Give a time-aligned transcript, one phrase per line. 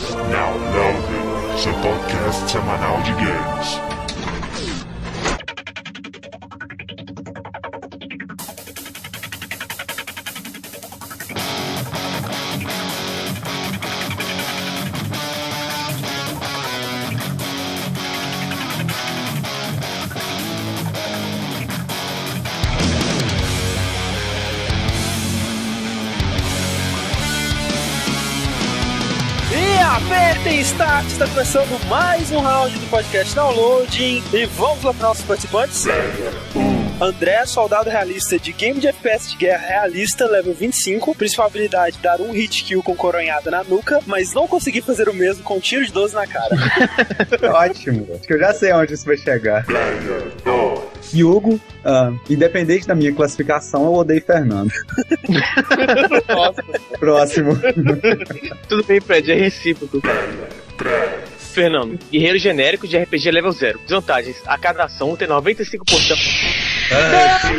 [0.00, 3.91] Now Loading, seu podcast semanal de games.
[31.06, 34.22] Está começando mais um round do podcast Downloading.
[34.32, 35.86] E vamos lá para nossos participantes.
[37.00, 41.14] André, soldado realista de game de FPS de guerra realista, level 25.
[41.14, 45.14] Principal habilidade, dar um hit kill com coronhada na nuca, mas não conseguir fazer o
[45.14, 46.54] mesmo com um tiro de 12 na cara.
[47.52, 48.06] Ótimo.
[48.14, 49.64] Acho que eu já sei onde isso vai chegar.
[51.14, 54.72] Hugo, ah, independente da minha classificação, eu odeio Fernando.
[56.98, 57.58] Próximo.
[58.68, 60.00] Tudo bem, Fred, é recíproco.
[61.52, 63.80] Fernando, guerreiro genérico de RPG level 0.
[63.80, 66.61] Desvantagens: a cada ação tem 95%.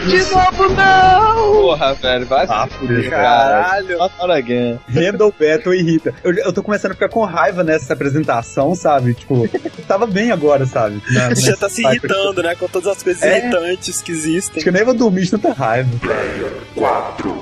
[0.07, 1.53] De novo, não!
[1.53, 3.97] Porra, velho, vai Ah, se fuder, Caralho.
[3.97, 4.11] cara.
[4.19, 4.79] Not again.
[4.89, 6.13] Randall Battle irrita.
[6.23, 9.13] Eu, eu tô começando a ficar com raiva nessa apresentação, sabe?
[9.13, 9.47] Tipo,
[9.87, 11.01] tava bem agora, sabe?
[11.11, 12.55] Na- Você já nessa tá se irritando, né?
[12.55, 13.39] Com todas as coisas É.
[13.39, 14.55] irritantes que existem.
[14.57, 15.89] Acho que eu nem vou dormir de tanta raiva.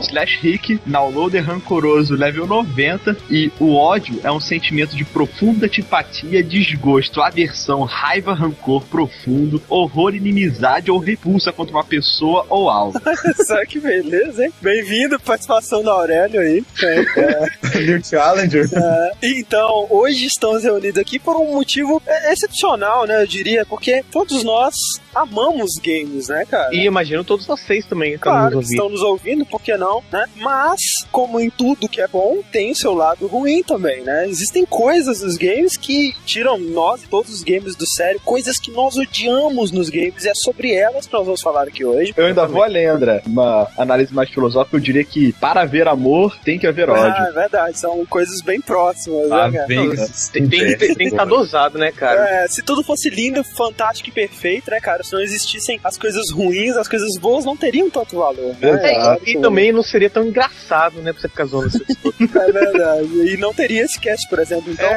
[0.02, 3.16] Slash Rick, downloader rancoroso, level 90.
[3.30, 10.14] E o ódio é um sentimento de profunda antipatia, desgosto, aversão, raiva, rancor profundo, horror,
[10.16, 13.00] inimizade ou repulsa contra uma pessoa ou algo.
[13.46, 14.54] Só que beleza, hein?
[14.62, 16.64] Bem-vindo, participação da Aurélio aí.
[16.84, 18.70] É, New Challenger.
[18.74, 19.12] é.
[19.24, 23.22] Então, hoje estamos reunidos aqui por um motivo é, excepcional, né?
[23.22, 24.76] Eu diria, porque todos nós
[25.14, 26.74] amamos games, né, cara?
[26.74, 30.02] E imagino todos vocês também que Claro, nos que estão nos ouvindo, por que não,
[30.12, 30.26] né?
[30.38, 30.80] Mas,
[31.12, 34.28] como em tudo que é bom, tem o seu lado ruim também, né?
[34.28, 38.72] Existem coisas nos games que tiram nós e todos os games do sério, coisas que
[38.72, 42.14] nós odiamos nos games, e é sobre elas que nós vamos falar aqui hoje.
[42.16, 43.22] Eu ainda vou além, André.
[43.26, 47.26] Uma análise mais filosófica, eu diria que para haver amor tem que haver Ah, ódio.
[47.28, 49.68] é verdade, são coisas bem próximas, Ah, né, cara?
[49.68, 49.90] bem
[50.32, 52.44] Tem, tem, tem, tem que estar dosado, né, cara?
[52.44, 55.01] É, se tudo fosse lindo, fantástico e perfeito, né, cara?
[55.04, 58.56] Se não existissem as coisas ruins, as coisas boas não teriam tanto valor.
[58.60, 58.94] Né?
[58.94, 59.30] Exato.
[59.30, 61.72] E também não seria tão engraçado, né, pra você ficar zoando.
[62.22, 63.34] É verdade.
[63.34, 64.72] E não teria esse cast, por exemplo.
[64.72, 64.90] Então,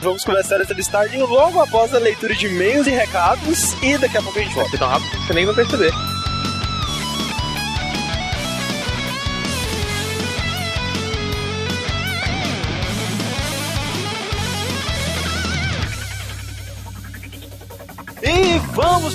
[0.00, 3.72] vamos começar essa listagem logo após a leitura de e-mails e recados.
[3.82, 4.62] E daqui a pouco a gente volta.
[4.62, 6.11] Vai ser tão rápido você nem vai perceber.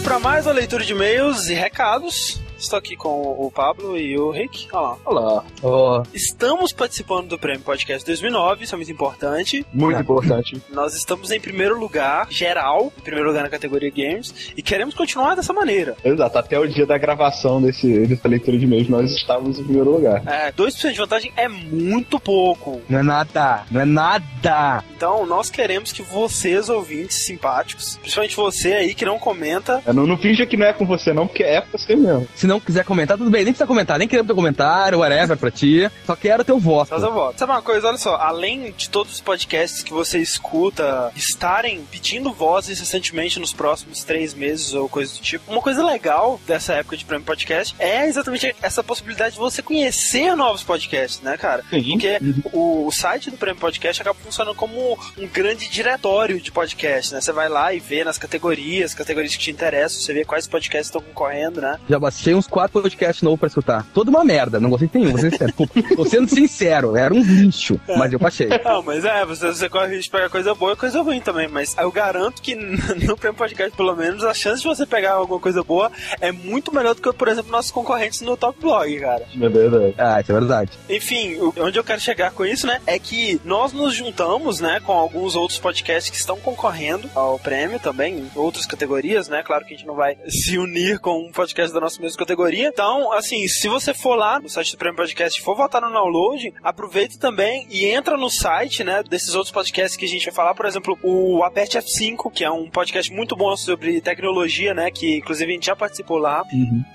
[0.03, 2.40] Para mais uma leitura de e-mails e recados.
[2.57, 4.68] Estou aqui com o Pablo e o Rick.
[4.73, 5.44] Olha lá.
[5.62, 6.03] Olá.
[6.12, 9.63] Estamos participando do Prêmio Podcast 2009, isso é muito importante.
[9.72, 10.59] Muito importante.
[10.72, 15.35] Nós estamos em primeiro lugar, geral, em primeiro lugar na categoria Games, e queremos continuar
[15.35, 15.95] dessa maneira.
[16.03, 16.38] Exato.
[16.40, 20.24] Até o dia da gravação desse, dessa leitura de e-mails, nós estávamos em primeiro lugar.
[20.25, 22.81] É, 2% de vantagem é muito pouco.
[22.89, 24.84] Não é nada, não é nada.
[24.95, 30.07] Então, nós queremos que vocês, ouvintes simpáticos, principalmente você aí que não comenta, É, Não,
[30.07, 32.28] não finja que não é com você, não, porque é com você mesmo.
[32.35, 33.44] Se não quiser comentar, tudo bem.
[33.44, 35.90] Nem precisa comentar, nem queremos teu comentário, whatever pra ti.
[36.06, 36.90] Só quero teu voto.
[37.12, 37.40] voto.
[37.40, 42.31] Sabe uma coisa, olha só, além de todos os podcasts que você escuta estarem pedindo
[42.31, 46.97] voz incessantemente nos próximos três meses ou coisa do tipo, uma coisa legal dessa época
[46.97, 51.63] de Prêmio Podcast é exatamente essa possibilidade de você conhecer novos podcasts, né, cara?
[51.69, 52.19] Porque
[52.53, 57.22] o, o site do Prêmio Podcast acaba funcionando como um grande diretório de podcast, né?
[57.22, 60.88] Você vai lá e vê nas categorias, categorias que te interessam, você vê quais podcasts
[60.88, 61.80] estão concorrendo, né?
[61.90, 63.86] Já baixei uns quatro podcasts novos pra escutar.
[63.94, 65.53] Toda uma merda, não gostei de nenhum, vou ser sincero.
[65.96, 68.48] Tô sendo sincero, era um lixo, mas eu baixei.
[68.64, 71.22] Não, mas é, você, você corre o risco de pegar coisa boa e coisa ruim
[71.22, 72.56] também, mas eu garanto que
[73.06, 76.74] no Prêmio Podcast, pelo menos, a chance de você pegar alguma coisa boa é muito
[76.74, 79.25] melhor do que, por exemplo, nossos concorrentes no Top Blog, cara.
[79.40, 79.96] É verdade.
[79.98, 80.72] Ah, isso é verdade.
[80.90, 84.92] Enfim, onde eu quero chegar com isso, né, é que nós nos juntamos, né, com
[84.92, 89.74] alguns outros podcasts que estão concorrendo ao prêmio também, em outras categorias, né, claro que
[89.74, 92.68] a gente não vai se unir com um podcast da nossa mesma categoria.
[92.68, 95.91] Então, assim, se você for lá no site do Prêmio Podcast e for votar no
[95.91, 100.33] download, aproveita também e entra no site, né, desses outros podcasts que a gente vai
[100.33, 104.91] falar, por exemplo, o Aperte F5, que é um podcast muito bom sobre tecnologia, né,
[104.91, 106.44] que inclusive a gente já participou lá.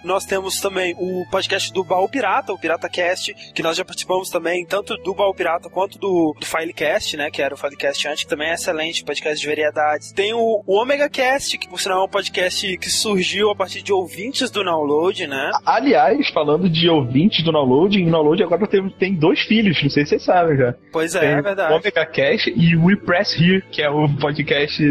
[0.05, 4.29] Nós temos também o podcast do Baú Pirata, o Pirata Cast, que nós já participamos
[4.29, 7.31] também, tanto do Baú Pirata quanto do, do Filecast, né?
[7.31, 10.12] Que era o Filecast antes, que também é excelente, podcast de variedades.
[10.12, 13.82] Tem o, o Omega Cast, que por sinal é um podcast que surgiu a partir
[13.82, 15.51] de ouvintes do download, Download, né?
[15.65, 20.05] Aliás, falando de ouvintes do Download, o Download agora tem, tem dois filhos, não sei
[20.05, 20.75] se vocês sabem já.
[20.93, 21.73] Pois é, tem é verdade.
[21.73, 24.83] O Omega Cash e o We Press Here, que é o podcast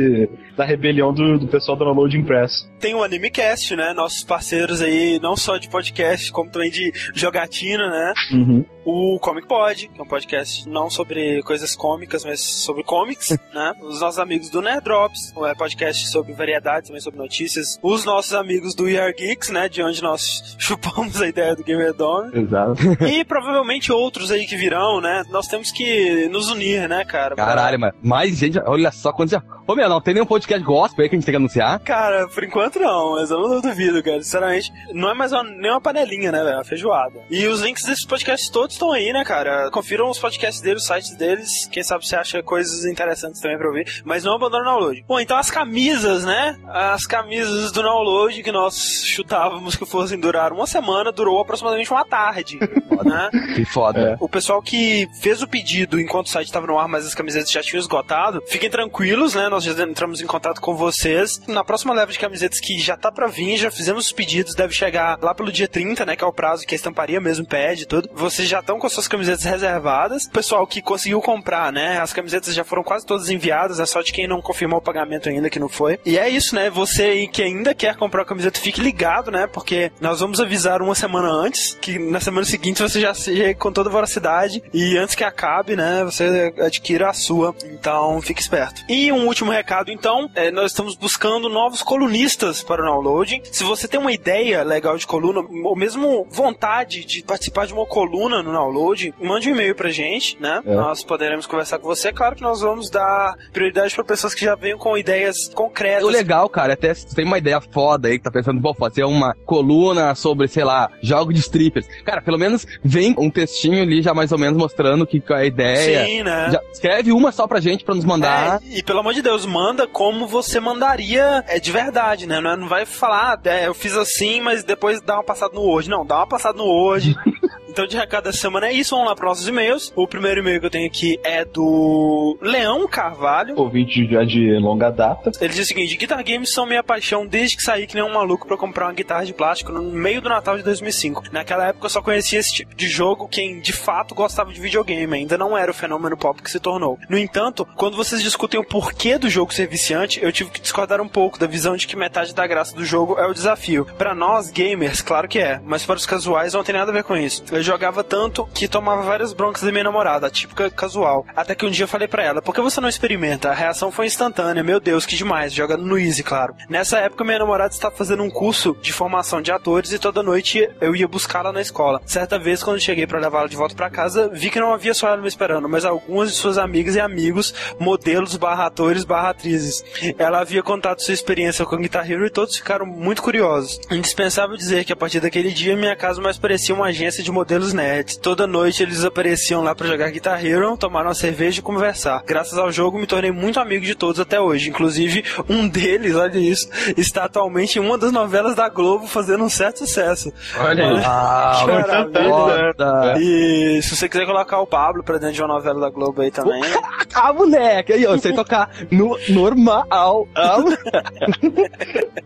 [0.55, 2.69] da rebelião do, do pessoal do Download Impress.
[2.79, 3.93] Tem o AnimeCast, né?
[3.93, 8.13] Nossos parceiros aí, não só de podcast, como também de jogatina, né?
[8.31, 8.65] Uhum.
[8.83, 13.73] O Comic Pod, que é um podcast não sobre coisas cômicas, mas sobre comics, né?
[13.81, 17.77] Os nossos amigos do Nerd Drops, um podcast sobre variedades, também sobre notícias.
[17.81, 19.69] Os nossos amigos do Are Geeks, né?
[19.69, 20.20] De onde nós
[20.57, 22.31] chupamos a ideia do Gamer Dome.
[22.39, 22.75] Exato.
[23.05, 25.23] E provavelmente outros aí que virão, né?
[25.29, 27.35] Nós temos que nos unir, né, cara?
[27.35, 27.93] Pra- Caralho, mano.
[28.01, 29.43] Mais gente, olha só quantos já.
[29.67, 31.79] Ô meu, não tem nenhum podcast gospel aí que a gente tem que anunciar?
[31.79, 34.21] Cara, por enquanto não, mas eu não duvido, cara.
[34.21, 36.53] Sinceramente, não é mais uma, nem uma panelinha, né, velho?
[36.53, 37.19] É uma feijoada.
[37.29, 39.69] E os links desses podcasts todos estão aí, né, cara?
[39.71, 41.67] Confiram os podcasts deles, os sites deles.
[41.71, 44.01] Quem sabe você acha coisas interessantes também pra ouvir.
[44.03, 45.05] Mas não abandone o download.
[45.07, 46.57] Bom, então as camisas, né?
[46.67, 52.05] As camisas do download que nós chutávamos que fossem durar uma semana, durou aproximadamente uma
[52.05, 52.59] tarde.
[53.03, 53.29] né?
[53.55, 54.17] Que foda.
[54.19, 57.51] O pessoal que fez o pedido enquanto o site estava no ar, mas as camisetas
[57.51, 59.49] já tinham esgotado, fiquem tranquilos, né?
[59.49, 61.41] Nós já entramos em contato com vocês.
[61.47, 64.73] Na próxima leva de camisetas que já tá pra vir, já fizemos os pedidos, deve
[64.73, 66.15] chegar lá pelo dia 30, né?
[66.15, 68.09] Que é o prazo que a estamparia mesmo pede e tudo.
[68.13, 70.25] Vocês já estão com suas camisetas reservadas.
[70.25, 71.99] O pessoal que conseguiu comprar, né?
[71.99, 75.29] As camisetas já foram quase todas enviadas, é só de quem não confirmou o pagamento
[75.29, 75.99] ainda que não foi.
[76.05, 76.69] E é isso, né?
[76.69, 79.47] Você aí que ainda quer comprar a camiseta, fique ligado, né?
[79.47, 83.71] Porque nós vamos avisar uma semana antes, que na semana seguinte você já seja com
[83.71, 86.03] toda voracidade e antes que acabe, né?
[86.03, 87.53] Você adquira a sua.
[87.65, 88.81] Então, fique esperto.
[88.89, 93.43] E um último recado, então, é, nós estamos buscando novos colunistas para o downloading.
[93.51, 97.85] Se você tem uma ideia legal de coluna, ou mesmo vontade de participar de uma
[97.85, 100.63] coluna no download, mande um e-mail pra gente, né?
[100.65, 100.73] É.
[100.73, 102.11] Nós poderemos conversar com você.
[102.11, 106.03] Claro que nós vamos dar prioridade para pessoas que já venham com ideias concretas.
[106.03, 109.03] O legal, cara, até se tem uma ideia foda aí que tá pensando, vou fazer
[109.03, 111.87] uma coluna sobre, sei lá, jogo de strippers.
[112.03, 115.45] Cara, pelo menos vem um textinho ali já mais ou menos mostrando que é a
[115.45, 116.05] ideia.
[116.05, 116.49] Sim, né?
[116.51, 118.61] Já escreve uma só pra gente pra nos mandar.
[118.63, 122.39] É, e pelo amor de Deus, manda como você mandaria é, de verdade, né?
[122.39, 125.53] Não, é- não vai falar, ah, é, eu fiz assim, mas depois dá uma passada
[125.53, 125.89] no Word.
[125.89, 127.15] Não, dá uma passada no Word.
[127.71, 128.93] Então, de recado da semana é isso.
[128.93, 129.93] Vamos lá para nossos e-mails.
[129.95, 133.57] O primeiro e-mail que eu tenho aqui é do Leão Carvalho.
[133.57, 135.31] Ouvinte já de longa data.
[135.39, 138.13] Ele diz o seguinte: Guitar Games são minha paixão desde que saí que nem um
[138.13, 141.23] maluco pra comprar uma guitarra de plástico no meio do Natal de 2005.
[141.31, 145.15] Naquela época eu só conhecia esse tipo de jogo quem de fato gostava de videogame,
[145.15, 146.99] ainda não era o fenômeno pop que se tornou.
[147.09, 150.99] No entanto, quando vocês discutem o porquê do jogo ser viciante, eu tive que discordar
[150.99, 153.85] um pouco da visão de que metade da graça do jogo é o desafio.
[153.97, 157.03] Pra nós gamers, claro que é, mas para os casuais não tem nada a ver
[157.03, 157.43] com isso.
[157.49, 161.25] Eu jogava tanto que tomava várias broncas da minha namorada, a típica casual.
[161.35, 163.49] Até que um dia eu falei pra ela: por que você não experimenta?
[163.49, 166.55] A reação foi instantânea, meu Deus, que demais, joga no Easy, claro.
[166.69, 170.69] Nessa época, minha namorada estava fazendo um curso de formação de atores e toda noite
[170.79, 172.01] eu ia buscá-la na escola.
[172.05, 175.07] Certa vez, quando cheguei pra levá-la de volta pra casa, vi que não havia só
[175.07, 179.83] ela me esperando, mas algumas de suas amigas e amigos, modelos barra atores barra atrizes.
[180.17, 183.79] Ela havia contado sua experiência com Guitar Hero e todos ficaram muito curiosos.
[183.89, 187.50] Indispensável dizer que a partir daquele dia, minha casa mais parecia uma agência de modelos
[187.73, 188.17] nerds.
[188.17, 192.23] Toda noite eles apareciam lá pra jogar Guitar Hero, tomar uma cerveja e conversar.
[192.25, 194.69] Graças ao jogo, me tornei muito amigo de todos até hoje.
[194.69, 199.49] Inclusive, um deles, olha isso, está atualmente em uma das novelas da Globo fazendo um
[199.49, 200.31] certo sucesso.
[200.59, 201.01] Olha aí.
[201.05, 202.29] Ah, Que maravilha.
[202.29, 203.13] foda.
[203.19, 206.31] E se você quiser colocar o Pablo pra dentro de uma novela da Globo aí
[206.31, 206.61] também.
[207.13, 207.91] Ah, moleque!
[207.91, 209.85] Aí, ó, eu sei tocar no normal.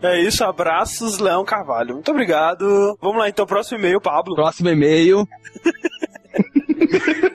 [0.02, 1.94] É isso, abraços, Leão Carvalho.
[1.94, 2.96] Muito obrigado.
[3.00, 4.34] Vamos lá, então, próximo e-mail, Pablo.
[4.36, 5.15] Próximo e-mail.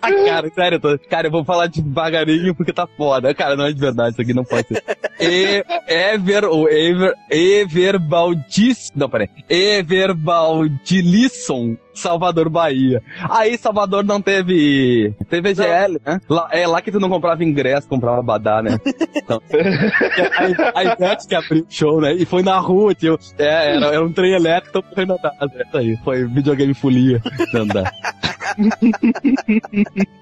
[0.02, 1.00] Ah, cara, sério, eu tô...
[1.10, 3.34] cara, eu vou falar devagarinho porque tá foda.
[3.34, 4.84] Cara, não é de verdade, isso aqui não pode ser.
[5.20, 9.30] E, Ever, ou Ever, Everbaldiz, não, peraí.
[9.50, 13.02] Everbaldilisson, Salvador, Bahia.
[13.30, 16.22] Aí, Salvador não teve, teve EGL, né?
[16.30, 18.78] Lá, é lá que tu não comprava ingresso, comprava badá, né?
[19.14, 19.42] Então,
[20.74, 22.14] a, Ivete que abriu o show, né?
[22.14, 23.20] E foi na rua, tio.
[23.38, 25.16] É, era, era um trem elétrico, então foi na.
[25.16, 27.22] É isso aí, foi videogame folia.
[27.54, 27.92] Não dá.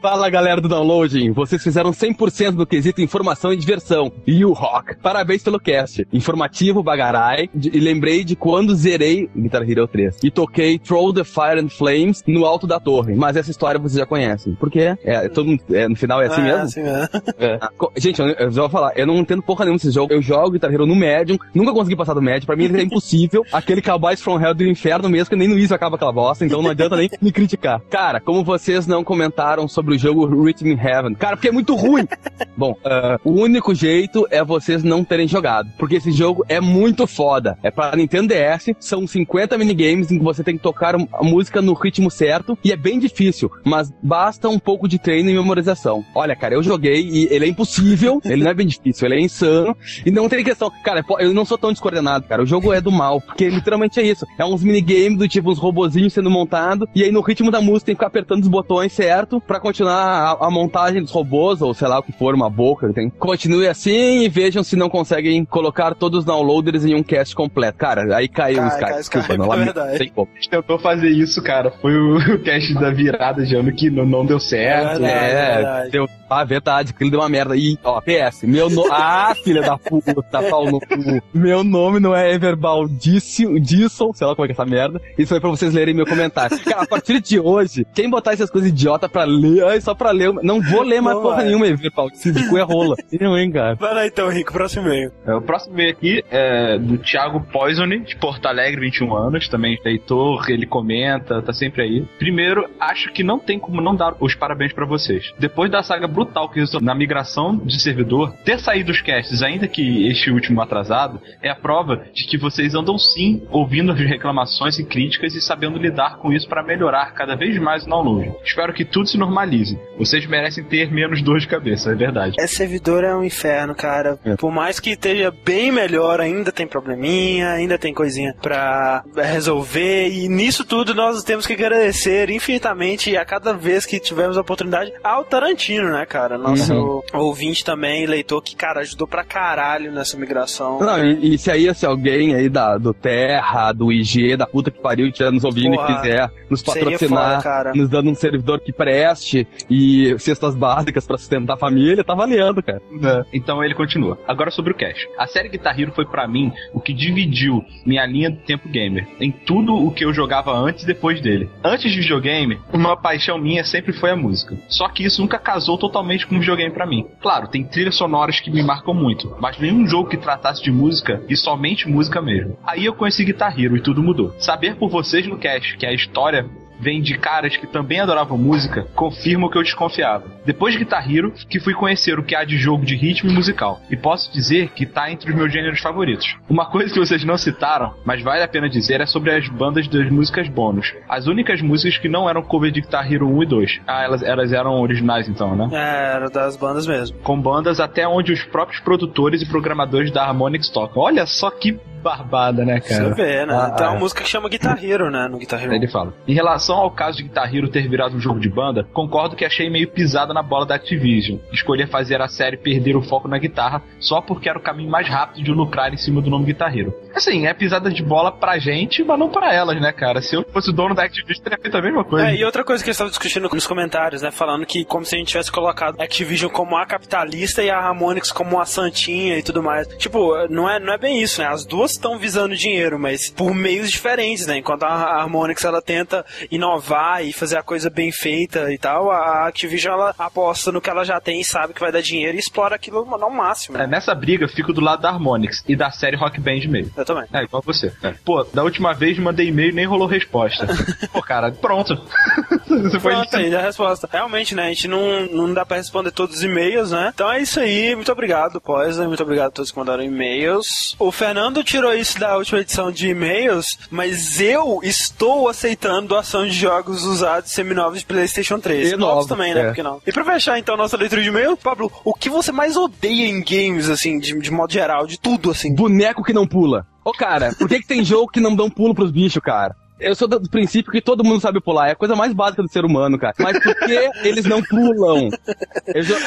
[0.02, 4.12] Fala galera do downloading, vocês fizeram 100% do quesito informação e diversão.
[4.26, 4.96] E o rock.
[4.98, 6.08] Parabéns pelo cast.
[6.12, 7.50] Informativo, bagarai.
[7.56, 12.24] E lembrei de quando zerei Guitar Hero 3 e toquei Throw the Fire and Flames
[12.28, 13.16] no alto da torre.
[13.16, 14.54] Mas essa história vocês já conhecem.
[14.56, 14.98] Por quê?
[15.04, 16.62] É, todo mundo, é, no final é assim Ah, mesmo?
[16.64, 17.10] assim mesmo.
[17.78, 20.14] Co- Gente, eu, eu vou falar, eu não entendo porra nenhuma desse jogo.
[20.14, 22.46] Eu jogo Guitar Hero no Medium, nunca consegui passar do Medium.
[22.46, 23.44] Pra mim é impossível.
[23.52, 26.62] Aquele Cowboys from Hell do inferno mesmo, que nem no Easy acaba aquela bosta, então
[26.62, 27.82] não adianta nem me criticar.
[27.90, 31.16] Cara, como vocês não comentaram sobre o jogo Rhythm Heaven?
[31.16, 32.08] Cara, porque é muito ruim.
[32.56, 35.70] Bom, uh, o único jeito é vocês não terem jogado.
[35.78, 37.58] Porque esse jogo é muito foda.
[37.64, 41.49] É para Nintendo DS, são 50 minigames em que você tem que tocar a música
[41.56, 42.58] no ritmo certo.
[42.64, 46.04] E é bem difícil, mas basta um pouco de treino e memorização.
[46.14, 48.22] Olha, cara, eu joguei e ele é impossível.
[48.26, 49.76] ele não é bem difícil, ele é insano.
[50.06, 50.72] E não tem questão.
[50.84, 52.44] Cara, eu não sou tão descoordenado, cara.
[52.44, 53.22] O jogo é do mal.
[53.22, 54.26] Porque literalmente é isso.
[54.38, 56.88] É uns minigames do tipo uns robozinhos sendo montados.
[56.96, 60.38] E aí no ritmo da música tem que ficar apertando os botões certo para continuar
[60.40, 62.92] a, a, montagem dos robôs, ou sei lá o que for, uma boca.
[62.94, 63.10] Tem.
[63.10, 67.78] Continue assim e vejam se não conseguem colocar todos os downloaders em um cast completo.
[67.78, 68.90] Cara, aí caiu cai, o Skype.
[68.90, 69.98] Cai, Desculpa, não, é verdade.
[69.98, 70.28] Tem como.
[70.32, 71.72] A gente tentou fazer isso, cara.
[71.82, 75.04] Foi o, o cast da virada de ano que não, não deu certo.
[75.04, 75.92] É, é, verdade.
[75.92, 76.19] deu.
[76.30, 77.56] Ah, verdade, que ele deu uma merda.
[77.56, 78.90] E, ó, PS, meu nome.
[79.02, 81.22] Ah, filha da puta, pau no cu.
[81.34, 85.02] Meu nome não é Everbal Disson, sei lá como é que é essa merda.
[85.18, 86.60] Isso foi pra vocês lerem meu comentário.
[86.64, 90.12] Cara, a partir de hoje, quem botar essas coisas idiota pra ler, ai, só pra
[90.12, 91.46] ler, não vou ler mais não porra vai.
[91.46, 92.10] nenhuma, Everbal.
[92.14, 92.96] Se cu é rola.
[93.20, 93.76] Não, hein, cara.
[93.76, 95.12] Vai lá então, Rico, próximo e-mail.
[95.26, 99.78] É, o próximo e-mail aqui é do Thiago Poisone, de Porto Alegre, 21 anos, também
[99.84, 102.06] leitor, ele comenta, tá sempre aí.
[102.18, 105.34] Primeiro, acho que não tem como não dar os parabéns para vocês.
[105.38, 109.68] Depois da saga brutal que resultou na migração de servidor, ter saído dos casts, ainda
[109.68, 114.80] que este último atrasado, é a prova de que vocês andam sim ouvindo as reclamações
[114.80, 118.34] e críticas e sabendo lidar com isso para melhorar cada vez mais o download.
[118.44, 119.80] Espero que tudo se normalize.
[119.98, 122.36] Vocês merecem ter menos dor de cabeça, é verdade.
[122.40, 124.18] Esse servidor é um inferno, cara.
[124.26, 124.36] É.
[124.36, 130.10] Por mais que esteja bem melhor, ainda tem probleminha, ainda tem coisinha pra resolver.
[130.10, 134.92] E nisso tudo nós temos que agradecer infinitamente a cada vez que tivermos a oportunidade
[135.04, 136.38] ao Tarantino, né, cara?
[136.38, 137.02] Nosso uhum.
[137.14, 140.80] ouvinte também, leitor, que, cara, ajudou pra caralho nessa migração.
[140.80, 144.72] Não, e, e se aí, se alguém aí da, do Terra, do IG, da puta
[144.72, 148.60] que pariu, estiver nos ouvindo Porra, e quiser nos patrocinar, foda, nos dando um servidor
[148.60, 152.82] que preste e cestas básicas para sustentar a família, tá valendo, cara.
[153.04, 153.26] É.
[153.32, 154.18] Então ele continua.
[154.28, 155.08] Agora sobre o cash.
[155.18, 159.08] A série Guitar Hero foi para mim o que dividiu minha linha do tempo gamer
[159.20, 161.50] em tudo o que eu jogava antes e depois dele.
[161.64, 164.58] Antes de videogame, uma paixão minha sempre foi a música.
[164.68, 167.06] Só que isso nunca casou totalmente com o videogame para mim.
[167.22, 171.22] Claro, tem trilhas sonoras que me marcam muito, mas nenhum jogo que tratasse de música
[171.30, 172.58] e somente música mesmo.
[172.66, 174.34] Aí eu conheci Guitar Hero e tudo mudou.
[174.40, 176.46] Saber por vocês no cast que a história
[176.80, 180.26] vem de caras que também adoravam música, confirma o que eu desconfiava.
[180.46, 183.80] Depois de Guitar Hero, que fui conhecer o que há de jogo de ritmo musical,
[183.90, 186.38] e posso dizer que tá entre os meus gêneros favoritos.
[186.50, 189.88] Uma coisa que vocês não citaram, mas vale a pena dizer, é sobre as bandas
[189.88, 190.94] das músicas bônus.
[191.08, 193.82] As únicas músicas que não eram cover de Guitar Hero 1 e 2.
[193.88, 195.70] Ah, elas, elas eram originais então, né?
[195.72, 197.18] É, eram das bandas mesmo.
[197.20, 201.02] Com bandas até onde os próprios produtores e programadores da Harmonix tocam.
[201.04, 203.10] Olha só que barbada, né, cara?
[203.10, 203.54] Você vê, né?
[203.54, 204.00] Ah, Tem uma é.
[204.00, 205.28] música que chama Guitar Hero, né?
[205.28, 205.74] No Guitar Hero.
[205.74, 206.14] Ele fala.
[206.28, 209.46] Em relação ao caso de Guitar Hero ter virado um jogo de banda, concordo que
[209.46, 211.40] achei meio pisada na bola da Activision.
[211.52, 215.08] Escolher fazer a série perder o foco na guitarra só porque era o caminho mais
[215.08, 216.94] rápido de lucrar em cima do nome Guitar Hero.
[217.14, 220.22] Assim, é pisada de bola pra gente, mas não pra elas, né, cara?
[220.22, 222.30] Se eu fosse o dono da Activision, teria feito a mesma coisa.
[222.30, 224.32] É, e outra coisa que eles estavam discutindo nos comentários, né?
[224.32, 227.78] Falando que como se a gente tivesse colocado a Activision como a capitalista e a
[227.78, 229.88] Harmonix como a santinha e tudo mais.
[229.98, 231.48] Tipo, não é, não é bem isso, né?
[231.48, 234.58] As duas estão visando dinheiro dinheiro, mas por meios diferentes, né?
[234.58, 236.26] Enquanto a Harmonix ela tenta
[236.60, 240.90] inovar e fazer a coisa bem feita e tal, a Activision ela aposta no que
[240.90, 243.78] ela já tem e sabe que vai dar dinheiro e explora aquilo ao máximo.
[243.78, 246.92] É, nessa briga eu fico do lado da Harmonix e da série Rock Band mesmo.
[246.96, 247.26] Eu também.
[247.34, 247.92] É, igual você.
[248.04, 248.14] É.
[248.24, 250.68] Pô, da última vez mandei e-mail e nem rolou resposta.
[251.12, 251.96] Pô, cara, pronto.
[252.70, 254.08] Você foi pronto, aí, a resposta.
[254.12, 254.66] Realmente, né?
[254.66, 257.12] A gente não, não dá pra responder todos os e-mails, né?
[257.14, 257.96] Então é isso aí.
[257.96, 259.08] Muito obrigado, Poison.
[259.08, 260.96] Muito obrigado a todos que mandaram e-mails.
[261.00, 266.58] O Fernando tirou isso da última edição de e-mails, mas eu estou aceitando doação de
[266.58, 268.92] jogos usados seminovos de PlayStation 3.
[268.92, 269.62] E novos também, né?
[269.62, 269.66] É.
[269.66, 270.02] Porque não?
[270.06, 273.44] E pra fechar então nossa leitura de e-mail, Pablo, o que você mais odeia em
[273.44, 275.74] games, assim, de, de modo geral, de tudo, assim?
[275.74, 276.86] Boneco que não pula.
[277.04, 279.76] Ô, cara, por que, que tem jogo que não dão pulo pros bichos, cara?
[280.00, 281.90] Eu sou do princípio que todo mundo sabe pular.
[281.90, 283.34] É a coisa mais básica do ser humano, cara.
[283.40, 285.30] Mas por que eles não pulam?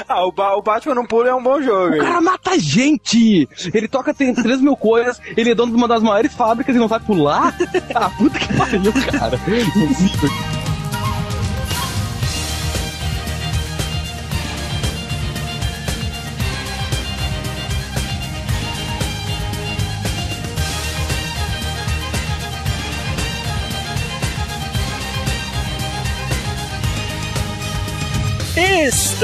[0.08, 1.96] Ah, o, ba o, Batman não pula é um bom jogo.
[1.96, 3.48] O cara mata gente!
[3.72, 6.78] Ele toca tem 3 mil coisas, ele é dono de uma das maiores fábricas e
[6.78, 7.54] não sabe pular?
[7.94, 9.36] Ah, puta que pariu, cara.
[9.36, 10.30] Impossível.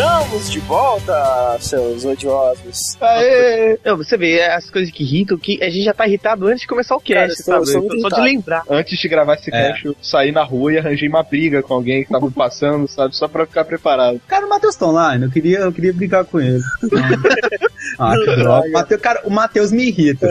[0.02, 2.96] Estamos de volta, seus odiosos.
[3.00, 3.76] Aê!
[3.84, 6.60] Não, você vê, é as coisas que irritam, que a gente já tá irritado antes
[6.60, 7.96] de começar o Cara, cast, eu sou- sabe?
[7.96, 8.62] eu Só de lembrar.
[8.70, 9.70] Antes de gravar esse É.
[9.72, 13.16] cast, eu saí na rua e arranjei uma briga com alguém que tava passando, sabe?
[13.16, 14.20] Só pra ficar preparado.
[14.28, 16.62] Cara, o Matheus tá online, eu queria, eu queria brigar com ele.
[17.98, 18.68] ah, que droga.
[18.70, 20.28] Mateus, cara, o Matheus me irrita.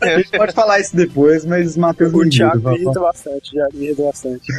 [0.00, 2.36] A gente pode falar isso depois, mas o Matheus me O irrita.
[2.36, 4.52] Thiago me irrita bastante, o Thiago me irrita bastante.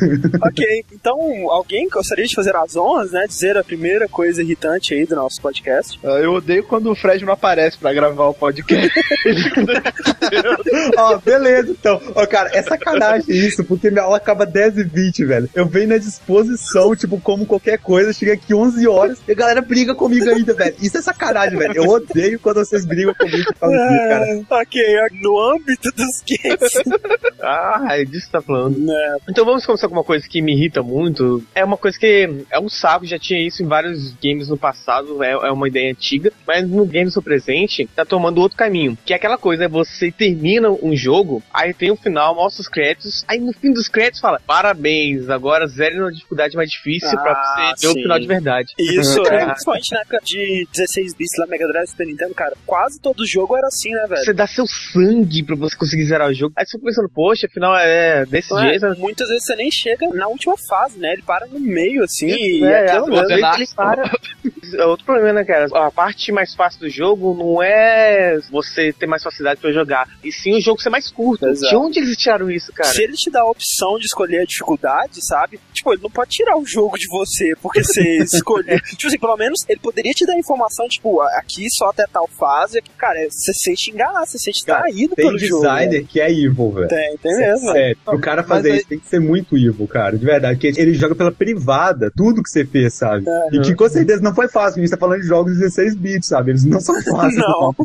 [0.43, 3.25] ok, então alguém gostaria de fazer as honras, né?
[3.27, 5.99] Dizer a primeira coisa irritante aí do nosso podcast.
[6.03, 8.91] Ah, Eu odeio quando o Fred não aparece pra gravar o podcast.
[10.97, 12.01] Ó, beleza, então.
[12.15, 15.49] Ó, cara, é sacanagem isso, porque minha aula acaba 10 e 20, velho.
[15.55, 19.61] Eu venho na disposição, tipo, como qualquer coisa, chega aqui 11 horas e a galera
[19.61, 20.75] briga comigo ainda, velho.
[20.81, 21.73] Isso é sacanagem, velho.
[21.75, 24.25] Eu odeio quando vocês brigam comigo por causa disso, cara.
[24.49, 24.81] Ah, ok,
[25.21, 26.71] no âmbito dos games.
[27.39, 28.77] Ah, é disso que tá falando.
[28.79, 29.17] né?
[29.29, 31.43] Então vamos começar com uma coisa que me irrita muito.
[31.53, 35.23] É uma coisa que é um saco, já tinha isso em vários games no passado,
[35.23, 38.97] é, é uma ideia antiga, mas no game do presente tá tomando outro caminho.
[39.05, 42.67] Que é aquela coisa, é você termina um jogo, aí tem o final, mostra os
[42.67, 47.31] créditos, aí no fim dos créditos fala, parabéns, agora zero na dificuldade mais difícil pra
[47.31, 47.99] Ah, você ver sim.
[47.99, 48.73] o final de verdade.
[48.77, 49.37] Isso, é.
[49.37, 49.45] É.
[49.45, 53.55] Principalmente na época de 16 bits lá, Mega Drive Super Nintendo, cara, quase todo jogo
[53.55, 54.21] era assim, né, velho?
[54.25, 56.53] Você dá seu sangue pra você conseguir zerar o jogo.
[56.57, 58.69] Aí você fica pensando, poxa, afinal é desse Não é?
[58.77, 58.99] jeito.
[58.99, 61.13] Muitas vezes você nem chega na última fase, né?
[61.13, 63.27] Ele para no meio, assim, e É, aquilo às mesmo.
[63.27, 63.96] vezes ele para.
[64.77, 65.67] É outro problema, né, cara?
[65.73, 70.31] A parte mais fácil do jogo não é você ter mais facilidade pra jogar, e
[70.31, 71.47] sim o jogo ser mais curto.
[71.47, 71.69] Exato.
[71.69, 72.89] De onde eles tiraram isso, cara?
[72.89, 75.59] Se ele te dá a opção de escolher a dificuldade, sabe?
[75.73, 78.77] Tipo, ele não pode tirar o jogo de você porque você escolheu.
[78.81, 82.27] tipo assim, pelo menos ele poderia te dar a informação, tipo, aqui só até tal
[82.27, 82.81] fase.
[82.97, 85.63] Cara, você sente enganar, você sente Cara, traído Tem pelo jogo.
[85.63, 85.69] né?
[85.87, 86.87] designer que é evil, velho.
[86.89, 87.71] Tem, tem mesmo.
[87.71, 90.59] Sério, pro cara fazer Mas aí- isso tem que ser muito evil, cara, de verdade.
[90.59, 93.23] Que ele joga pela privada tudo que você fez, sabe?
[93.53, 94.79] E que com certeza não foi fácil.
[94.79, 96.51] A gente tá falando de jogos de 16 bits, sabe?
[96.51, 97.35] Eles não são fáceis.
[97.35, 97.75] Não.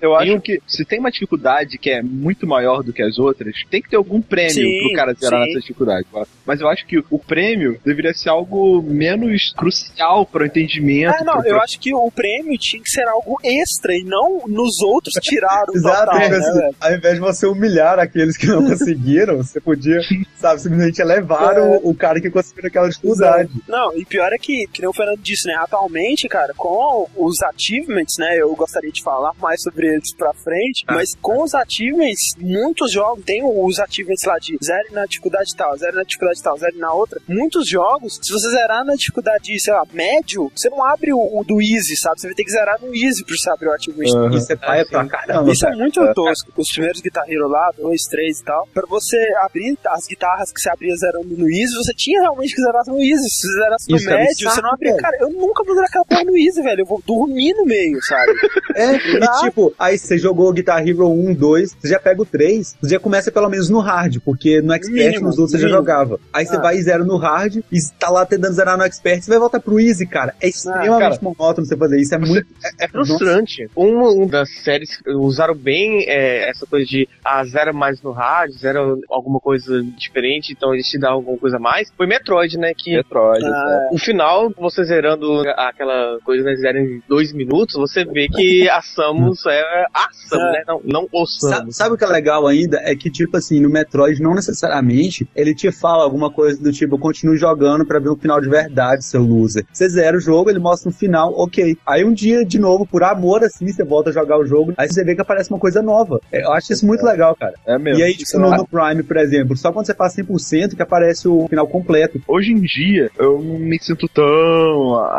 [0.00, 3.54] Eu acho que se tem uma dificuldade que é muito maior do que as outras,
[3.70, 5.46] tem que ter algum prêmio Sim, pro cara zerar sim.
[5.48, 6.06] nessa dificuldade.
[6.46, 11.14] Mas eu acho que o prêmio deveria ser algo menos crucial pro entendimento.
[11.20, 14.42] Ah, não, pro- eu acho que o prêmio tinha que ser algo extra e não
[14.46, 16.76] nos outros tiraram o Exato, total, ao né, invés, de- velho?
[16.80, 20.00] ao invés de você humilhar aqueles que não conseguiram, você podia,
[20.36, 21.60] sabe, simplesmente elevar É.
[21.60, 23.50] o, o cara que conseguiu aquela dificuldade.
[23.68, 25.54] Não, e pior é que, que nem o Fernando disse, né?
[25.56, 28.36] Atualmente, cara, com os achievements, né?
[28.38, 30.94] Eu gostaria de falar mais sobre eles pra frente, Ah.
[30.94, 35.76] mas com os achievements, muitos jogos tem os achievements lá de zero na dificuldade tal,
[35.76, 37.20] zero na dificuldade tal, zero na outra.
[37.28, 41.44] Muitos jogos, se você zerar na dificuldade, sei lá, médio, você não abre o, o
[41.44, 42.20] do easy, sabe?
[42.20, 44.14] Você vai ter que zerar no easy pra você abrir o achievement.
[44.16, 44.36] Aham.
[44.36, 45.50] Isso é paia pra caramba.
[45.52, 45.80] Isso é cara.
[45.80, 46.52] muito tosco.
[46.56, 50.60] Os primeiros Guitar Hero lá, dois, três e tal, pra você abrir as guitarras que
[50.60, 53.28] você abria zerando no Easy, você tinha realmente que zerar no Easy.
[53.28, 54.96] Se você zerasse no Isso é um médio, você saco, não abria.
[54.96, 56.80] Cara, eu nunca vou zerar aquela porra no Easy, velho.
[56.80, 58.32] Eu vou dormir no meio, sabe?
[58.76, 62.76] É, e tipo, aí você jogou Guitar Hero 1, 2, você já pega o 3,
[62.82, 65.66] você já começa pelo menos no hard, porque no Expert Mínimo, nos outros você já
[65.66, 65.80] mínimo.
[65.80, 66.18] jogava.
[66.32, 66.60] Aí você Ah.
[66.60, 69.60] vai e zero no hard, e tá lá tentando zerar no Expert, você vai voltar
[69.60, 70.34] pro Easy, cara.
[70.40, 71.18] É extremamente cara.
[71.22, 72.44] monótono você fazer isso, é muito...
[72.80, 73.68] É frustrante.
[73.76, 78.10] Uma, uma das séries que usaram bem é, essa coisa de ah, zero mais no
[78.10, 81.92] hard, zero alguma coisa diferente, então eles te dão alguma coisa a mais.
[81.96, 82.72] Foi Metroid, né?
[82.76, 83.44] Que Metroid.
[83.46, 85.23] Ah, o final, você zerando
[85.56, 86.56] aquela coisa, né?
[86.56, 90.52] Zero em dois minutos, você vê que a Samus é a Samus, É.
[90.52, 90.62] né?
[90.66, 91.76] Não, não o Sabe, Samus.
[91.76, 92.78] sabe o que é legal ainda?
[92.82, 96.94] É que, tipo assim, no Metroid, não necessariamente, ele te fala alguma coisa do tipo,
[96.94, 99.64] eu continuo jogando pra ver o final de verdade, seu loser.
[99.72, 101.76] Você zera o jogo, ele mostra um final, ok.
[101.86, 104.88] Aí um dia, de novo, por amor, assim, você volta a jogar o jogo, aí
[104.88, 106.20] você vê que aparece uma coisa nova.
[106.32, 107.54] É, Eu acho isso muito legal, cara.
[107.66, 108.00] É mesmo.
[108.00, 111.28] E aí, tipo, no, no Prime, por exemplo, só quando você faz 100% que aparece
[111.28, 112.20] o final completo.
[112.26, 114.24] Hoje em dia, eu não me sinto tão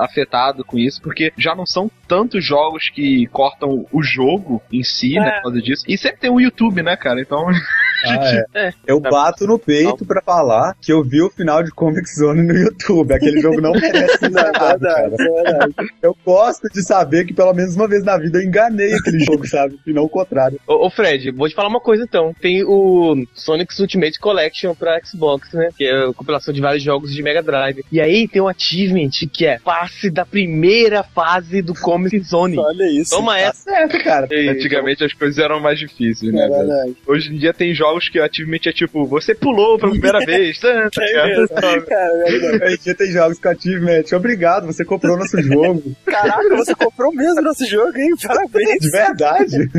[0.04, 5.14] afetado com isso, porque já não são tantos jogos que cortam o jogo em si,
[5.16, 5.32] né, É.
[5.38, 5.84] por causa disso.
[5.88, 7.22] E sempre tem o YouTube, né, cara?
[7.22, 7.46] Então,
[8.54, 8.74] é.
[8.88, 12.54] Eu bato no peito pra falar que eu vi o final de Comic Zone no
[12.54, 13.14] YouTube.
[13.14, 15.12] Aquele jogo não merece não, é nada, cara.
[15.20, 15.86] é.
[16.08, 19.48] Eu gosto de saber que pelo menos uma vez na vida eu enganei aquele jogo,
[19.48, 19.78] sabe?
[19.86, 20.60] E não o contrário.
[20.68, 22.34] Ô, ô, Fred, vou te falar uma coisa então.
[22.42, 25.70] Tem o Sonic's Ultimate Collection pra Xbox, né?
[25.78, 27.84] Que é a compilação de vários jogos de Mega Drive.
[27.92, 32.58] E aí tem um achievement que é passe da primeira fase do Comic Zone.
[32.58, 33.12] Olha isso.
[33.12, 33.64] Toma Tá essa.
[33.64, 34.28] certo, cara.
[34.32, 36.96] E- antigamente as coisas eram mais difíceis, É né, verdade.
[37.08, 40.60] Hoje em dia tem jogos jogos que ativamente é tipo, você pulou pela primeira vez.
[40.60, 42.64] Tá, tá ligado?
[42.64, 44.04] Hoje em dia tem jogos com achievement.
[44.14, 45.96] Obrigado, você comprou nosso jogo.
[46.06, 48.14] Caraca, você comprou mesmo nosso jogo, hein?
[48.22, 48.80] Parabéns.
[48.80, 49.70] De verdade.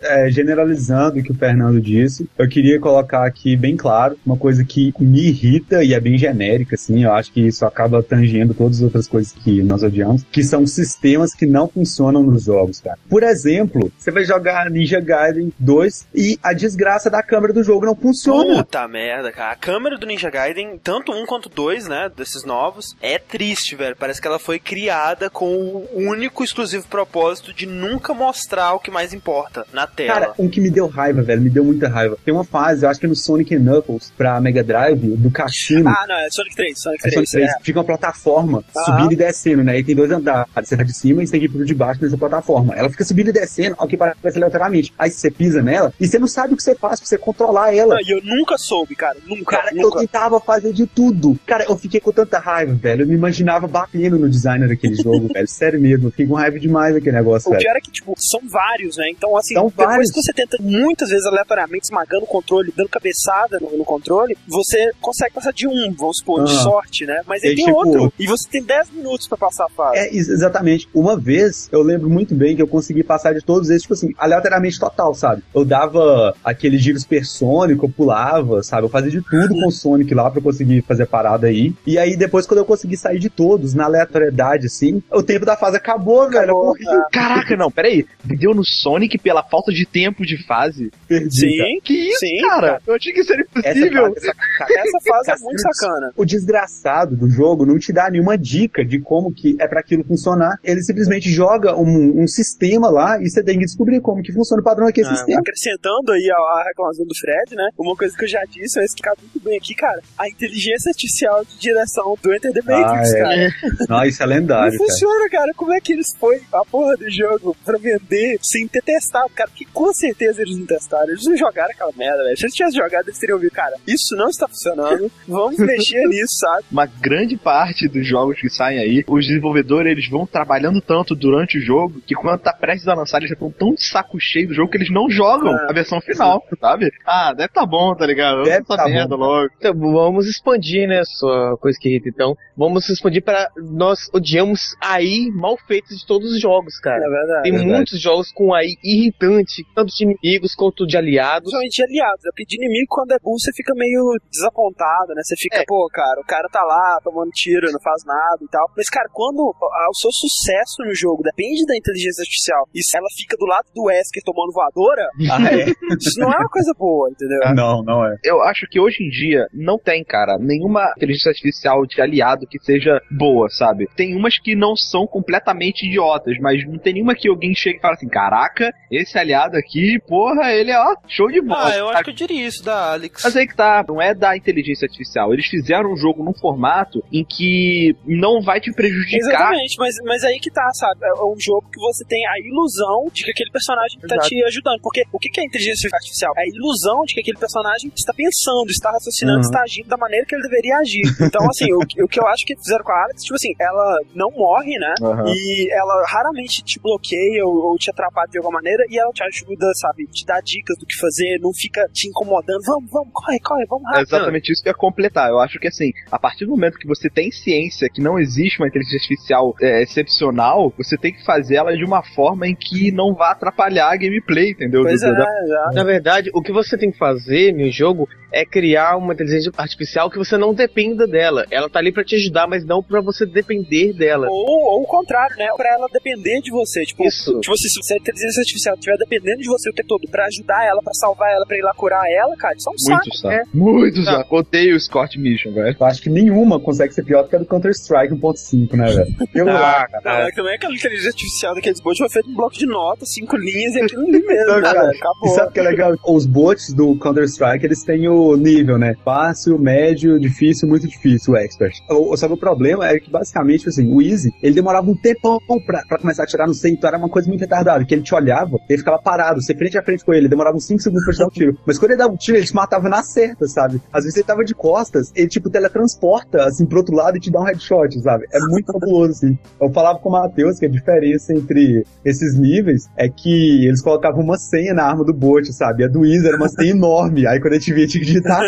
[0.00, 4.64] É, generalizando o que o Fernando disse, eu queria colocar aqui bem claro uma coisa
[4.64, 8.78] que me irrita e é bem genérica, assim, eu acho que isso acaba tangendo todas
[8.78, 12.98] as outras coisas que nós odiamos, que são sistemas que não funcionam nos jogos, cara.
[13.08, 17.86] Por exemplo, você vai jogar Ninja Gaiden 2 e a desgraça da câmera do jogo
[17.86, 18.56] não funciona.
[18.64, 19.52] Puta merda, cara.
[19.52, 23.96] A câmera do Ninja Gaiden, tanto um quanto dois, né, desses novos, é triste, velho.
[23.96, 28.90] Parece que ela foi criada com o único exclusivo propósito de nunca mostrar o que
[28.90, 30.12] mais importa na tela.
[30.20, 32.16] Cara, um que me deu raiva, velho, me deu muita raiva.
[32.24, 35.88] Tem uma fase, eu acho que é no Sonic Knuckles pra Mega Drive, do cassino.
[35.88, 37.12] Ah, não, é Sonic 3, Sonic 3.
[37.12, 37.50] É Sonic 3.
[37.50, 37.58] É.
[37.62, 38.80] Fica uma plataforma Ah.
[38.84, 39.78] subindo e descendo, né?
[39.78, 40.46] E tem dois andares.
[40.62, 42.74] Você tá de cima e você tem que ir pro de baixo nessa plataforma.
[42.74, 44.92] Ela fica subindo e descendo, ao que parece aleatoriamente.
[44.98, 47.74] Aí você pisa nela e você não sabe o que você faz pra você controlar
[47.74, 47.96] ela.
[48.02, 49.16] E eu nunca soube, cara.
[49.26, 50.00] Nunca, Cara, eu nunca.
[50.00, 51.38] tentava fazer de tudo.
[51.46, 53.02] Cara, eu fiquei com tanta raiva, velho.
[53.02, 55.48] Eu me imaginava batendo no designer daquele jogo, velho.
[55.48, 56.06] Sério mesmo.
[56.08, 57.62] Eu fiquei com raiva demais daquele negócio, O velho.
[57.62, 59.08] pior é que, tipo, são vários, né?
[59.10, 60.10] Então, assim, São depois vários.
[60.10, 64.90] que você tenta muitas vezes aleatoriamente esmagando o controle, dando cabeçada no, no controle, você
[65.00, 66.58] consegue passar de um, vamos supor, de Ah.
[66.62, 67.20] sorte, né?
[67.26, 68.12] Mas aí tem tipo, outro.
[68.18, 69.98] E você tem 10 minutos pra passar a fase.
[69.98, 70.88] É, ex- exatamente.
[70.94, 74.12] Uma vez, eu lembro muito bem que eu consegui passar de todos eles, tipo assim,
[74.18, 75.42] aleatoriamente total, sabe?
[75.54, 76.96] Eu dava aquele giro
[77.36, 78.84] supersônico, eu pulava, sabe?
[78.84, 81.74] Eu fazia de tudo com o Sonic lá pra eu conseguir fazer a parada aí.
[81.86, 85.56] E aí, depois, quando eu consegui sair de todos, na aleatoriedade, assim, o tempo da
[85.56, 86.50] fase acabou, velho.
[86.50, 86.74] Eu.
[87.12, 88.06] Caraca, não, peraí.
[88.24, 90.90] Deu no Sonic pela falta de tempo de fase.
[91.08, 91.56] perdi.
[91.58, 91.68] cara.
[91.70, 92.80] Sim, Que isso, Sim, cara?
[92.86, 94.02] Eu achei que isso era Essa impossível.
[94.14, 96.12] fase, essa, essa fase é muito sacana.
[96.16, 100.04] o desgraçado do jogo não te dá nenhuma dica de como que é pra aquilo
[100.04, 100.58] funcionar.
[100.64, 104.60] Ele simplesmente joga um, um sistema lá e você tem que descobrir como que funciona
[104.60, 105.40] o padrão daquele Ah, sistema.
[105.40, 107.68] acrescentando aí a, a reclamação do Fred, né?
[107.76, 110.00] Uma coisa que eu já disse, mas que cabe muito bem aqui, cara.
[110.16, 113.20] A inteligência artificial de direção do Enter the Matrix, Ah, é.
[113.20, 113.52] cara.
[113.88, 114.84] Não, isso é Não lendário, cara.
[114.88, 115.52] funciona, cara.
[115.56, 119.50] Como é que eles foi a porra do jogo pra vender sem ter testado, cara?
[119.52, 121.08] Que com certeza eles não testaram.
[121.08, 122.36] Eles não jogaram aquela merda, velho.
[122.36, 125.10] Se eles tivessem jogado, eles teriam ouvido, cara, isso não está funcionando.
[125.26, 126.64] Vamos mexer nisso, sabe?
[126.70, 131.58] Uma grande parte dos jogos que saem aí, os desenvolvedores eles vão trabalhando tanto durante
[131.58, 134.48] o jogo que quando tá prestes a lançar, eles já estão tão de saco cheio
[134.48, 135.66] do jogo que eles não jogam Ah.
[135.70, 136.92] a versão final, sabe?
[137.06, 138.36] Ah, deve tá bom, tá ligado?
[138.36, 139.24] Vamos Deve tá merda bom.
[139.24, 139.48] logo.
[139.58, 142.08] Então, vamos expandir, né, sua coisa que irrita.
[142.08, 146.98] Então, vamos expandir para nós odiamos AI mal feitos de todos os jogos, cara.
[147.04, 147.42] É verdade.
[147.42, 147.72] Tem verdade.
[147.72, 151.42] muitos jogos com AI irritante, tanto de inimigos quanto de aliados.
[151.50, 152.24] Principalmente de aliados.
[152.24, 155.22] É porque de inimigo, quando é burro, você fica meio desapontado, né?
[155.22, 155.64] Você fica, É.
[155.66, 158.66] pô, cara, o cara tá lá tomando tiro, não faz nada e tal.
[158.76, 162.96] Mas, cara, quando ah, o seu sucesso no jogo depende da inteligência artificial e se
[162.96, 165.66] ela fica do lado do Wesker tomando voadora, Ah, é?
[165.98, 167.54] isso não é uma coisa boa, entendeu?
[167.54, 168.16] Não, não é.
[168.24, 172.58] Eu acho que hoje em dia não tem, cara, nenhuma inteligência artificial de aliado que
[172.58, 173.88] seja boa, sabe?
[173.96, 177.80] Tem umas que não são completamente idiotas, mas não tem nenhuma que alguém chega e
[177.80, 181.70] fala assim: caraca, esse aliado aqui, porra, ele é, ó, show de bola.
[181.72, 183.22] Ah, eu acho que eu diria isso da Alex.
[183.24, 185.32] Mas aí que tá, não é da inteligência artificial.
[185.32, 189.18] Eles fizeram um jogo num formato em que não vai te prejudicar.
[189.18, 191.00] Exatamente, mas, mas aí que tá, sabe?
[191.04, 194.28] É um jogo que você tem a ilusão de que aquele personagem tá Exato.
[194.28, 194.80] te ajudando.
[194.82, 196.32] Porque o que que é inteligência artificial?
[196.36, 199.48] É a ilusão de que aquele personagem está pensando, está raciocinando, Uhum.
[199.50, 201.02] está agindo da maneira que ele deveria agir.
[201.20, 203.52] Então, assim, o, que- o que eu acho que fizeram com a Alex, tipo assim,
[203.60, 204.94] ela não morre, né?
[205.02, 205.24] Aham.
[205.28, 209.22] E ela raramente te bloqueia ou, ou te atrapalha de alguma maneira e ela te
[209.22, 210.06] ajuda, sabe?
[210.06, 212.60] Te dá dicas do que fazer, não fica te incomodando.
[212.66, 214.08] Vamos, vamos, corre, corre, vamos É rápido.
[214.08, 215.28] exatamente isso que eu ia completar.
[215.30, 218.58] Eu acho que assim, a partir do momento que você tem ciência que não existe
[218.60, 222.90] uma inteligência artificial é, excepcional, você tem que fazer ela de uma forma em que
[222.92, 224.82] não vá atrapalhar a gameplay, entendeu?
[224.82, 225.70] Pois Do- é, da-.
[225.74, 230.10] Na verdade, o que você tem que fazer no jogo é criar uma inteligência artificial
[230.10, 231.46] que você não dependa dela.
[231.50, 234.26] Ela tá ali pra te ajudar, mas não pra você depender dela.
[234.28, 235.46] Ou, ou o contrário, né?
[235.56, 236.84] Pra ela depender de você.
[236.84, 237.40] Tipo, Isso.
[237.40, 240.66] tipo assim, se a inteligência artificial estiver dependendo de você o tempo todo pra ajudar
[240.66, 243.04] ela, pra salvar ela, pra ir lá curar ela, cara, isso é um saco.
[243.04, 243.48] Muito saco.
[243.56, 244.12] Muito Tá.
[244.18, 244.36] saco.
[244.36, 245.76] Odeio o Scott Mission, velho.
[245.78, 249.06] Eu acho que nenhuma consegue ser pior do que a do Counter-Strike 1.5, né, velho?
[249.34, 250.26] Eu lá, Não, cara.
[250.26, 253.36] é que também aquela inteligência artificial daqueles bots foi feito um bloco de notas, cinco
[253.36, 254.92] linhas e aquilo ali mesmo, Não, né, cara, velho?
[254.94, 255.28] E Acabou.
[255.30, 255.94] sabe o que é legal?
[256.06, 258.94] Os bots do Counter-Strike, eles têm o nível, né?
[259.02, 261.80] Fácil, médio, difícil, muito difícil, o expert.
[261.88, 265.38] O, só que o problema é que, basicamente, assim, o Easy, ele demorava um tempão
[265.64, 268.02] pra, pra começar a atirar no C, então era uma coisa muito retardada, que ele
[268.02, 271.04] te olhava, ele ficava parado, você frente a frente com ele, demorava uns 5 segundos
[271.04, 271.58] pra te dar um tiro.
[271.66, 273.80] Mas quando ele dava um tiro, ele te matava na certa, sabe?
[273.92, 277.30] Às vezes ele tava de costas, ele, tipo, teletransporta, assim, pro outro lado e te
[277.30, 278.26] dá um headshot, sabe?
[278.32, 279.38] É muito fabuloso, assim.
[279.60, 284.22] Eu falava com o Matheus que a diferença entre esses níveis é que eles colocavam
[284.22, 285.84] uma senha na arma do bot, sabe?
[285.84, 287.26] A do Easy era uma enorme.
[287.26, 288.40] Aí quando a gente via, tinha que digitar.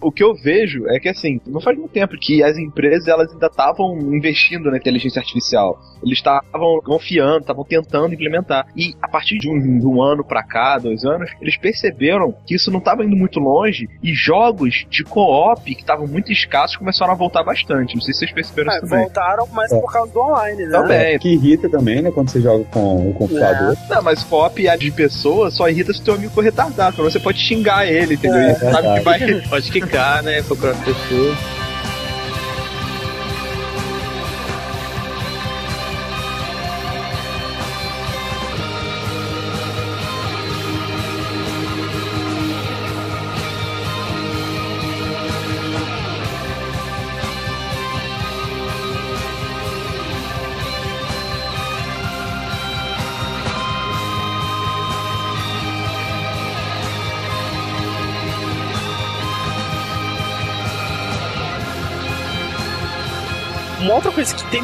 [0.00, 3.30] o que eu vejo é que assim, não faz muito tempo que as empresas elas
[3.32, 5.78] ainda estavam investindo na inteligência artificial.
[6.04, 8.66] Eles estavam confiando, estavam tentando implementar.
[8.76, 12.54] E a partir de um, de um ano para cá, dois anos, eles perceberam que
[12.54, 17.12] isso não estava indo muito longe e jogos de co-op que estavam muito escassos começaram
[17.12, 17.94] a voltar bastante.
[17.94, 19.04] Não sei se vocês perceberam É, isso também.
[19.04, 19.80] voltaram, mas É.
[19.80, 20.70] por causa do online, né?
[20.70, 21.18] Também.
[21.18, 22.10] Que irrita também, né?
[22.10, 23.76] Quando você joga com o computador.
[23.88, 27.02] Não, mas co-op de pessoa só irrita se teu amigo for retardado.
[27.02, 28.38] Você pode xingar ele, entendeu?
[28.40, 29.40] É, E sabe que vai.
[29.48, 30.42] Pode quicar, né?
[30.42, 30.94] Procurar outra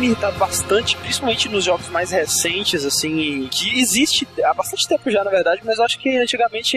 [0.00, 5.22] me irritado bastante, principalmente nos jogos mais recentes, assim, que existe há bastante tempo já,
[5.22, 6.76] na verdade, mas eu acho que antigamente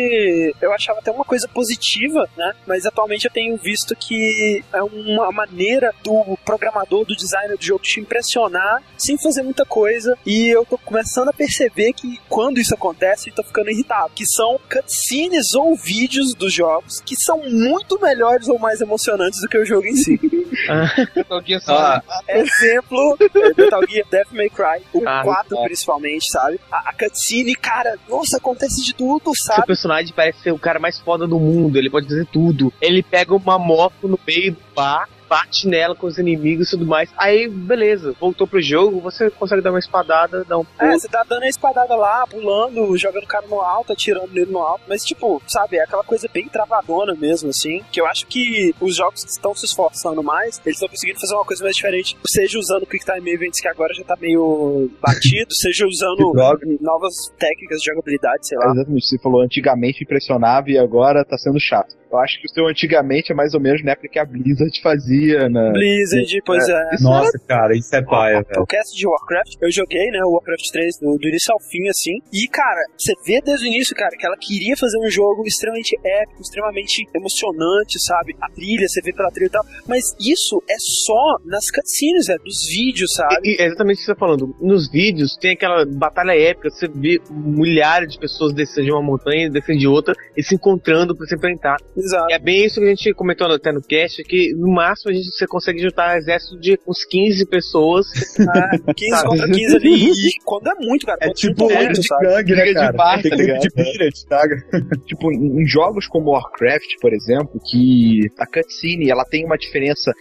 [0.62, 2.54] eu achava até uma coisa positiva, né?
[2.68, 7.82] Mas atualmente eu tenho visto que é uma maneira do programador, do designer do jogo
[7.84, 10.18] te impressionar sem fazer muita coisa.
[10.26, 14.12] E eu tô começando a perceber que quando isso acontece, eu tô ficando irritado.
[14.14, 19.48] Que são cutscenes ou vídeos dos jogos que são muito melhores ou mais emocionantes do
[19.48, 20.20] que o jogo em si.
[21.64, 21.78] Só.
[21.78, 23.13] Ah, Exemplo,
[23.58, 25.64] Metal Gear Death May Cry, o Ah, 4 é.
[25.66, 26.60] principalmente, sabe?
[26.72, 29.68] A, a cutscene, cara, nossa, acontece de tudo, Seu sabe?
[29.68, 32.72] personagem parece ser o cara mais foda do mundo, ele pode fazer tudo.
[32.82, 36.86] Ele pega uma moto no meio do bar, bate nela com os inimigos e tudo
[36.86, 37.10] mais.
[37.18, 41.00] Aí, beleza, voltou pro jogo, você consegue dar uma espadada, dar um É, pulo.
[41.00, 44.60] você tá dando a espadada lá, pulando, jogando o cara no alto, atirando nele no
[44.60, 48.76] alto, mas tipo, sabe, é aquela coisa bem travadona mesmo, assim, que eu acho que
[48.80, 52.16] os jogos que estão se esforçando mais, eles estão conseguindo fazer uma coisa mais diferente,
[52.28, 56.32] seja usando o Quick Time Events, que agora já tá meio batido, seja usando
[56.80, 58.72] novas técnicas de jogabilidade, sei É, lá.
[58.74, 61.96] exatamente, você falou antigamente impressionava e agora tá sendo chato.
[62.12, 64.80] Eu acho que o seu antigamente é mais ou menos na época que a Blizzard
[64.84, 65.72] fazia, né?
[65.72, 66.96] Blizzard, pois é.
[66.96, 68.62] Isso nossa, cara, isso é paia, velho.
[68.62, 71.88] O cast de Warcraft, eu joguei, né, o Warcraft 3 do, do início ao fim,
[71.90, 72.20] assim.
[72.32, 75.98] E, cara, você vê desde o início, cara, que ela queria fazer um jogo extremamente
[76.04, 78.36] épico, extremamente emocionante, sabe?
[78.42, 79.66] A trilha, você vê pela trilha e tal.
[79.88, 83.36] Mas isso é só nas cutscenes, velho, dos vídeos, sabe?
[83.44, 84.56] E, e é exatamente o que você tá falando.
[84.60, 89.50] Nos vídeos tem aquela batalha épica, você vê milhares de pessoas descendo de uma montanha,
[89.50, 91.78] descendo de outra, e se encontrando pra se enfrentar.
[91.96, 92.28] Exato.
[92.30, 95.14] E é bem isso que a gente comentou até no cast, que no máximo a
[95.14, 98.08] gente, você consegue juntar um exército de uns 15 pessoas.
[98.54, 100.12] É, 15 contra 15 ali.
[100.12, 101.18] E quando é muito, cara.
[101.22, 102.26] É quando tipo é, muito, de sabe?
[102.28, 102.92] gangue, né, de cara?
[102.94, 103.60] bar, Tem tá ligado?
[103.62, 104.56] de Pirate, sabe?
[105.08, 110.12] Tipo, em, jogos como Warcraft, por exemplo, que a cutscene ela tem uma diferença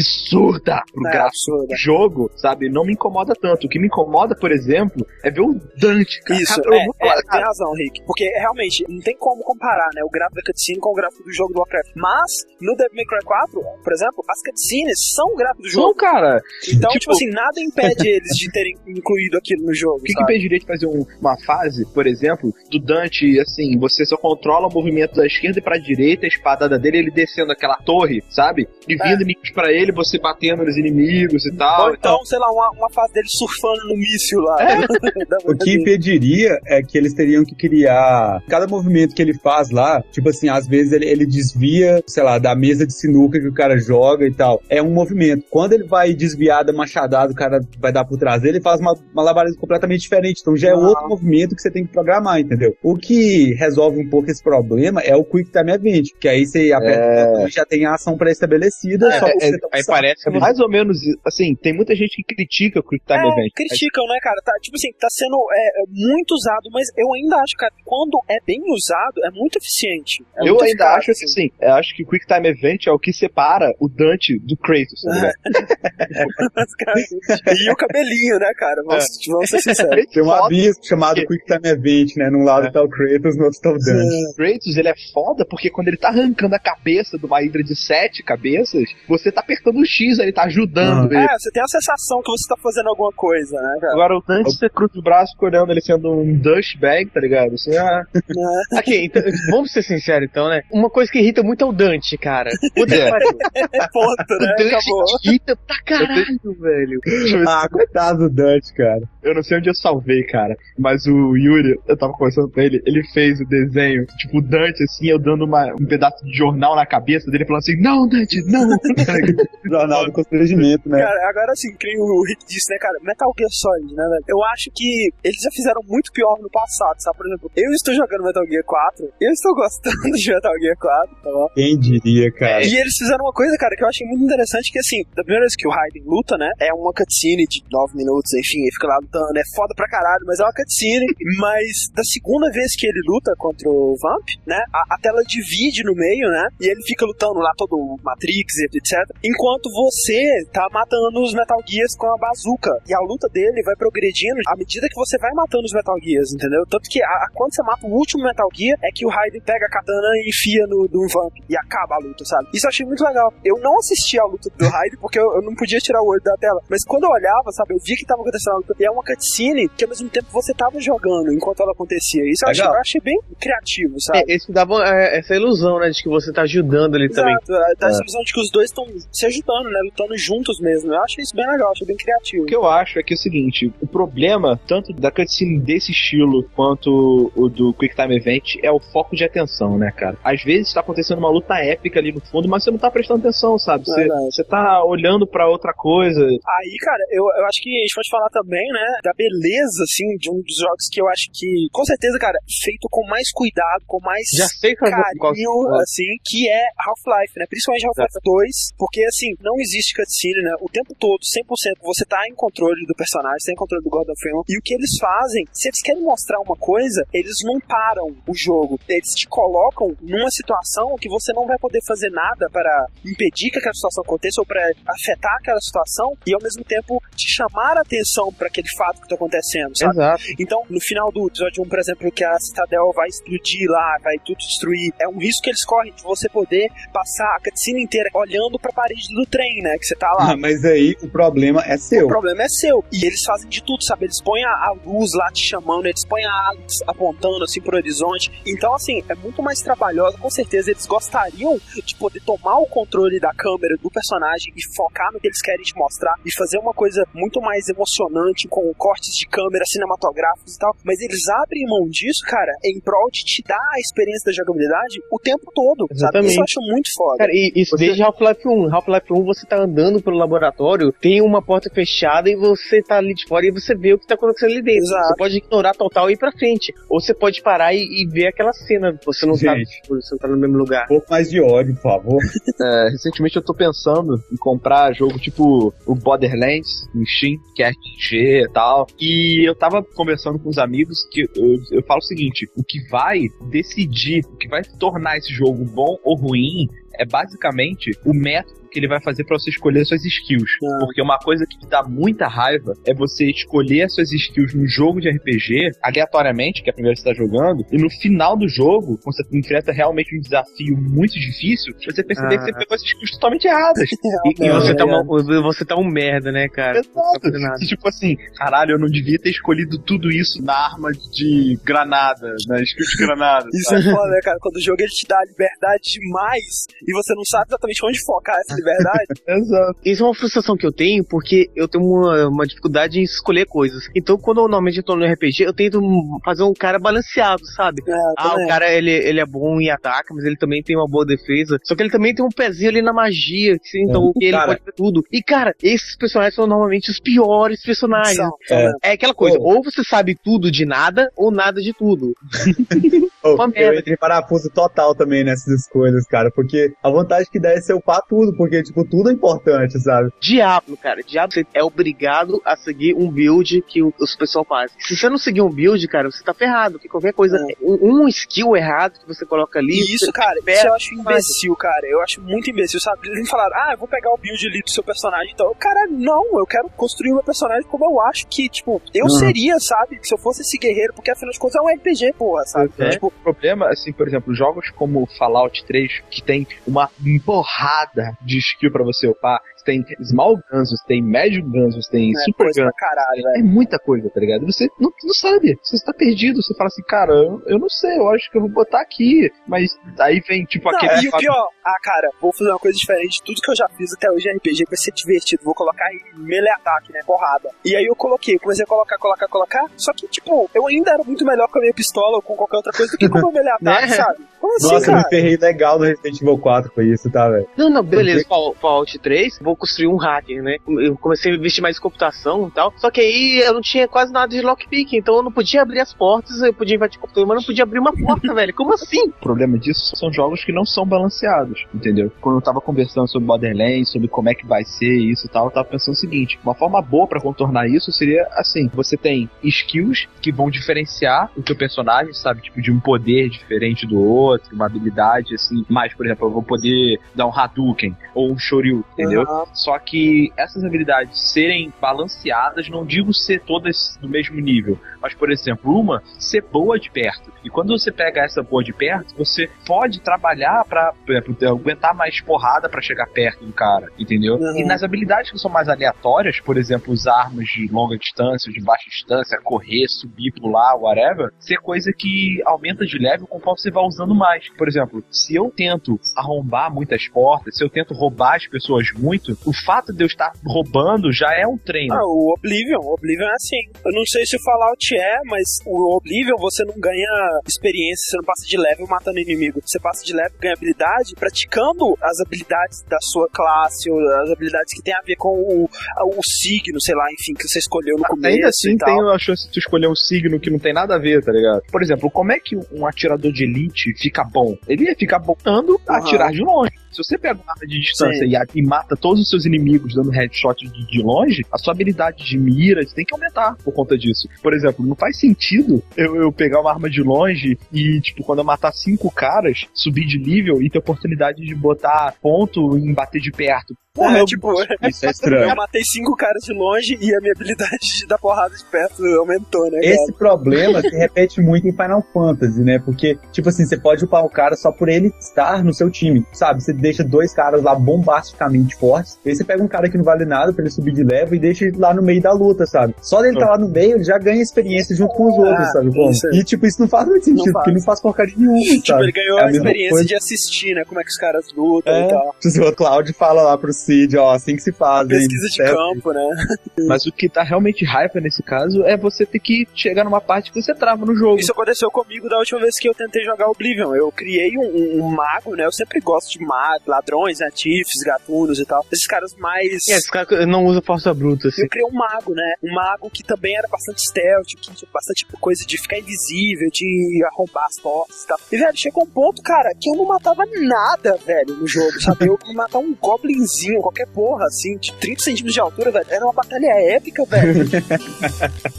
[0.00, 2.68] absurda pro É, gráfico do jogo, sabe?
[2.68, 3.66] Não me incomoda tanto.
[3.66, 6.40] O que me incomoda, por exemplo, é ver o Dante, cara.
[6.40, 8.02] Isso, Cara, é, eu- é, tem cara, razão, Rick.
[8.06, 11.32] Porque realmente não tem como comparar, né, o gráfico da cutscene com o gráfico do
[11.32, 11.90] jogo do Warcraft.
[11.96, 15.72] Mas, no Devil May Cry 4, por exemplo, as cutscenes são o gráfico do Não,
[15.72, 15.94] jogo.
[15.94, 16.40] cara.
[16.68, 19.98] Então, tipo- tipo assim, nada impede eles de terem incluído aquilo no jogo.
[19.98, 24.04] O que, que impediria de fazer um- uma fase, por exemplo, do Dante, assim, você
[24.04, 27.76] só controla o movimento da esquerda e pra direita, a espadada dele, ele descendo aquela
[27.76, 28.68] torre, sabe?
[28.88, 28.96] E É.
[29.08, 31.88] vindo inimigos pra ele, você batendo nos inimigos e tal.
[31.88, 34.56] Ou então, sei lá, uma, uma fase dele surfando no míssil lá.
[35.28, 38.42] Da O que impediria é que eles teriam que criar.
[38.48, 42.38] Cada movimento que ele faz lá, tipo assim, às vezes ele, ele desvia, sei lá,
[42.38, 44.62] da mesa de sinuca que o cara joga e tal.
[44.68, 45.44] É um movimento.
[45.50, 48.80] Quando ele vai desviar da machadada, o cara vai dar por trás dele, ele faz
[48.80, 50.40] uma malabarismo completamente diferente.
[50.40, 50.76] Então já é Ah.
[50.78, 52.74] outro movimento que você tem que programar, entendeu?
[52.82, 56.72] O que resolve um pouco esse problema é o Quick Time Event, que aí você
[56.72, 59.84] aperta o botão e já tem a ação pré-estabelecida, só É, você é, tá Aí
[59.86, 63.28] parece que Mais ou menos, assim, tem muita gente que critica o Quick Time É,
[63.32, 63.52] Event.
[63.54, 64.40] criticam, né, cara?
[64.44, 68.20] Tá, tipo assim, tá sendo é, é, muito usado, mas eu ainda acho, cara, quando
[68.28, 70.24] é bem usado, é muito eficiente.
[70.36, 72.86] É Eu muito ainda eficaz, acho que assim, eu acho que o Quick Time Event
[72.86, 75.34] é o que separa o Dante do Kratos, tá ligado?
[76.54, 77.64] Basicamente.
[77.64, 78.82] e o cabelinho, né, cara?
[78.84, 80.06] Vamos, vamos ser sinceros.
[80.12, 82.30] Tem um aviso chamado Quick Time Event, né?
[82.30, 84.30] Num lado tá o Kratos, no outro tá o Dante.
[84.32, 87.62] O Kratos, ele é foda porque quando ele tá arrancando a cabeça de uma hidra
[87.62, 91.22] de sete cabeças, você tá apertando o X, ele tá ajudando ele.
[91.22, 93.92] É, você tem a sensação que você tá fazendo alguma coisa, né, cara?
[93.92, 97.50] Agora o Dante, você cruza o braço olhando ele sendo um douchebag, tá ligado?
[97.52, 98.78] Você, ah, Né?
[98.78, 100.62] Aqui, então, vamos ser sinceros então, né?
[100.72, 102.50] Uma coisa que irrita muito é o Dante, cara.
[102.74, 103.10] Puta que É.
[103.10, 103.28] pariu.
[104.00, 104.54] Ponto, né?
[104.58, 105.04] Dante Acabou.
[105.24, 107.00] irrita pra caralho, velho.
[107.48, 109.02] Ah, coitado do Dante, cara.
[109.22, 110.56] Eu não sei onde eu salvei, cara.
[110.78, 114.82] Mas o Yuri, eu tava conversando com ele, ele fez o desenho, tipo, o Dante,
[114.82, 118.40] assim, eu dando uma, um pedaço de jornal na cabeça dele, falando assim, não, Dante,
[118.46, 118.68] não!
[119.64, 120.98] Jornal do constrangimento, né?
[120.98, 122.98] Cara, agora assim, que nem o Rick disse, né, cara?
[123.02, 124.24] Metal Gear Solid, né, velho?
[124.28, 127.16] Eu acho que eles já fizeram muito pior no passado, sabe?
[127.16, 131.16] Por exemplo, eu estou jogando Metal Gear 4, eu estou gostando de Metal Gear 4,
[131.22, 131.48] tá bom?
[131.54, 132.64] Quem diria, cara?
[132.64, 135.44] E eles fizeram uma coisa, cara, que eu achei muito interessante, que assim, da primeira
[135.44, 138.88] vez que o Raiden luta, né, é uma cutscene de 9 minutos, enfim, ele fica
[138.88, 141.06] lá lutando, é foda pra caralho, mas é uma cutscene,
[141.38, 145.82] mas da segunda vez que ele luta contra o Vamp, né, a, a tela divide
[145.84, 150.66] no meio, né, e ele fica lutando lá todo o Matrix, etc, enquanto você tá
[150.72, 154.86] matando os Metal Gears com a bazuca, e a luta dele vai progredindo à medida
[154.88, 156.64] que você vai matando os Metal Gears, entendeu?
[156.70, 159.40] Tanto que a, a- quando você mata o último Metal Gear, é que o Raiden
[159.40, 162.48] pega a katana e enfia no, no Vamp, e acaba a luta, sabe?
[162.54, 163.32] Isso eu achei muito legal.
[163.44, 166.22] Eu não assisti a luta do Raiden, porque eu, eu não podia tirar o olho
[166.22, 168.84] da tela, mas quando eu olhava, sabe, eu via que tava acontecendo a luta, e
[168.84, 172.22] é uma cutscene que ao mesmo tempo você tava jogando enquanto ela acontecia.
[172.24, 174.18] Isso eu achei, eu achei bem criativo, sabe?
[174.20, 177.34] É, eles davam é, essa ilusão, né, de que você tá ajudando ali também.
[177.34, 179.80] Exato, é, dá a ilusão de que os dois estão se ajudando, né?
[179.84, 180.92] Lutando juntos mesmo.
[180.92, 182.44] Eu achei isso bem legal, achei bem criativo.
[182.44, 185.92] O que eu acho é que é o seguinte, o problema, tanto da cutscene desse
[185.92, 190.16] estilo quanto o do Quick Time Event, é o foco de atenção, né, cara?
[190.24, 193.20] Às vezes tá acontecendo uma luta épica ali no fundo, mas você não tá prestando
[193.20, 193.84] atenção, sabe?
[193.84, 196.20] Você, você tá olhando pra outra coisa.
[196.20, 200.06] Aí, cara, eu, eu acho que a gente pode falar também, né, da beleza, assim,
[200.18, 203.82] de um dos jogos que eu acho que, com certeza, cara, feito com mais cuidado,
[203.86, 207.44] com mais Já sei carinho, qual- assim, que é Half-Life, né?
[207.48, 210.54] Principalmente Half-Life 2, porque, assim, não existe cutscene, né?
[210.60, 213.90] O tempo todo, 100%, você tá em controle do personagem, você tá em controle do
[213.90, 217.58] Gordon Freeman, e o que eles fazem, se eles querem mostrar uma coisa, eles não
[217.60, 222.48] param o jogo, eles te colocam numa situação que você não vai poder fazer nada
[222.50, 227.00] para impedir que aquela situação aconteça ou para afetar aquela situação e ao mesmo tempo
[227.16, 229.92] te chamar a atenção para aquele fato que tá acontecendo, sabe?
[229.92, 230.22] Exato.
[230.38, 234.16] Então, no final do episódio 1, por exemplo, que a Citadel vai explodir lá, vai
[234.24, 238.08] tudo destruir, é um risco que eles correm de você poder passar a cutscene inteira
[238.14, 239.76] olhando pra parede do trem, né?
[239.78, 240.32] Que você tá lá.
[240.32, 242.06] Ah, mas aí o problema é O seu.
[242.08, 242.82] problema é seu.
[242.92, 244.06] E eles fazem de tudo, sabe?
[244.06, 247.76] Eles põem a, a luz lá te chamando, eles põem a Alex apontando assim pro
[247.76, 248.30] horizonte.
[248.46, 250.16] Então, assim, é muito mais trabalhosa.
[250.18, 255.12] Com certeza eles gostariam de poder tomar o controle da câmera do personagem e focar
[255.12, 259.14] no que eles querem te mostrar e fazer uma coisa muito mais emocionante com cortes
[259.16, 260.72] de câmera cinematográficos e tal.
[260.84, 265.00] Mas eles abrem mão disso, cara, em prol de te dar a experiência da jogabilidade
[265.10, 265.94] o tempo todo, sabe?
[265.94, 266.30] Exatamente.
[266.32, 267.18] Isso eu acho muito foda.
[267.18, 268.74] Cara, e isso Você- desde Half-Life 1.
[268.74, 273.14] Half-Life 1 você tá andando pelo laboratório, tem uma porta fechada e você tá ali
[273.14, 274.84] de fora e você vê o que tá acontecendo ali dentro.
[274.84, 275.08] Exato.
[275.08, 276.72] Você pode ignorar total e ir pra frente.
[276.88, 278.98] Ou você pode parar e, e ver aquela cena.
[279.04, 279.80] Você não tá, Gente.
[279.88, 280.84] você não tá no mesmo lugar.
[280.84, 282.18] Um pouco mais de ódio, por favor.
[282.62, 287.70] É, recentemente eu tô pensando em comprar jogo tipo o Borderlands no Steam, que é
[287.70, 288.59] RPG e tal.
[288.98, 292.80] E eu tava conversando com os amigos que eu, eu falo o seguinte: o que
[292.88, 298.59] vai decidir, o que vai tornar esse jogo bom ou ruim é basicamente o método
[298.70, 300.50] que ele vai fazer pra você escolher suas skills.
[300.64, 300.78] Ah.
[300.80, 304.66] Porque uma coisa que te dá muita raiva é você escolher as suas skills num
[304.66, 308.36] jogo de RPG, aleatoriamente, que é a primeira que você tá jogando, e no final
[308.36, 312.38] do jogo, quando você enfrenta realmente um desafio muito difícil, você perceber Ah.
[312.38, 313.88] que você pegou as skills totalmente erradas.
[314.26, 314.86] E, e É, você, é, tá é.
[314.86, 315.02] uma,
[315.42, 316.82] você tá um merda, né, cara?
[316.82, 317.64] Tá Exato.
[317.64, 322.34] E, tipo assim, caralho, eu não devia ter escolhido tudo isso na arma de granada,
[322.48, 323.48] na skill de granada.
[323.52, 324.36] Isso é foda, né, cara?
[324.40, 328.36] Quando o jogo ele te dá liberdade demais e você não sabe exatamente onde focar
[328.40, 329.06] essa liberdade.
[329.26, 329.78] Exato.
[329.84, 333.46] Isso é uma frustração que eu tenho, porque eu tenho uma, uma dificuldade em escolher
[333.46, 333.84] coisas.
[333.94, 335.80] Então, quando eu normalmente tô no RPG, eu tento
[336.24, 337.82] fazer um cara balanceado, sabe?
[337.86, 340.88] É, Ah, o cara, ele, ele é bom em ataque, mas ele também tem uma
[340.88, 341.58] boa defesa.
[341.64, 344.32] Só que ele também tem um pezinho ali na magia, que, sim, então que ele
[344.32, 344.46] Cara.
[344.48, 345.02] pode ver tudo.
[345.10, 348.16] E, cara, esses personagens são normalmente os piores personagens.
[348.16, 348.70] São, É.
[348.82, 349.54] É aquela coisa, Oh.
[349.56, 352.12] ou você sabe tudo de nada, ou nada de tudo.
[353.22, 357.50] Uma eu entrei em parafuso total também nessas escolhas, cara, porque a vantagem que dá
[357.50, 360.10] é ser upar tudo, porque, tipo, tudo é importante, sabe?
[360.20, 364.76] Diablo, cara, Diablo você é obrigado a seguir um build que os pessoal fazem.
[364.80, 368.08] Se você não seguir um build, cara, você tá ferrado, porque qualquer coisa, um, um
[368.08, 369.72] skill errado que você coloca ali.
[369.74, 371.86] E isso, cara, isso eu acho imbecil, cara.
[371.86, 373.08] Eu acho muito imbecil, sabe?
[373.08, 375.30] Eles me falaram, ah, eu vou pegar o build ali do seu personagem.
[375.32, 379.04] Então, cara, não, eu quero construir o meu personagem como eu acho que, tipo, eu
[379.04, 379.10] Uhum.
[379.10, 379.98] seria, sabe?
[380.02, 382.72] Se eu fosse esse guerreiro, porque afinal de contas é um RPG, porra, sabe?
[382.78, 382.90] É.
[382.90, 386.88] Tipo, o problema, assim, por exemplo, jogos como Fallout 3, que tem uma
[387.24, 391.90] porrada de skill para você upar, você tem Small Guns, você tem Medium Guns, você
[391.90, 392.72] tem É, Super coisa Guns.
[392.76, 394.44] pra caralho, É muita coisa, tá ligado?
[394.46, 397.98] Você não, não sabe, você está perdido, você fala assim, cara, eu, eu não sei,
[397.98, 401.04] eu acho que eu vou botar aqui, mas aí vem tipo Não, aquele.
[401.04, 403.68] e o pior, ah, cara, vou fazer uma coisa diferente de tudo que eu já
[403.76, 405.42] fiz até hoje em RPG, que vai ser divertido.
[405.44, 407.00] Vou colocar em melee ataque, né?
[407.06, 407.50] Porrada.
[407.64, 409.64] E aí eu coloquei, comecei a colocar, colocar, colocar.
[409.76, 412.56] Só que, tipo, eu ainda era muito melhor com a minha pistola ou com qualquer
[412.56, 413.96] outra coisa do que com o meu melee ataque, Né?
[413.96, 414.18] sabe?
[414.40, 414.96] Como assim, Nossa, eu cara?
[415.04, 417.46] me ferrei legal no Resident Evil 4 com isso, tá, velho?
[417.56, 420.56] Não, não, beleza, Fall- Fallout 3, vou construir um hacker, né?
[420.66, 422.72] Eu comecei a investir mais em computação e tal.
[422.76, 425.80] Só que aí eu não tinha quase nada de lockpick, então eu não podia abrir
[425.80, 428.54] as portas, eu podia invadir o computador, mas não podia abrir uma porta, velho.
[428.54, 429.08] Como assim?
[429.08, 432.12] O problema disso são jogos que não são balanceados, entendeu?
[432.20, 435.46] Quando eu tava conversando sobre Borderlands, sobre como é que vai ser isso e tal,
[435.46, 439.28] eu tava pensando o seguinte: uma forma boa pra contornar isso seria assim: você tem
[439.42, 442.42] skills que vão diferenciar o teu personagem, sabe?
[442.42, 446.42] Tipo, de um poder diferente do outro, uma habilidade assim, mais, por exemplo, eu vou
[446.42, 449.24] poder dar um Hadouken ou um Shoryu, entendeu?
[449.52, 455.30] Só que essas habilidades serem balanceadas, não digo ser todas do mesmo nível, mas por
[455.30, 457.32] exemplo, uma ser boa de perto.
[457.44, 461.48] E quando você pega essa boa de perto, você pode trabalhar pra, por exemplo, ter-
[461.48, 464.34] aguentar mais porrada pra chegar perto do cara, entendeu?
[464.36, 464.58] Uhum.
[464.58, 468.60] E nas habilidades que são mais aleatórias, por exemplo, usar armas de longa distância, de
[468.62, 473.84] baixa distância, correr, subir, pular, whatever, ser coisa que aumenta de level conforme você vai
[473.84, 474.48] usando mais.
[474.56, 479.32] Por exemplo, se eu tento arrombar muitas portas, se eu tento roubar as pessoas muito,
[479.46, 481.94] o fato de eu estar roubando já é um treino.
[481.94, 483.60] Ah, o Oblivion, o Oblivion é assim.
[483.84, 488.16] Eu não sei se o Fallout é, mas o Oblivion você não ganha experiência, você
[488.16, 489.60] não passa de level matando inimigo.
[489.64, 494.74] Você passa de level, ganha habilidade, praticando as habilidades da sua classe, ou as habilidades
[494.74, 498.04] que tem a ver com o, o signo, sei lá, enfim, que você escolheu no
[498.04, 500.94] começo Ainda assim tem a chance de tu escolher um signo que não tem nada
[500.94, 501.62] a ver, tá ligado?
[501.70, 504.56] Por exemplo, como é que um atirador de elite fica bom?
[504.68, 506.00] Ele ia ficar bom dando a Aham.
[506.00, 506.72] atirar de longe.
[506.90, 510.10] Se você pega uma arma de distância e, e mata todos os seus inimigos dando
[510.10, 514.28] headshot de, de longe, a sua habilidade de mira tem que aumentar por conta disso.
[514.42, 518.40] Por exemplo, não faz sentido eu, eu pegar uma arma de longe e, tipo, quando
[518.40, 523.20] eu matar cinco caras, subir de nível e ter oportunidade de botar ponto em bater
[523.20, 523.74] de perto.
[523.92, 524.52] Porra, é, eu- tipo,
[524.88, 525.50] Isso é estranho.
[525.50, 529.04] eu matei cinco caras de longe e a minha habilidade de dar porrada de perto
[529.18, 529.80] aumentou, né?
[529.82, 532.78] Esse problema se repete muito em Final Fantasy, né?
[532.78, 536.24] Porque, tipo assim, você pode upar o cara só por ele estar no seu time,
[536.32, 536.62] sabe?
[536.62, 540.24] Você deixa dois caras lá bombasticamente fortes, aí você pega um cara que não vale
[540.24, 542.94] nada pra ele subir de level e deixa ele lá no meio da luta, sabe?
[543.02, 545.72] Só dele estar lá no meio, ele já ganha experiência junto com os outros, Ah,
[545.72, 545.90] sabe?
[545.92, 546.10] como?
[546.10, 546.38] isso aí.
[546.38, 549.02] E, tipo, isso não faz muito sentido, Não porque não faz porcaria nenhuma, Tipo, sabe?
[549.02, 550.04] ele ganhou É a a, experiência coisa.
[550.08, 550.84] de assistir, né?
[550.86, 552.06] Como é que os caras lutam É.
[552.06, 552.36] e tal.
[552.70, 555.18] O Cloud fala lá pro Cid, ó, assim que se faz, hein?
[555.18, 555.74] Pesquisa de Certo?
[555.76, 556.28] campo, né?
[556.86, 560.52] Mas o que tá realmente raiva nesse caso é você ter que chegar numa parte
[560.52, 561.38] que você trava no jogo.
[561.40, 563.94] Isso aconteceu comigo da última vez que eu tentei jogar Oblivion.
[563.94, 565.64] Eu criei um, um- um mago, né?
[565.66, 567.48] Eu sempre gosto de magos, ladrões, né?
[567.52, 568.84] Tiffs, gatunos e tal.
[568.92, 569.88] Esses caras mais.
[569.88, 571.62] É, esse cara não usa força bruta, assim.
[571.62, 572.54] Eu criei um mago, né?
[572.62, 577.20] Um mago que também era bastante stealth, que tinha bastante coisa de ficar invisível, de
[577.32, 578.38] arrombar as portas e tal.
[578.52, 582.26] E, velho, chegou um ponto, cara, que eu não matava nada, velho, no jogo, sabe?
[582.28, 586.06] Eu ia matar um goblinzinho, qualquer porra, assim, de 30 centímetros de altura, velho.
[586.08, 587.68] Era uma batalha épica, velho.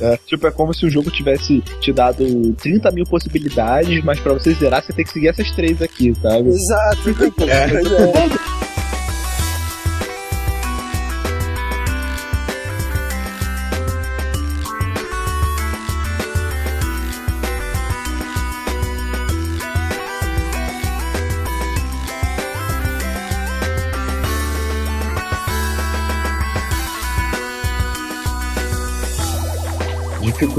[0.02, 4.34] É, tipo, é como se o jogo tivesse te dado 30 mil possibilidades, mas pra
[4.34, 6.50] você zerar, você tem que seguir essas três aqui, sabe?
[6.50, 7.12] Exato.
[7.48, 7.66] É.
[7.66, 8.81] É.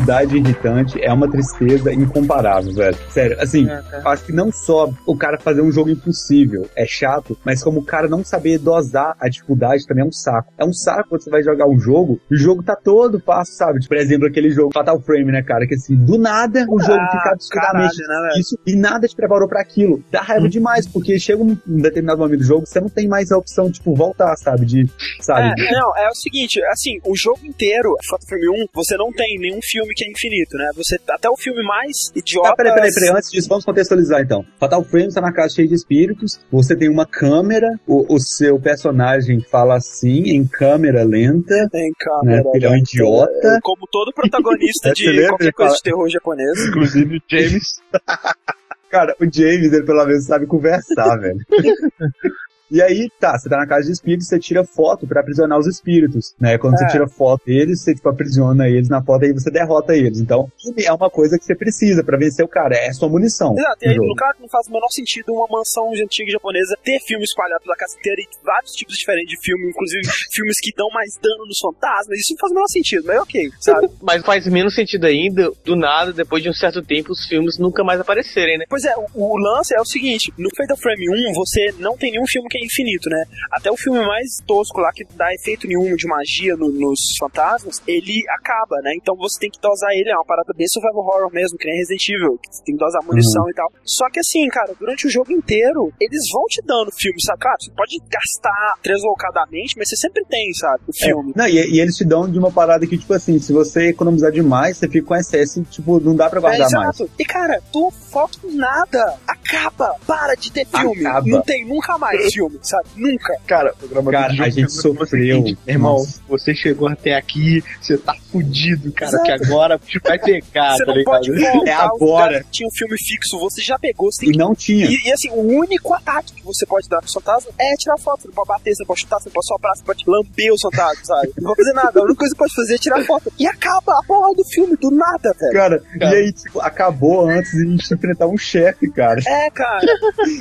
[0.03, 2.97] Dificuldade irritante é uma tristeza incomparável, velho.
[3.09, 7.39] Sério, assim, eu acho que não só o cara fazer um jogo impossível é chato,
[7.45, 10.53] mas como o cara não saber dosar a dificuldade também é um saco.
[10.59, 13.55] É um saco quando você vai jogar um jogo e o jogo tá todo fácil,
[13.55, 13.79] sabe?
[13.79, 15.69] Tipo, por exemplo, aquele jogo Fatal Frame, né, cara?
[15.69, 19.15] Que assim, do nada o jogo Ah, fica absurdamente caralho, né, isso e nada te
[19.15, 20.03] preparou pra aquilo.
[20.11, 23.39] Dá raiva demais, porque chega um determinado momento do jogo, você não tem mais a
[23.39, 24.67] opção, tipo, voltar, sabe?
[24.67, 24.91] De,
[25.21, 25.53] sabe?
[25.63, 29.39] É, não, é o seguinte, assim, o jogo inteiro, Fato Filme 1, você não tem
[29.39, 30.71] nenhum filme que é infinito, né?
[30.77, 32.51] Você, até o filme mais idiota...
[32.51, 34.45] Ah, peraí, peraí, peraí, antes disso, vamos contextualizar então.
[34.59, 38.59] Fatal Frame está na casa cheia de espíritos, você tem uma câmera, o, o seu
[38.61, 41.95] personagem fala assim, em câmera lenta, Tem né?
[41.99, 42.43] câmera.
[42.55, 43.59] Ele é um idiota.
[43.63, 45.29] Como todo protagonista Você de lembra?
[45.31, 46.67] qualquer coisa de terror japonês.
[46.69, 47.81] Inclusive o James.
[48.91, 51.39] Cara, o James, ele pelo menos sabe conversar, velho.
[52.73, 55.67] E aí, tá, você tá na casa de espíritos, você tira foto pra aprisionar os
[55.67, 56.57] espíritos, né?
[56.57, 56.79] Quando É.
[56.79, 60.21] você tira foto deles, você, tipo, aprisiona eles na foto, aí você derrota eles.
[60.21, 63.55] Então, é uma coisa que você precisa pra vencer o cara, é sua munição.
[63.59, 64.09] Exato, e aí, jogo.
[64.09, 67.77] no caso, não faz o menor sentido uma mansão antiga japonesa ter filme espalhado pela
[67.77, 70.03] casa inteira e vários tipos diferentes de filme, inclusive
[70.33, 72.19] filmes que dão mais dano nos fantasmas.
[72.19, 73.89] Isso não faz o menor sentido, mas ok, sabe?
[74.01, 77.85] Mas faz menos sentido ainda, do nada, depois de um certo tempo, os filmes nunca
[77.85, 78.65] mais aparecerem, né?
[78.69, 82.11] Pois é, o, o lance é o seguinte: no Fatal Frame 1, você não tem
[82.13, 83.25] nenhum filme que é infinito, né?
[83.51, 87.83] Até o filme mais tosco lá, que dá efeito nenhum de magia no- nos fantasmas,
[87.87, 88.93] ele acaba, né?
[88.97, 91.77] Então você tem que dosar ele, é uma parada bem survival horror mesmo, que nem
[91.79, 93.71] Resident Evil, que você tem que dosar munição e tal.
[93.85, 97.41] Só que assim, cara, durante o jogo inteiro, eles vão te dando filme, sabe?
[97.41, 100.83] Claro, você pode gastar deslocadamente, mas você sempre tem, sabe?
[100.89, 101.33] O filme.
[101.37, 104.31] Não, e, e eles te dão de uma parada que, tipo assim, se você economizar
[104.31, 106.95] demais, você fica com excesso e, tipo, não dá pra É, guardar mais.
[107.01, 107.11] exato.
[107.19, 109.17] E cara, tua foto nada.
[109.27, 109.97] Acaba.
[110.07, 111.05] Para de ter filme.
[111.07, 111.27] Acaba.
[111.29, 112.89] Não tem nunca mais filme, sabe?
[112.97, 113.35] Nunca.
[113.47, 115.07] Cara, o programa Cara, jogo a gente você, sofreu.
[115.43, 116.21] seguinte, Irmão, Nossa.
[116.29, 119.25] você chegou até aqui, você tá fudido, cara, Exato.
[119.25, 121.53] que agora te vai pegar, Você tá não pode ligado?
[121.55, 122.45] voltar É agora.
[122.51, 124.39] tinha um filme fixo, você já pegou, você tem E que...
[124.39, 124.87] não tinha.
[124.87, 128.23] E, e, assim, o único ataque que você pode dar pro fantasma é tirar foto.
[128.23, 130.53] Você não pode bater, você não pode chutar, você não pode soprar, você pode lamber
[130.53, 131.33] o fantasma, sabe?
[131.39, 132.01] Não pode fazer nada.
[132.01, 133.33] A única coisa que você pode fazer é tirar foto.
[133.39, 135.53] E acaba a porra do filme, do nada, velho.
[135.53, 136.15] Cara, Cara.
[136.15, 139.21] e aí, tipo, acabou antes de a gente enfrentar um chefe, cara.
[139.27, 139.81] É, cara.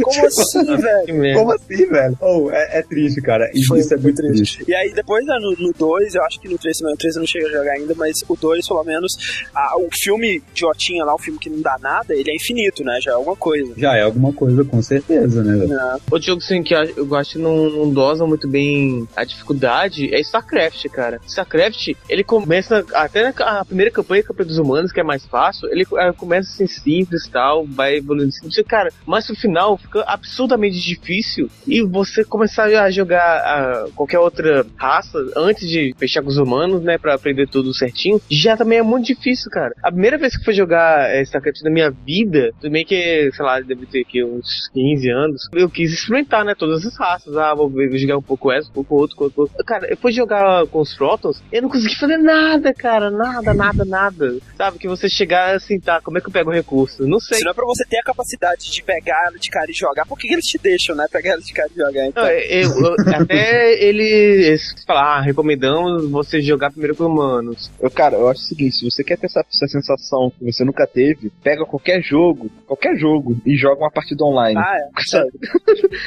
[0.04, 1.06] Como assim, velho?
[1.06, 1.40] Que merda.
[1.40, 2.01] Como assim, velho?
[2.20, 3.50] Oh, é, é triste, cara.
[3.54, 4.64] Isso, isso é muito triste.
[4.68, 7.20] E aí depois né, no 2, eu acho que no 3 também, o 3 eu
[7.22, 9.14] não cheguei a jogar ainda, mas o 2, pelo menos,
[9.54, 13.00] a- o filme idiotinha lá, o filme que não dá nada, ele é infinito, né?
[13.02, 13.74] Já é alguma coisa.
[13.78, 15.68] Já é alguma coisa, com certeza, né, velho?
[15.70, 15.98] Né?
[16.12, 20.20] Outro jogo assim, que eu acho- que não, não dosa muito bem a dificuldade é
[20.20, 21.20] StarCraft, cara.
[21.28, 25.70] StarCraft, ele começa, até na primeira campanha, a campanha dos humanos, que é mais fácil,
[25.72, 28.32] ele eh, começa assim simples e tal, vai evoluindo.
[28.68, 34.66] Cara, mas no final fica absurdamente difícil e você começar a jogar ah, qualquer outra
[34.76, 38.84] raça antes de fechar com os humanos, né, pra aprender tudo certinho, já também é
[38.84, 39.74] muito difícil, cara.
[39.84, 43.60] A primeira vez que fui jogar eh, StarCraft na minha vida, bem que, sei lá,
[43.60, 47.36] deve ter aqui uns 15 anos, eu quis experimentar, né, todas as raças.
[47.38, 49.66] Ah, vou, jogar um pouco essa, um pouco outro, um pouco outro.
[49.66, 53.86] Cara, eu fui jogar com os Frotons, eu não consegui fazer nada, cara, nada, nada,
[53.86, 54.38] nada.
[54.56, 57.08] Sabe, que você chegar assim, tá, como é que eu pego o recurso?
[57.08, 57.40] Não sei.
[57.40, 60.06] Se não é pra você ter a capacidade de pegar ela de cara e jogar,
[60.06, 61.06] por que, eles te deixam, né?
[61.12, 62.24] Pegar ela de cara jogar, então?
[62.24, 67.72] Não, eu- eu- até eles falar, ah, recomendamos você jogar primeiro com humanos.
[67.80, 70.64] Eu, cara, eu acho o seguinte, se você quer ter essa, essa sensação que você
[70.64, 74.58] nunca teve, pega qualquer jogo, qualquer jogo, e joga uma partida online.
[74.60, 75.02] Ah, é.
[75.06, 75.32] Sabe?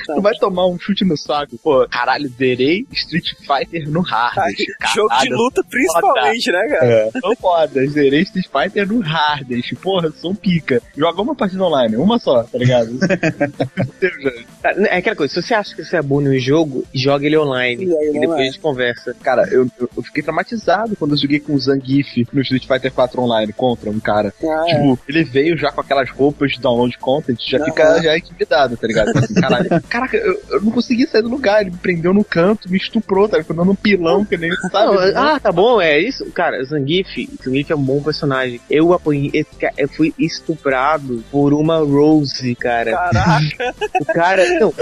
[0.07, 1.59] tu vai tomar um chute no saco.
[1.62, 4.35] Pô, caralho, zerei Street Fighter no hard.
[4.95, 7.11] Jogo de luta, principalmente, né, cara?
[7.21, 9.75] Sou foda, zerei Street Fighter no hardest.
[9.77, 10.81] Porra, sou um pica.
[10.97, 12.91] Joga uma partida online, uma só, tá ligado?
[14.89, 17.85] É aquela coisa, se você acha que você é bom no jogo, joga ele online.
[17.85, 18.43] E aí, E não depois é.
[18.43, 19.17] a gente conversa.
[19.23, 23.21] Cara, eu, eu, fiquei traumatizado quando eu joguei com o Zangief no Street Fighter 4
[23.21, 24.33] online contra um cara.
[24.43, 24.75] Ah, é.
[24.75, 27.67] Tipo, ele veio já com aquelas roupas de download content, já Aham.
[27.67, 29.17] fica já intimidado, tá ligado?
[29.17, 29.69] Assim, caralho.
[29.89, 33.29] Caraca, eu, eu não consegui sair do lugar, ele me prendeu no canto, me estuprou,
[33.29, 33.39] tá?
[33.39, 35.13] Ficou dando um pilão que nem sabe.
[35.13, 36.25] Não, ah, tá bom, é isso.
[36.33, 38.61] Cara, Zangief, Zangief é um bom personagem.
[38.69, 39.47] Eu apanhei,
[39.77, 42.93] eu fui estuprado por uma Rose, cara.
[42.93, 44.75] Caraca, O cara, não,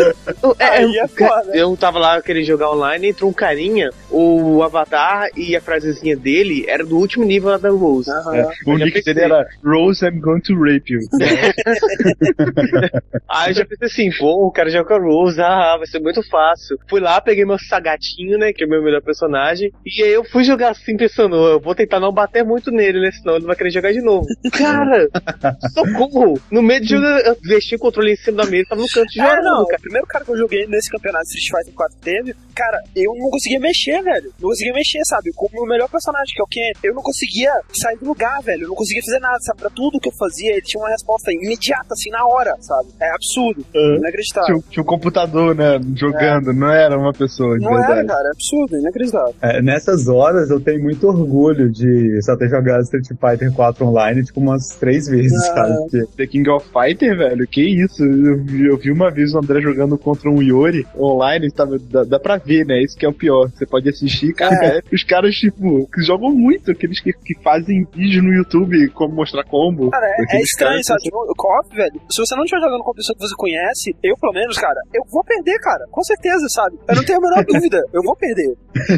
[0.42, 1.56] não, é, Aí é foda.
[1.56, 6.64] eu tava lá querendo jogar online, entrou um carinha, o avatar e a frasezinha dele
[6.68, 8.10] era do último nível lá da Rose.
[8.10, 11.00] É, o nick dele era Rose, I'm going to rape you.
[13.30, 16.00] Aí eu já pensei assim, pô, o cara joga com a Rose, ah, vai ser
[16.00, 16.78] muito fácil.
[16.88, 20.24] Fui lá, peguei meu sagatinho, né, que é o meu melhor personagem, e aí eu
[20.24, 23.56] fui jogar assim, pensando, eu vou tentar não bater muito nele, né, senão ele vai
[23.56, 24.26] querer jogar de novo.
[24.52, 25.08] Cara,
[25.74, 26.40] socorro!
[26.50, 29.08] No meio de jogo, eu deixei o controle em cima da mesa, tava no canto
[29.18, 29.78] Ah, jogando, não, cara.
[29.78, 33.30] o primeiro cara que eu joguei nesse campeonato Street Fighter 4 teve, cara, eu não
[33.30, 34.30] conseguia mexer, velho.
[34.40, 35.30] Não conseguia mexer, sabe?
[35.34, 38.40] Como o meu melhor personagem, que é o Ken, eu não conseguia sair do lugar,
[38.42, 38.62] velho.
[38.64, 39.60] Eu não conseguia fazer nada, sabe?
[39.60, 42.88] Pra tudo que eu fazia, ele tinha uma resposta imediata, assim, na hora, sabe?
[43.00, 43.64] É absurdo.
[43.74, 43.96] Uhum.
[43.96, 44.46] Inacreditável.
[44.46, 48.08] Tinha, um- tinha um computador, né, jogando, não era uma pessoa, de Não era, verdade.
[48.08, 49.34] cara, é absurdo, inacreditável.
[49.42, 54.24] É, nessas horas eu tenho muito orgulho de só ter jogado Street Fighter 4 online,
[54.24, 55.54] tipo, umas três vezes, Ah.
[55.54, 56.06] sabe?
[56.16, 58.02] The King of Fighter, velho, que isso?
[58.04, 62.04] Eu vi, eu vi uma vez o André jogando contra um Yori online, tava, dá,
[62.04, 62.82] dá pra ver, né?
[62.82, 63.48] Isso que é o pior.
[63.50, 64.54] Você pode assistir, cara.
[64.64, 69.14] é, os caras, tipo, que jogam muito, aqueles que, que fazem vídeo no YouTube como
[69.14, 69.90] mostrar combo.
[69.90, 70.98] Cara, é, é estranho, caras sabe?
[71.00, 73.34] que Tipo, o co-op, velho, se você não estiver jogando com uma pessoa que você
[73.36, 75.84] conhece, eu, pelo menos, cara, eu vou perder, cara.
[75.90, 76.76] Com certeza, sabe?
[76.88, 77.80] Eu não tenho a menor dúvida.
[77.92, 78.54] Eu vou perder.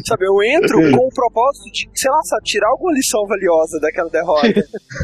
[0.07, 4.09] Sabe, eu entro com o propósito de, sei lá, sabe, tirar alguma lição valiosa daquela
[4.11, 4.49] derrota.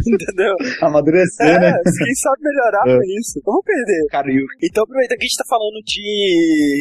[0.06, 0.54] Entendeu?
[0.82, 1.72] amadurecer, É, né?
[1.84, 2.96] quem sabe melhorar É.
[2.96, 3.42] com isso, isso.
[3.44, 4.06] Vamos perder.
[4.10, 6.00] Cara, eu, Então, aproveitando que a gente tá falando de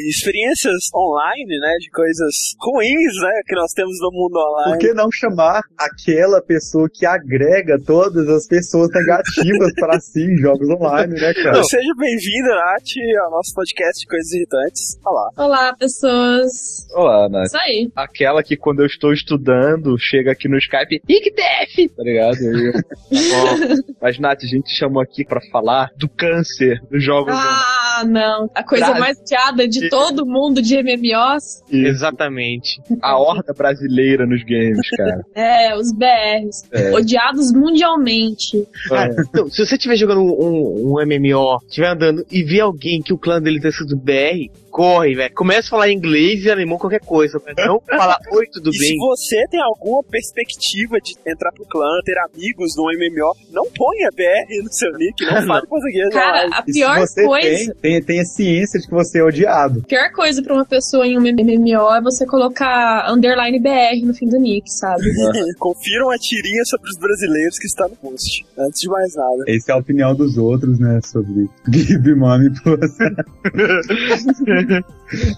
[0.09, 1.75] experiências online, né?
[1.79, 3.41] De coisas ruins, né?
[3.45, 4.77] Que nós temos no mundo Por online.
[4.79, 10.69] que não chamar aquela pessoa que agrega todas as pessoas negativas para si em jogos
[10.69, 11.49] online, né, cara?
[11.49, 14.97] Então, seja bem-vindo, Nath, ao nosso podcast de coisas irritantes.
[15.05, 15.29] Olha lá.
[15.45, 16.87] Olá, pessoas.
[16.95, 17.45] Olá, Nath.
[17.47, 17.89] Isso aí.
[17.95, 22.37] Aquela que quando eu estou estudando, chega aqui no Skype, ICDF, tá ligado?
[22.37, 22.73] Aí eu-
[23.09, 27.58] Bom, Mas, Nath, a gente te chamou aqui pra falar do câncer dos jogos Ah,
[28.03, 28.49] não.
[28.53, 29.01] A coisa Brasil.
[29.01, 32.81] mais odiada de todo mundo de MMOs Exatamente.
[33.01, 35.21] a horda brasileira nos games, cara.
[35.35, 36.63] é os BRs.
[36.71, 36.91] É.
[36.93, 38.67] Odiados mundialmente.
[38.87, 43.13] Cara, então, se você estiver jogando um, um MMO, estiver andando e ver alguém que
[43.13, 45.33] o clã dele tá escrito BR, corre, velho.
[45.33, 47.41] Começa a falar inglês e alemão, qualquer coisa.
[47.45, 48.97] Mas não falar oi, tudo E se bem.
[48.97, 54.63] você tem alguma perspectiva de entrar pro clã, ter amigos no MMO, não ponha BR
[54.63, 56.09] no seu nick, não fale português.
[56.13, 56.57] Cara, não.
[56.57, 57.47] a se pior você coisa.
[57.47, 59.81] tem, tem, tem a ciência de que você é odiado.
[59.83, 64.13] A pior coisa pra uma pessoa em um MMO é você colocar underline BR no
[64.13, 65.03] fim do nick, sabe?
[65.59, 68.45] Confiram a tirinha sobre os brasileiros que está no post.
[68.57, 69.43] Antes de mais nada.
[69.47, 72.79] Essa é a opinião dos outros, né, sobre Give Money Plus.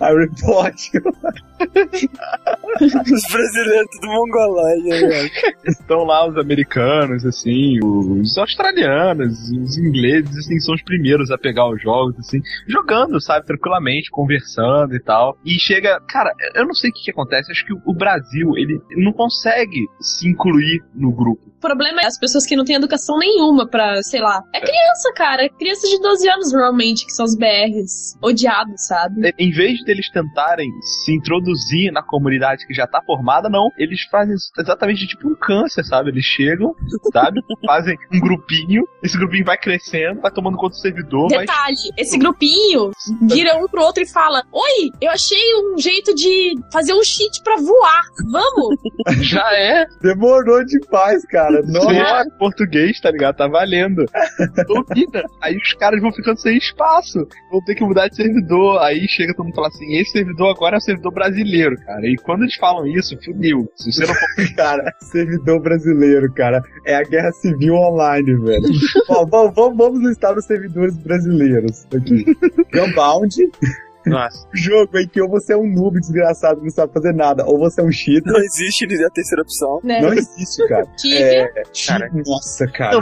[0.02, 1.02] I report you.
[2.82, 5.32] Os brasileiros tudo mongolóide, né, velho?
[5.66, 11.70] Estão lá os americanos, assim, os australianos, os ingleses, assim, são os primeiros a pegar
[11.70, 15.38] os jogos, assim, jogando, sabe, tranquilamente, conversando e tal.
[15.46, 18.82] E chega, cara, eu não sei o que, que acontece, acho que o Brasil, ele
[18.98, 21.51] não consegue se incluir no grupo.
[21.62, 24.42] O problema é as pessoas que não têm educação nenhuma pra, sei lá.
[24.52, 25.46] É criança, cara.
[25.46, 28.18] É criança de 12 anos, normalmente, que são os BRs.
[28.20, 29.32] Odiados, sabe?
[29.38, 33.70] Em vez deles tentarem se introduzir na comunidade que já tá formada, não.
[33.78, 36.10] Eles fazem exatamente tipo um câncer, sabe?
[36.10, 36.74] Eles chegam,
[37.14, 37.42] sabe?
[37.64, 42.18] fazem um grupinho, esse grupinho vai crescendo, vai tomando conta do servidor, vai Detalhe, esse
[42.18, 42.90] grupinho
[43.22, 47.44] vira um pro outro e fala: Oi, eu achei um jeito de fazer um cheat
[47.44, 48.02] pra voar.
[48.32, 48.76] Vamos?
[49.22, 49.86] já é.
[50.02, 51.51] Demorou demais, cara.
[51.68, 51.94] Nossa.
[51.94, 53.36] Nossa, português, tá ligado?
[53.36, 54.06] Tá valendo.
[54.68, 55.24] Duvida.
[55.42, 57.28] Aí os caras vão ficando sem espaço.
[57.52, 58.80] Vão ter que mudar de servidor.
[58.82, 62.06] Aí chega todo mundo e fala assim: esse servidor agora é o servidor brasileiro, cara.
[62.06, 63.70] E quando eles falam isso, fudeu.
[63.76, 66.62] Se você não for Cara, servidor brasileiro, cara.
[66.86, 68.66] É a guerra civil online, velho.
[69.10, 72.26] Ó, vamos, vamos, vamos listar os servidores brasileiros aqui.
[72.74, 73.36] Gunbound,
[74.06, 74.48] Nossa.
[74.54, 77.58] jogo em que ou você é um noob desgraçado que não sabe fazer nada, ou
[77.60, 78.32] você é um cheater.
[78.32, 79.80] Não existe a terceira opção.
[79.84, 80.02] Né?
[80.02, 80.86] Não existe, cara.
[80.98, 82.10] Tibia, É, Cara.
[82.26, 83.00] Nossa, cara.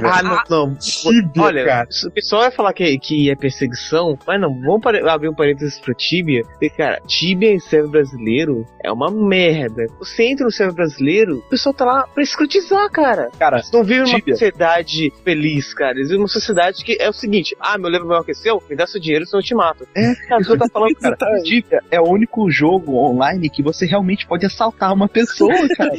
[0.00, 0.10] Não.
[0.10, 0.74] Ah, não, não.
[0.76, 1.88] Tibia, Olha, cara.
[2.06, 5.94] o pessoal vai falar que, que é perseguição, mas não, vamos abrir um parênteses pro
[5.94, 6.42] Tibia.
[6.44, 9.86] Porque, cara, Tibia em server brasileiro é uma merda.
[9.98, 13.30] Você entra no server brasileiro, o pessoal tá lá pra escrutizar, cara.
[13.38, 15.92] Cara, não vivem numa sociedade feliz, cara.
[15.92, 18.76] Eles vivem numa sociedade que é o seguinte: ah, meu level maior que seu, me
[18.76, 19.86] dá seu dinheiro, senão eu te mato.
[19.98, 21.16] É, cara, você tá falando, cara.
[21.42, 25.92] Tibia é o único jogo online que você realmente pode assaltar uma pessoa, cara.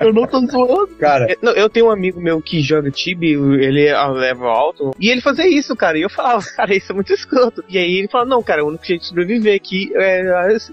[0.00, 0.88] Eu não tô zoando.
[0.98, 4.46] Cara, É, não, eu tenho um amigo meu que joga Tibia, ele é a level
[4.48, 5.98] alto, e ele fazia isso, cara.
[5.98, 7.64] E eu falava, cara, isso é muito escroto.
[7.68, 10.24] E aí ele falava, não, cara, o único jeito de sobreviver aqui é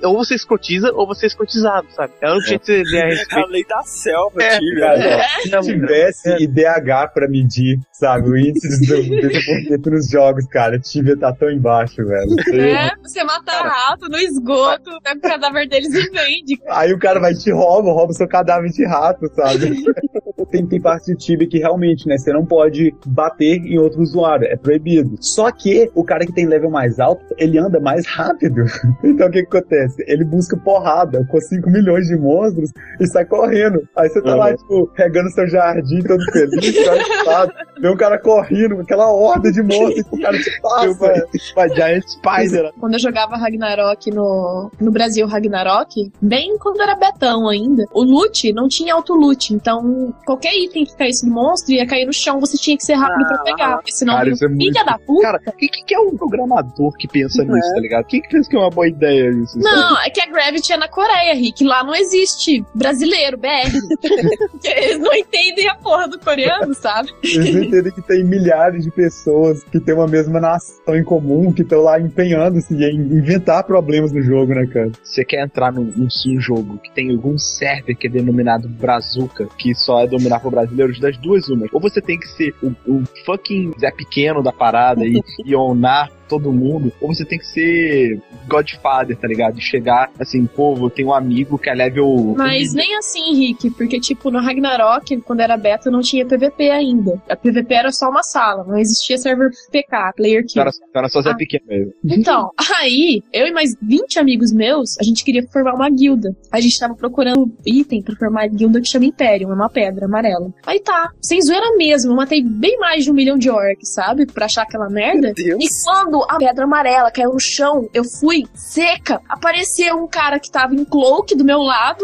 [0.04, 2.14] ou você escotiza ou você é escotizado, sabe?
[2.22, 3.49] É o único jeito de A respeito.
[3.49, 4.82] lei da selva, É, Tibia.
[4.82, 5.24] cara,
[5.64, 8.88] se tivesse IDH pra medir, sabe, o índice de
[9.20, 12.35] desenvolvimento nos jogos, cara, Tibia tá tão embaixo, velho.
[12.53, 16.61] É, você mata rato no esgoto, pega o cadáver deles e vende.
[16.69, 19.83] Aí o cara vai e te rouba, rouba seu cadáver de rato, sabe?
[20.51, 24.45] tem, tem parte de Tibia que realmente, né, você não pode bater em outro usuário,
[24.47, 25.15] é proibido.
[25.19, 28.65] Só que o cara que tem level mais alto, ele anda mais rápido.
[29.03, 30.03] Então o que, que acontece?
[30.07, 33.81] Ele busca porrada com 5 milhões de monstros e sai correndo.
[33.95, 36.75] Aí você tá lá, tipo, regando seu jardim todo feliz,
[37.79, 41.23] vê um cara correndo aquela horda de monstros e o cara te passa.
[41.55, 42.71] Uma Giant Spider.
[42.79, 48.51] Quando eu jogava Ragnarok no, no Brasil, Ragnarok, bem quando era betão ainda, o loot
[48.53, 49.53] não tinha auto-loot.
[49.53, 52.93] Então, qualquer item que caísse do monstro ia cair no chão, você tinha que ser
[52.93, 53.75] rápido pra pegar.
[53.77, 55.21] Porque senão, Cara, isso é filha muito- da puta.
[55.21, 57.73] Cara, quem que, que é um programador que pensa Não nisso, é.
[57.75, 58.05] tá ligado?
[58.05, 59.57] Quem que pensa que é uma boa ideia isso?
[59.59, 61.63] Não, é que a Gravity é na Coreia, Rick.
[61.63, 63.71] Lá não existe brasileiro, BR.
[64.63, 67.09] Eles não entendem a porra do coreano, sabe?
[67.23, 71.51] Eles não entendem que tem milhares de pessoas que têm uma mesma nação em comum,
[71.51, 74.91] que estão lá empenhando-se em inventar problemas no jogo, né, cara?
[75.01, 76.09] Você quer entrar num, num,
[76.41, 80.99] jogo que tem algum server que é denominado Brazuca, que só é dominado por brasileiros,
[80.99, 81.69] das duas umas.
[81.72, 86.09] Ou você tem que ser o, o fucking Zé Pequeno da parada e, e onar
[86.32, 89.55] todo mundo, ou você tem que ser Godfather, tá ligado?
[89.55, 92.34] De chegar assim, eu tenho um amigo que é level.
[92.38, 97.21] Mas nem assim, Rick, porque, tipo, no Ragnarok, quando era beta, não tinha PVP ainda.
[97.29, 100.61] A PVP era só uma sala, não existia server PK, player kill.
[100.61, 101.36] Era, era só Zé Ah.
[101.36, 101.93] Pequeno mesmo.
[102.05, 106.34] Então, aí, eu e mais 20 amigos meus, a gente queria formar uma guilda.
[106.49, 110.05] A gente tava procurando item pra formar a guilda que chama Imperium, é uma pedra
[110.05, 110.49] amarela.
[110.65, 114.25] Aí tá, sem zoeira mesmo, eu matei bem mais de um milhão de orcs, sabe?
[114.25, 115.34] Pra achar aquela merda.
[115.34, 115.63] Deus.
[115.63, 119.22] E quando a pedra amarela caiu no chão, eu fui seca.
[119.28, 122.03] Apareceu um cara que tava em cloak do meu lado,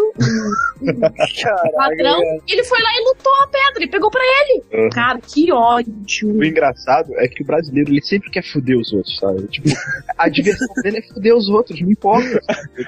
[1.75, 4.63] ladrão, e ele foi lá e lutou a pedra e pegou pra ele.
[4.73, 4.89] Uhum.
[4.89, 5.93] Cara, que ódio.
[6.23, 9.47] O engraçado é que o brasileiro ele sempre quer foder os outros, sabe?
[9.47, 9.69] Tipo,
[10.17, 12.41] a diversão dele é foder os outros, não importa.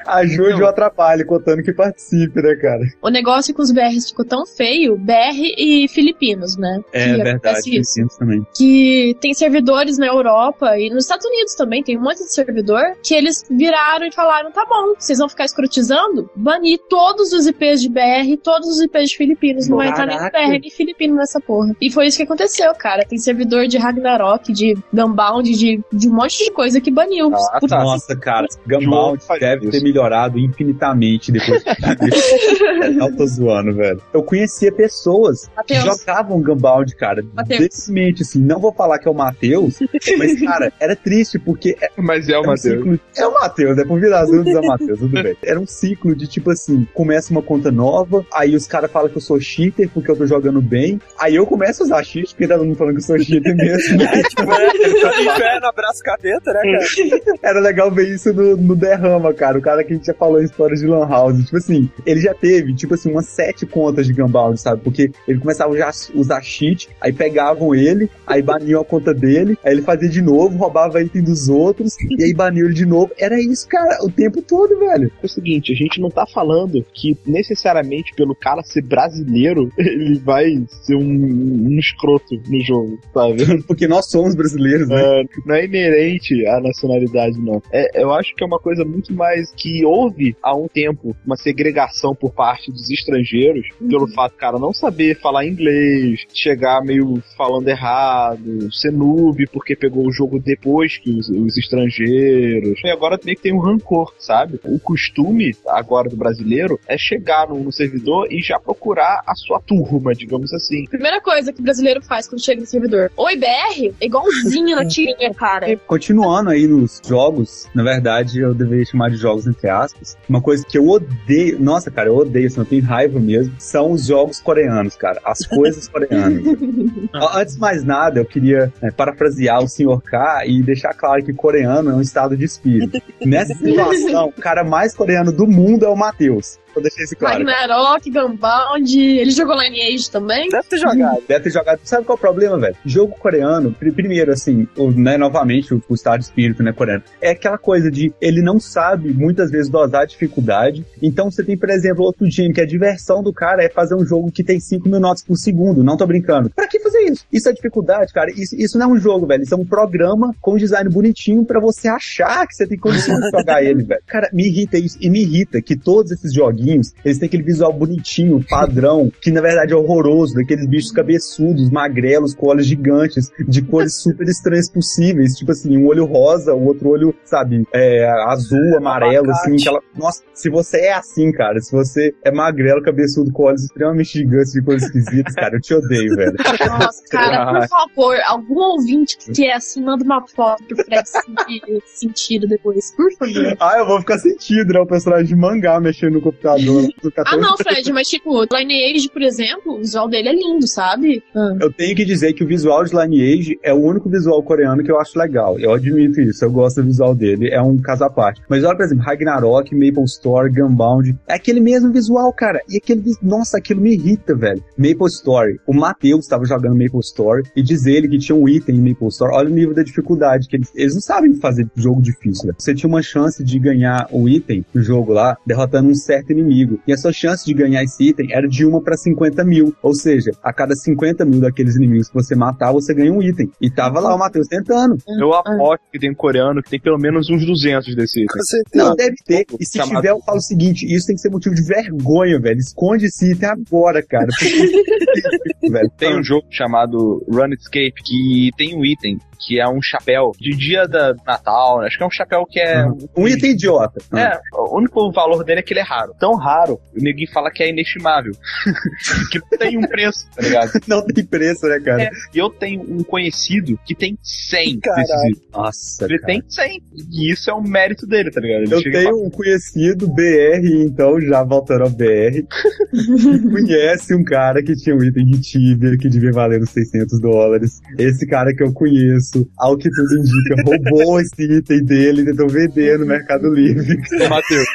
[0.06, 2.82] Ajude ou atrapalhe, contando que participe, né, cara?
[3.02, 6.80] O negócio com os BRs ficou tão feio, BR e filipinos, né?
[6.94, 7.62] É Que verdade.
[7.64, 8.46] Filipinos também.
[8.56, 12.82] Que tem servidores na Europa e nos Estados Unidos também, tem um monte de servidor,
[13.04, 16.30] que eles viraram e falaram, tá bom, vocês vão ficar escrotizando?
[16.36, 20.18] Banir todos os IPs de BR, todos os IPs de filipinos, não vai entrar nem.
[20.18, 21.76] BR nem filipino nessa porra.
[21.82, 23.06] E foi isso que aconteceu, cara.
[23.06, 27.32] Tem servidor de Ragnarok, de Gunbound, de, de um monte de coisa que baniu.
[27.34, 27.84] Ah, tá.
[27.84, 29.84] Nossa, cara, Gunbound deve ter isso.
[29.84, 31.70] melhorado infinitamente depois que
[33.00, 34.02] Eu tô zoando, velho.
[34.14, 35.84] Eu conhecia pessoas que Matheus.
[35.84, 37.22] jogavam Gunbound, cara.
[37.48, 38.40] Deprimente, assim.
[38.40, 39.80] Não vou falar que é o Matheus,
[40.18, 42.78] mas, cara, era triste porque é, Mas é o era um Matheus.
[42.78, 43.00] ciclo.
[43.18, 45.36] É o Matheus, é por virar azul é o Matheus, tudo bem.
[45.44, 49.18] Era um ciclo de tipo assim: começa uma conta nova, aí os caras falam que
[49.18, 52.48] eu sou cheater porque eu tô jogando bem, aí eu começo a usar cheat porque
[52.48, 54.00] tá todo mundo falando que eu sou cheater mesmo.
[54.10, 57.38] É, tipo, é, ele tá no inferno, abraça capeta, né, cara?
[57.44, 59.58] Era legal ver isso no, no Derrama, cara.
[59.58, 61.44] O cara que a gente já falou em histórias de Lan House.
[61.46, 64.82] Tipo assim, ele já teve, tipo assim, umas sete contas de Gunbound, sabe?
[64.84, 69.58] Porque ele começava já a usar cheat, aí pegavam ele, aí baniam a conta dele,
[69.64, 73.12] aí ele fazia de novo, roubava item dos outros, e aí baniam ele de novo.
[73.18, 75.12] Era isso, cara, o tempo todo, velho.
[75.22, 80.20] É o seguinte, a gente não tá falando que necessariamente pelo cara ser brasileiro, ele
[80.20, 83.64] vai ser um, um escroto no jogo, sabe?
[83.68, 85.22] Porque nós somos brasileiros, né?
[85.22, 87.62] É, não é inerente à nacionalidade, não.
[87.72, 91.38] É, eu acho que é uma coisa muito mais que houve há um tempo uma
[91.38, 97.68] segregação por parte dos estrangeiros, pelo fato cara não saber falar inglês, chegar meio falando
[97.68, 102.80] errado, ser noob porque pegou o jogo depois que os, os estrangeiros.
[102.84, 104.60] E agora meio que tem um rancor, sabe?
[104.64, 109.60] O costume agora do brasileiro é chegar no, no servidor e já procurar a sua
[109.60, 110.86] turma, digamos assim.
[110.86, 113.12] Primeira coisa que o brasileiro faz quando chega no servidor.
[113.16, 115.76] Oi, BR, é igualzinho na tirinha, cara.
[115.88, 120.18] Continuando aí nos jogos, na verdade eu deveria chamar de jogos entre aspas.
[120.28, 123.92] Uma coisa que eu odeio, nossa, cara, eu odeio, assim, eu tenho raiva mesmo, são
[123.92, 125.20] os jogos coreanos, cara.
[125.24, 126.44] As coisas coreanas.
[127.36, 130.02] Antes de mais nada, eu queria né, parafrasear o Sr.
[130.02, 133.02] K e deixar claro que coreano é um estado de espírito.
[133.26, 136.60] Nessa situação, o cara mais coreano do mundo é o Matheus.
[136.76, 137.38] Eu deixei isso claro.
[137.38, 139.00] Ragnarok, Gunbound.
[139.00, 140.50] Ele jogou Lineage também?
[140.50, 141.24] Deve ter jogado.
[141.28, 141.80] Deve ter jogado.
[141.84, 142.76] Sabe qual é o problema, velho?
[142.86, 147.04] Jogo coreano, pri- primeiro, assim, o, né, novamente, o, o estado de espírito, né, coreano,
[147.22, 150.86] é aquela coisa de ele não sabe muitas vezes dosar a dificuldade.
[151.02, 154.06] Então você tem, por exemplo, outro time que a diversão do cara é fazer um
[154.06, 155.84] jogo que tem 5 mil notas por segundo.
[155.84, 156.50] Não tô brincando.
[156.50, 157.26] Pra que fazer isso?
[157.32, 158.32] Isso é dificuldade, cara.
[158.32, 159.44] Isso, isso não é um jogo, velho.
[159.44, 163.30] Isso é um programa com design bonitinho pra você achar que você tem condição de
[163.30, 164.02] jogar ele, velho.
[164.08, 164.98] Cara, me irrita isso.
[165.02, 169.42] E me irrita que todos esses joguinhos, eles têm aquele visual bonitinho, padrão, que na
[169.42, 175.34] verdade é horroroso, daqueles bichos cabeçudos, magrelos, com olhos gigantes, de cores super estranhas possíveis.
[175.34, 179.80] Tipo assim, um olho rosa, o outro olho, sabe, é, azul, amarelo, assim, aquela.
[179.96, 184.52] Nossa, se você é assim, cara, se você é magrelo, cabeçudo, com olhos extremamente gigantes
[184.52, 186.34] de cores esquisitas, cara, eu te odeio, velho.
[186.68, 191.84] Nossa, cara, por favor, algum ouvinte que é assim, manda uma foto pro Fred sentir
[191.86, 193.58] sentido depois, por favor.
[193.60, 194.80] Ah, eu vou ficar sentido, né?
[194.80, 196.49] O personagem de mangá mexendo no computador.
[197.02, 197.42] do Ah, 14.
[197.42, 201.24] não, Fred, mas tipo, Lineage, por exemplo, o visual dele é lindo, sabe?
[201.36, 201.56] Ah.
[201.60, 204.92] Eu tenho que dizer que o visual de Lineage é o único visual coreano que
[204.92, 205.60] eu acho legal.
[205.60, 208.42] Eu admito isso, eu gosto do visual dele, é um caso à parte.
[208.50, 212.62] Mas olha, por exemplo, Ragnarok, Maple Story, Gunbound, é aquele mesmo visual, cara.
[212.70, 214.64] E aquele, nossa, aquilo me irrita, velho.
[214.78, 218.76] Maple Story, o Matheus estava jogando Maple Story e diz ele que tinha um item
[218.76, 219.34] em Maple Story.
[219.34, 222.56] Olha o nível da dificuldade, que eles, eles não sabem fazer jogo difícil, velho.
[222.58, 226.80] Você tinha uma chance de ganhar o item do jogo lá, derrotando um certo inimigo.
[226.88, 229.76] E a sua chance de ganhar esse item era de uma pra 50 mil.
[229.82, 233.50] Ou seja, a cada 50 mil daqueles inimigos que você matar, você ganha um item.
[233.62, 234.98] E tava lá o Matheus tentando.
[235.20, 238.42] Eu aposto que tem coreano que tem pelo menos uns 200 desse item.
[238.76, 239.46] Não, deve ter.
[239.60, 242.40] E se Chamado- tiver, eu falo o seguinte: isso tem que ser motivo de vergonha,
[242.40, 242.58] velho.
[242.60, 244.28] Esconde esse item agora, cara.
[244.40, 245.92] Porque- velho.
[245.98, 250.88] Tem um jogo chamado Runescape que tem um item que é um chapéu de dia
[250.88, 251.88] da Natal, né?
[251.88, 252.86] acho que é um chapéu que é.
[253.16, 254.02] Um item idiota.
[254.16, 256.14] É, o único valor dele é que ele é raro.
[256.20, 258.34] Tão raro, o neguinho fala que é inestimável.
[259.32, 260.72] que não tem um preço, tá ligado?
[260.88, 262.04] Não tem preço, né, cara?
[262.04, 265.08] É, e eu tenho um conhecido que tem 100 Caralho.
[265.08, 265.52] desses.
[265.52, 266.34] Nossa, Ele cara.
[266.34, 266.84] tem 100.
[267.12, 268.64] E isso é um mérito dele, tá ligado?
[268.64, 272.44] Ele Eu tenho um conhecido, BR, então, já voltando ao BR,
[272.92, 277.20] que conhece um cara que tinha um item de Tibia que devia valer uns 600
[277.22, 277.80] dólares.
[277.98, 282.48] Esse cara que eu conheço, ao que tudo indica, roubou esse item dele e tentou
[282.50, 283.98] vender no Mercado Livre.
[284.30, 284.68] Matheus.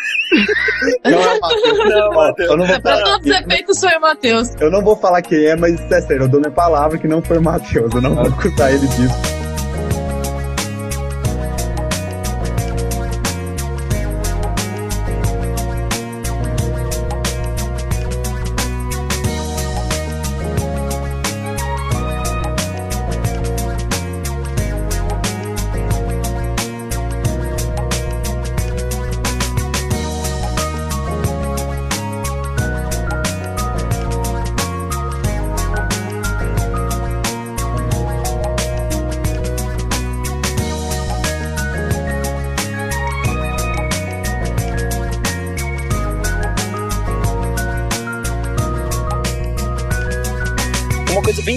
[1.05, 1.78] Não é Matheus.
[1.78, 2.50] Não, Matheus.
[2.50, 4.48] eu não vou Pra falar todos os efeitos, sou eu, Matheus.
[4.61, 7.22] Eu não vou falar quem é, mas é sério, eu dou minha palavra que não
[7.22, 7.92] foi o Matheus.
[7.94, 9.43] Eu não vou acusar ele disso.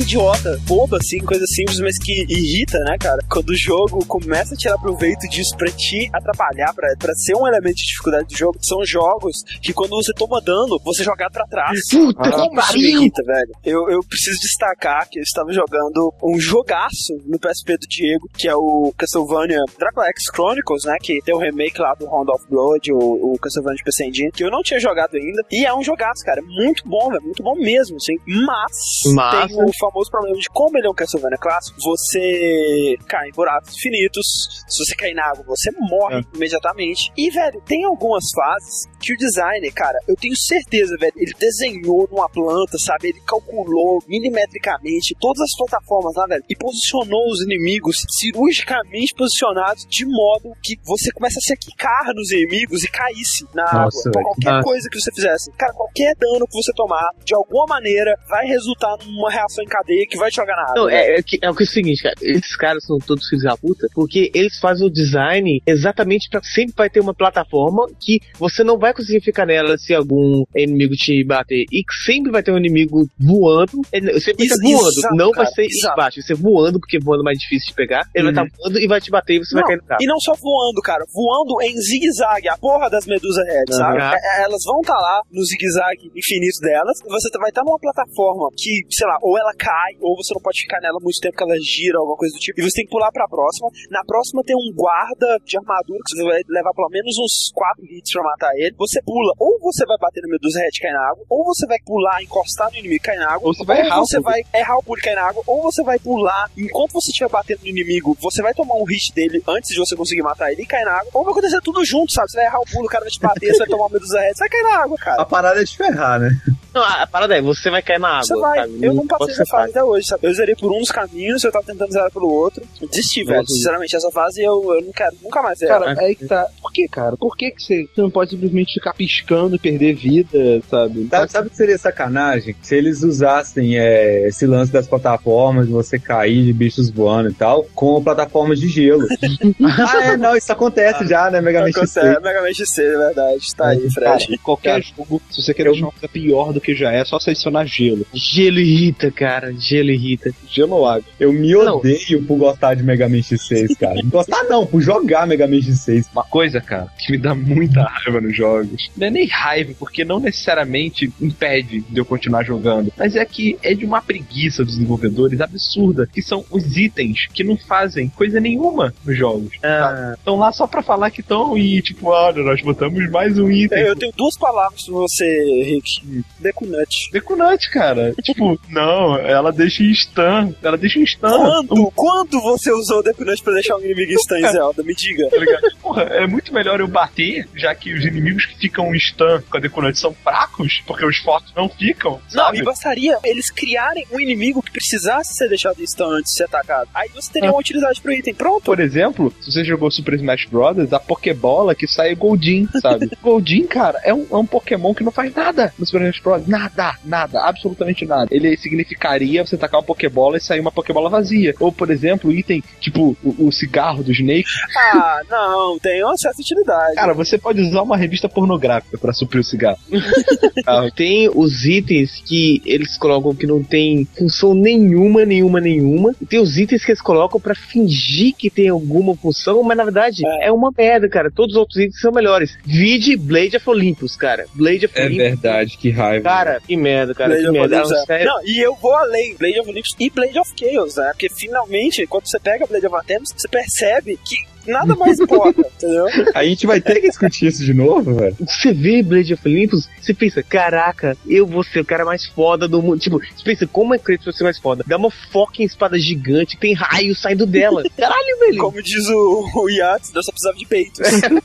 [0.08, 3.22] Idiota, boba, assim, coisa simples, mas que irrita, né, cara?
[3.30, 7.48] Quando o jogo começa a tirar proveito disso pra te atrapalhar, pra, pra ser um
[7.48, 11.46] elemento de dificuldade do jogo, são jogos que quando você toma dano, você jogar pra
[11.46, 11.80] trás.
[11.90, 12.82] Puta que pariu!
[12.82, 13.52] irrita, velho.
[13.64, 18.48] Eu, eu preciso destacar que eu estava jogando um jogaço no PSP do Diego, que
[18.48, 20.96] é o Castlevania Dracula X Chronicles, né?
[21.02, 24.32] Que tem o remake lá do Round of Blood, o, o Castlevania de PC Engine,
[24.32, 25.44] que eu não tinha jogado ainda.
[25.52, 26.42] E é um jogaço, cara.
[26.42, 27.24] Muito bom, velho.
[27.24, 28.16] Muito bom mesmo, assim.
[28.26, 29.48] Mas Massa.
[29.48, 33.76] tem o famoso problema de como ele é um Castlevania clássico, você cai em buracos
[33.76, 34.26] infinitos.
[34.68, 37.12] Se você cair na água, você morre imediatamente.
[37.18, 42.08] E, velho, tem algumas fases que o designer, cara, eu tenho certeza, velho, ele desenhou
[42.12, 43.10] numa planta, sabe?
[43.10, 50.06] Ele calculou milimetricamente todas as plataformas lá, velho, e posicionou os inimigos cirurgicamente posicionados de
[50.06, 53.78] modo que você começa a se quicar nos inimigos e caísse na Nossa,
[54.10, 54.12] água.
[54.14, 54.64] Por qualquer massa.
[54.64, 55.52] coisa que você fizesse.
[55.58, 60.06] Cara, qualquer dano que você tomar, de alguma maneira, vai resultar numa reação em cadeia
[60.10, 60.76] que vai te jogar na água.
[60.76, 62.16] Não, é, é, que- é o que é o seguinte, cara.
[62.22, 66.74] Esses caras são todos filhos da puta, porque eles fazem o design exatamente pra sempre
[66.78, 71.24] vai ter uma plataforma que você não vai conseguir ficar nela se algum inimigo te
[71.24, 71.66] bater.
[71.72, 73.82] E sempre vai ter um inimigo voando.
[73.92, 75.00] Ele sempre vai Ex- estar voando.
[75.00, 75.94] exato, não cara, vai ser exato.
[75.94, 78.04] embaixo, vai ser voando, porque voando é mais difícil de pegar.
[78.14, 80.00] Ele vai estar voando e vai te bater e você Não, vai cair no carro.
[80.02, 83.78] E não só voando, cara, voando em zigue-zague, a porra das medusas red, Aham.
[83.78, 83.98] sabe?
[84.16, 88.50] É- Elas vão estar lá no zigue-zague infinito delas, e você vai estar numa plataforma
[88.56, 91.44] que, sei lá, ou ela cai, ou você não pode ficar nela muito tempo que
[91.44, 93.70] ela gira, alguma coisa do tipo, e você tem que pular pra próxima.
[93.92, 97.86] Na próxima tem um guarda de armadura que você vai levar pelo menos uns 4
[97.86, 98.74] hits pra matar ele.
[98.78, 101.68] Você pula, ou você vai bater na medusa red e cair na água, ou você
[101.68, 104.18] vai pular, encostar no inimigo e cair na água, Ou você vai errar o você
[104.18, 104.32] pulo.
[104.32, 107.30] vai errar o pulo e cair na água, ou você vai pular, enquanto você estiver
[107.30, 110.64] batendo no inimigo, você vai tomar um hit dele antes de você conseguir matar ele
[110.64, 112.30] e cair na água, ou vai acontecer tudo junto, sabe?
[112.32, 114.20] Você vai errar o pulo, o cara vai te bater, você vai tomar uma medusa
[114.20, 115.22] red, você vai cair na água, cara.
[115.22, 116.30] A parada é de ferrar, né?
[116.74, 118.24] Não, a, parada é, você vai cair na água.
[118.24, 118.60] Você vai.
[118.60, 118.86] sabe?
[118.86, 120.28] Eu não passei essa fase até hoje, sabe?
[120.28, 122.64] Eu zerei por um dos caminhos, eu tava tentando zerar pelo outro.
[122.90, 123.48] Desisti, velho.
[123.48, 125.80] Sinceramente, essa fase eu, eu não quero nunca mais zerar.
[125.82, 126.48] Cara, é aí que tá.
[126.62, 127.18] Por que, cara?
[127.18, 131.08] Por que, que você, você não pode simplesmente ficar piscando e perder vida, sabe?
[131.10, 132.56] Sabe, sabe o que seria sacanagem?
[132.62, 137.34] Se eles usassem é, esse lance das plataformas, de você cair de bichos voando e
[137.34, 139.08] tal, com plataformas de gelo.
[139.64, 141.42] ah, é, não, isso acontece já, né?
[141.42, 142.22] Mega Man Acontece, X6.
[142.22, 143.56] Mega Man XC, é verdade.
[143.56, 144.38] Tá aí, Cara, Fred.
[144.40, 147.06] qualquer jogo, se você quer Eu- deixar uma coisa pior do que já é, é
[147.06, 148.06] só adicionar gelo.
[148.14, 149.54] Gelo irrita, cara.
[149.58, 150.32] Gelo irrita.
[150.48, 151.04] Gelo ou água.
[151.20, 151.78] Eu me Não.
[151.78, 154.00] odeio por gostar de Mega Man X6, cara.
[154.06, 156.06] Gostar não, por jogar Mega Man X6.
[156.14, 158.90] Uma coisa, cara, que me dá muita raiva nos jogos.
[158.96, 162.92] Não é nem raiva, porque não necessariamente impede de eu continuar jogando.
[162.98, 167.44] Mas é que é de uma preguiça dos desenvolvedores absurda, que são os itens que
[167.44, 169.52] não fazem coisa nenhuma nos jogos.
[169.64, 173.50] Ah, Estão lá só pra falar que estão e, tipo, olha, nós botamos mais um
[173.50, 173.80] item.
[173.80, 176.24] Eu tenho duas palavras pra você, Rick.
[176.40, 177.12] Decunante.
[177.12, 178.14] Decunante, cara.
[178.24, 180.54] tipo, não, ela deixa em stun.
[180.62, 181.28] Ela deixa em stun.
[181.28, 181.92] Quando?
[181.96, 184.84] Quando você usou o Decunante pra deixar um inimigo stun em Zelda?
[184.84, 185.30] Me diga.
[185.30, 185.76] Tá ligado?
[185.82, 189.60] Porra, é muito melhor eu bater, já que os inimigos que ficam stun com a
[189.60, 192.14] decorante são fracos, porque os fortes não ficam.
[192.34, 192.60] Não, sabe?
[192.60, 196.46] e bastaria eles criarem um inimigo que precisasse ser deixado em stun antes de ser
[196.46, 196.90] atacado.
[196.94, 198.34] Aí você teria uma utilidade pro item.
[198.34, 198.64] Pronto.
[198.64, 203.10] Por exemplo, se você jogou Super Smash Bros., a Pokébola que sai é Goldin, sabe?
[203.22, 206.48] Goldin, cara, é um, é um Pokémon que não faz nada no Super Smash Bros.
[206.48, 208.28] Nada, nada, absolutamente nada.
[208.32, 211.54] Ele significaria você tacar uma Pokébola e sair uma Pokébola vazia.
[211.60, 214.46] Ou, por exemplo, item tipo o, o cigarro do Snake.
[214.94, 216.96] Ah, não, tem uma certa utilidade.
[216.96, 219.80] Cara, você pode usar uma revista pornográfica pra suprir o cigarro.
[220.96, 226.14] Tem os itens que eles colocam que não tem função nenhuma, nenhuma, nenhuma.
[226.22, 229.84] E tem os itens que eles colocam pra fingir que tem alguma função, mas na
[229.84, 231.32] verdade é, uma merda, cara.
[231.32, 232.58] Todos os outros itens são melhores.
[232.66, 234.46] Vide Blade of Olympus, cara.
[234.54, 235.18] Blade of É Olympus.
[235.18, 236.24] verdade, que raiva.
[236.24, 237.30] Cara, que merda, cara.
[237.30, 237.78] Blade que merda.
[237.80, 238.06] Ah, é.
[238.06, 238.26] sério.
[238.28, 241.10] Não, e eu vou além, Blade of Olympus e Blade of Chaos, né?
[241.12, 244.38] Porque finalmente, quando você pega Blade of Artemis, você percebe que
[244.68, 246.06] nada mais importa, entendeu?
[246.34, 248.36] A gente vai ter que discutir isso de novo, velho.
[248.40, 252.68] Você vê Blade of Olympus, você pensa, caraca, eu vou ser o cara mais foda
[252.68, 253.00] do mundo.
[253.00, 254.84] Tipo, você pensa, como é Kratos vai ser mais foda?
[254.88, 257.84] Dá uma fucking espada gigante que tem raios saindo dela.
[257.98, 258.58] Caralho, velho.
[258.58, 261.00] Como diz o, o Yates, eu só precisava de peitos.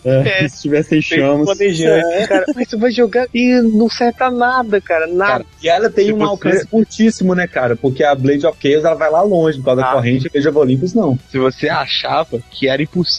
[0.05, 1.45] É, Se tivessem chamas.
[1.47, 2.29] Planejante.
[2.29, 5.07] Cara, mas você vai jogar e não serve pra nada, cara.
[5.07, 5.33] Nada.
[5.33, 7.77] Cara, e ela tem Se um você- alcance curtíssimo, né, cara?
[7.77, 9.93] Porque a Blade of Chaos ela vai lá longe por causa da Ah.
[9.95, 11.19] corrente, a Blade of Olympus não.
[11.31, 13.12] Se você achava que era impossível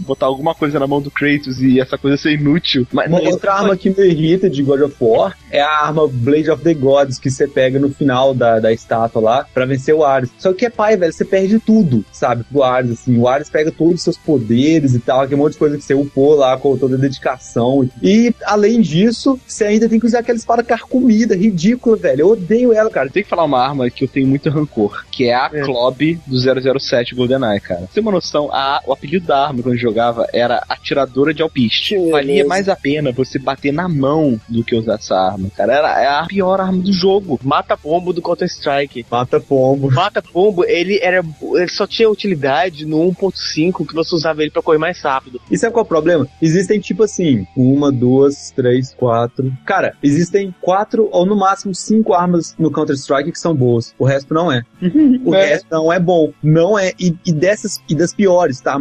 [0.00, 3.30] botar alguma coisa na mão do Kratos e essa coisa ser inútil, mas Uma não,
[3.30, 6.74] outra arma que me irrita de God of War é a arma Blade of the
[6.74, 10.30] Gods que você pega no final da, da estátua lá pra vencer o Ares.
[10.38, 12.44] Só que é pai, velho, você perde tudo, sabe?
[12.44, 13.16] Pro Ares, assim.
[13.18, 15.94] O Ares pega todos os seus poderes e tal, aquele monte de coisa que você
[15.94, 17.88] upou lá com toda a dedicação.
[18.02, 22.20] E, além disso, você ainda tem que usar aquela espada carcomida, ridícula, velho.
[22.20, 23.10] Eu odeio ela, cara.
[23.10, 25.62] tem que falar uma arma que eu tenho muito rancor, que é a É.
[25.62, 27.80] Klob do 007 GoldenEye, cara.
[27.82, 31.42] Você tem uma noção, a, o apelido da arma quando eu jogava era atiradora de
[31.42, 31.94] alpiste.
[31.96, 32.48] Que Valia beleza.
[32.48, 35.72] mais a pena você bater na mão do que usar essa arma, cara.
[35.74, 37.38] Era é a pior arma do jogo.
[37.42, 39.06] Mata pombo do Counter Strike.
[39.10, 39.90] Mata pombo.
[39.90, 41.22] Mata pombo, ele era.
[41.54, 45.40] Ele só tinha utilidade no 1.5 que você usava ele pra correr mais rápido.
[45.50, 46.28] E sabe qual é o problema?
[46.40, 49.52] Existem tipo assim, uma, duas, três, quatro.
[49.64, 53.94] Cara, existem quatro ou no máximo cinco armas no Counter-Strike que são boas.
[53.98, 54.62] O resto não é.
[55.24, 55.46] O É.
[55.46, 56.32] resto não é bom.
[56.42, 56.92] Não é.
[56.98, 58.72] E, e dessas e das piores, tá?
[58.74, 58.78] A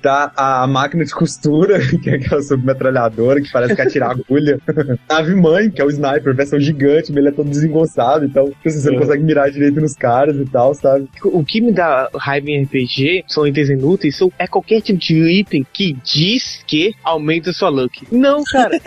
[0.00, 0.32] Tá?
[0.36, 4.58] A máquina de costura, que é aquela submetralhadora que parece que atira agulha.
[5.08, 8.68] A Ave-Mãe, que é o sniper, versão gigante, mas ele é todo desengonçado, então tipo
[8.68, 9.00] assim, você não É.
[9.00, 11.08] consegue mirar direito nos caras e tal, sabe?
[11.24, 15.14] O que me dá raiva em RPG são itens inúteis, são, é qualquer tipo de
[15.40, 18.06] item que diz que aumenta sua luck.
[18.12, 18.78] Não, cara.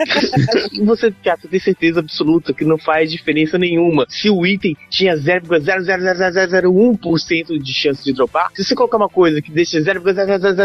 [0.84, 4.06] você, cara, você tem certeza absoluta que não faz diferença nenhuma.
[4.08, 9.50] Se o item tinha 0,00001% de chance de dropar, se você colocar uma coisa que
[9.50, 9.78] deixa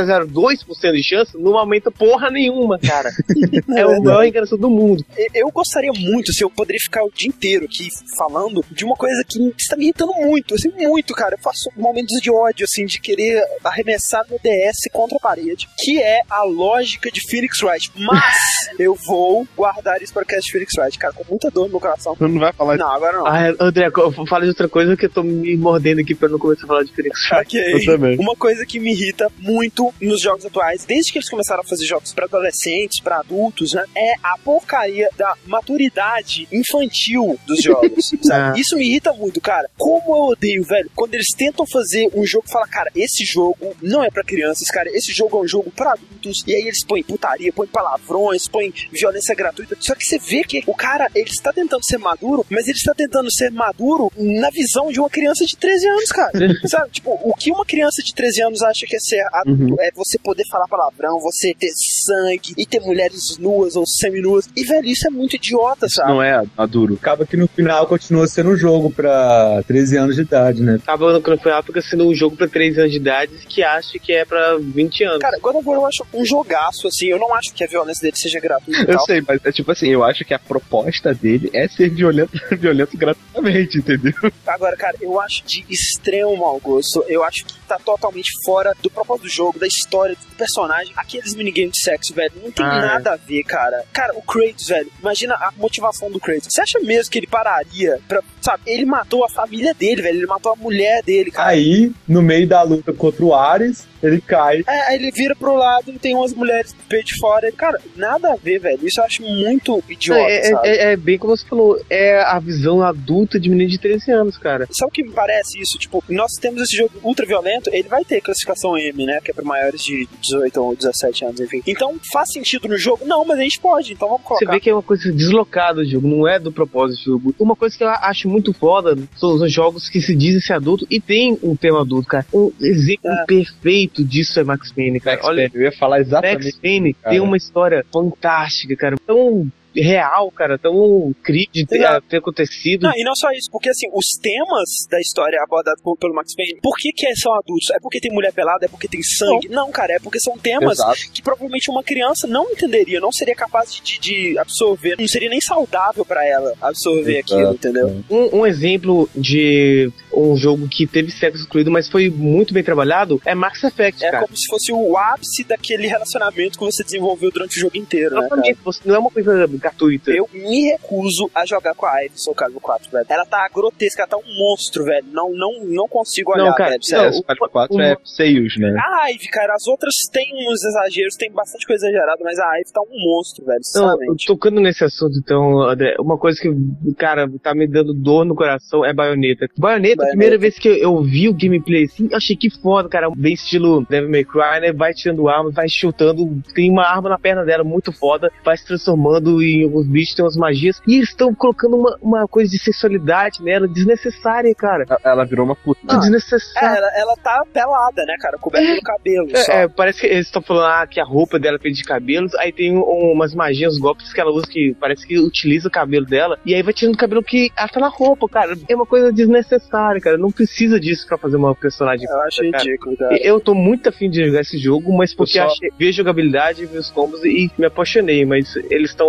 [0.07, 3.09] 0,0002% de chance, não aumenta porra nenhuma, cara.
[3.75, 5.03] é a maior enganação do mundo.
[5.33, 7.87] Eu gostaria muito, se eu poderia ficar o dia inteiro aqui
[8.17, 11.35] falando de uma coisa que está me irritando muito, assim, muito, cara.
[11.35, 16.01] Eu faço momentos de ódio, assim, de querer arremessar meu DS contra a parede, que
[16.01, 17.91] é a lógica de Phoenix Wright.
[17.95, 18.35] Mas
[18.79, 21.79] eu vou guardar isso para o cast Phoenix Wright, cara, com muita dor no meu
[21.79, 22.15] coração.
[22.15, 23.27] Você não vai falar Não, agora não.
[23.27, 23.89] Ah, André,
[24.27, 26.83] fala de outra coisa que eu tô me mordendo aqui pra não começar a falar
[26.83, 27.57] de Phoenix Wright.
[27.57, 27.73] Ok.
[27.73, 28.17] Eu também.
[28.17, 31.85] Uma coisa que me irrita muito nos jogos atuais, desde que eles começaram a fazer
[31.85, 33.83] jogos para adolescentes, para adultos, né?
[33.95, 38.11] É a porcaria da maturidade infantil dos jogos.
[38.21, 38.57] sabe?
[38.57, 38.59] Ah.
[38.59, 39.69] Isso me irrita muito, cara.
[39.77, 43.75] Como eu odeio, velho, quando eles tentam fazer um jogo e fala, cara, esse jogo
[43.81, 46.43] não é para crianças, cara, esse jogo é um jogo para adultos.
[46.45, 49.77] E aí eles põem putaria, põem palavrões, põem violência gratuita.
[49.79, 52.93] Só que você vê que o cara, ele está tentando ser maduro, mas ele está
[52.93, 56.31] tentando ser maduro na visão de uma criança de 13 anos, cara.
[56.67, 59.91] Sabe, tipo, o que uma criança de 13 anos acha que é ser adulto é
[59.95, 61.71] você poder falar palavrão, você ter
[62.05, 64.49] sangue e ter mulheres nuas ou semi-nuas.
[64.55, 66.09] E, velho, isso é muito idiota, sabe?
[66.09, 66.95] Não é maduro.
[66.95, 70.75] Acaba que no final continua sendo um jogo pra 13 anos de idade, né?
[70.75, 74.13] Acaba quando foi época sendo um jogo pra 13 anos de idade que acha que
[74.13, 75.19] é pra 20 anos.
[75.19, 77.07] Cara, God of War eu acho um jogaço, assim.
[77.07, 79.89] Eu não acho que a violência dele seja gratuita Eu sei, mas é tipo assim,
[79.89, 84.13] eu acho que a proposta dele é ser violento, violento gratuitamente, entendeu?
[84.45, 87.03] Agora, cara, eu acho de extremo mau gosto.
[87.07, 90.93] Eu acho que tá totalmente fora do propósito do jogo, da história, do personagem.
[90.95, 92.81] Aqueles minigames de sexo, velho, não tem Ah, é.
[92.81, 93.83] nada a ver, cara.
[93.93, 96.47] Cara, o Kratos, velho, imagina a motivação do Kratos.
[96.51, 98.21] Você acha mesmo que ele pararia pra.
[98.41, 100.17] Sabe, ele matou a família dele, velho.
[100.19, 101.49] Ele matou a mulher dele, cara.
[101.49, 104.63] Aí, no meio da luta contra o Ares, ele cai.
[104.67, 107.51] É, aí ele vira pro lado e tem umas mulheres do peito de fora.
[107.51, 108.87] Cara, nada a ver, velho.
[108.87, 110.67] Isso eu acho muito idiota, é, é- sabe?
[110.69, 114.37] é- é bem como você falou, é a visão adulta de menino de 13 anos,
[114.37, 114.67] cara.
[114.71, 115.77] Sabe o que me parece isso?
[115.77, 119.19] Tipo, nós temos esse jogo ultra violento evento, ele vai ter classificação M, né?
[119.23, 121.61] Que é para maiores de 18 ou 17 anos, enfim.
[121.67, 123.05] Então, faz sentido no jogo?
[123.05, 124.45] Não, mas a gente pode, então vamos colocar.
[124.45, 127.35] Você vê que é uma coisa deslocada do jogo, não é do propósito do jogo.
[127.39, 130.85] Uma coisa que eu acho muito foda são os jogos que se dizem ser adulto
[130.89, 132.25] e tem um tema adulto, cara.
[132.33, 133.25] Um exemplo É.
[133.25, 135.17] perfeito disso é Max Payne, cara.
[135.17, 136.45] Max Olha, Payne, eu ia falar exatamente.
[136.45, 137.11] Max Payne cara.
[137.11, 138.95] tem uma história fantástica, cara.
[139.05, 142.83] Tão real, cara, tão crível de ter, acontecido.
[142.83, 146.59] Não, e não só isso, porque assim, os temas da história abordados pelo Max Payne,
[146.61, 147.69] por que, que são adultos?
[147.71, 148.65] É porque tem mulher pelada?
[148.65, 149.49] É porque tem sangue?
[149.49, 151.11] Não, cara, é porque são temas Exato.
[151.13, 155.41] que provavelmente uma criança não entenderia, não seria capaz de, de absorver, não seria nem
[155.41, 157.33] saudável pra ela absorver Exato.
[157.33, 158.03] aquilo, entendeu?
[158.09, 163.21] Um, um exemplo de um jogo que teve sexo excluído, mas foi muito bem trabalhado,
[163.25, 164.25] é Max Effect, É cara.
[164.25, 168.21] como se fosse o ápice daquele relacionamento que você desenvolveu durante o jogo inteiro, né,
[168.21, 168.25] cara?
[168.41, 170.11] Exatamente, você- não é uma coisa gratuita.
[170.11, 173.05] Eu me recuso a jogar com a Ivy Soul Calibur 4, velho.
[173.09, 175.05] Ela tá grotesca, ela tá um monstro, velho.
[175.11, 176.79] Não, não, não consigo olhar, Não, cara, velho.
[176.81, 177.15] não, Sério.
[177.27, 178.75] É, o 4 o- é seios, né?
[178.79, 182.71] A Ivy, cara, as outras têm uns exageros, tem bastante coisa exagerada, mas a Ivy
[182.73, 184.25] tá um monstro, velho, Não, sinceramente.
[184.25, 186.49] tocando nesse assunto, então, André, uma coisa que,
[186.97, 189.47] cara, tá me dando dor no coração é baioneta.
[189.57, 192.89] Baioneta, a primeira vez que eu, eu vi o gameplay assim, eu achei que foda,
[192.89, 193.09] cara.
[193.15, 194.71] Bem estilo Devil May Cry, né?
[194.73, 198.65] Vai tirando arma, vai chutando, tem uma arma na perna dela muito foda, vai se
[198.65, 200.81] transformando em alguns bichos, tem umas magias.
[200.87, 204.85] E eles estão colocando uma, uma coisa de sexualidade nela, desnecessária, cara.
[205.03, 205.79] Ela virou uma puta.
[205.87, 206.77] Ah, É, desnecessária.
[206.77, 208.37] ela, ela tá pelada, né, cara?
[208.37, 209.29] Coberta no cabelo.
[209.35, 209.51] só.
[209.51, 211.83] É, é, parece que eles estão falando ah, que a roupa dela é feita de
[211.83, 212.81] cabelos, aí tem um-
[213.13, 216.53] umas magias, uns golpes que ela usa que parece que utiliza o cabelo dela, e
[216.53, 218.55] aí vai tirando o cabelo que ata na roupa, cara.
[218.67, 220.17] É uma coisa desnecessária, cara.
[220.17, 222.07] Não precisa disso pra fazer uma personagem.
[222.09, 222.63] Eu acho cara.
[222.63, 223.17] ridículo, cara.
[223.21, 225.91] Eu tô muito afim de jogar esse jogo, mas porque Eu só- achei, vi a
[225.91, 229.07] jogabilidade, vi os combos e me apaixonei, mas eles estão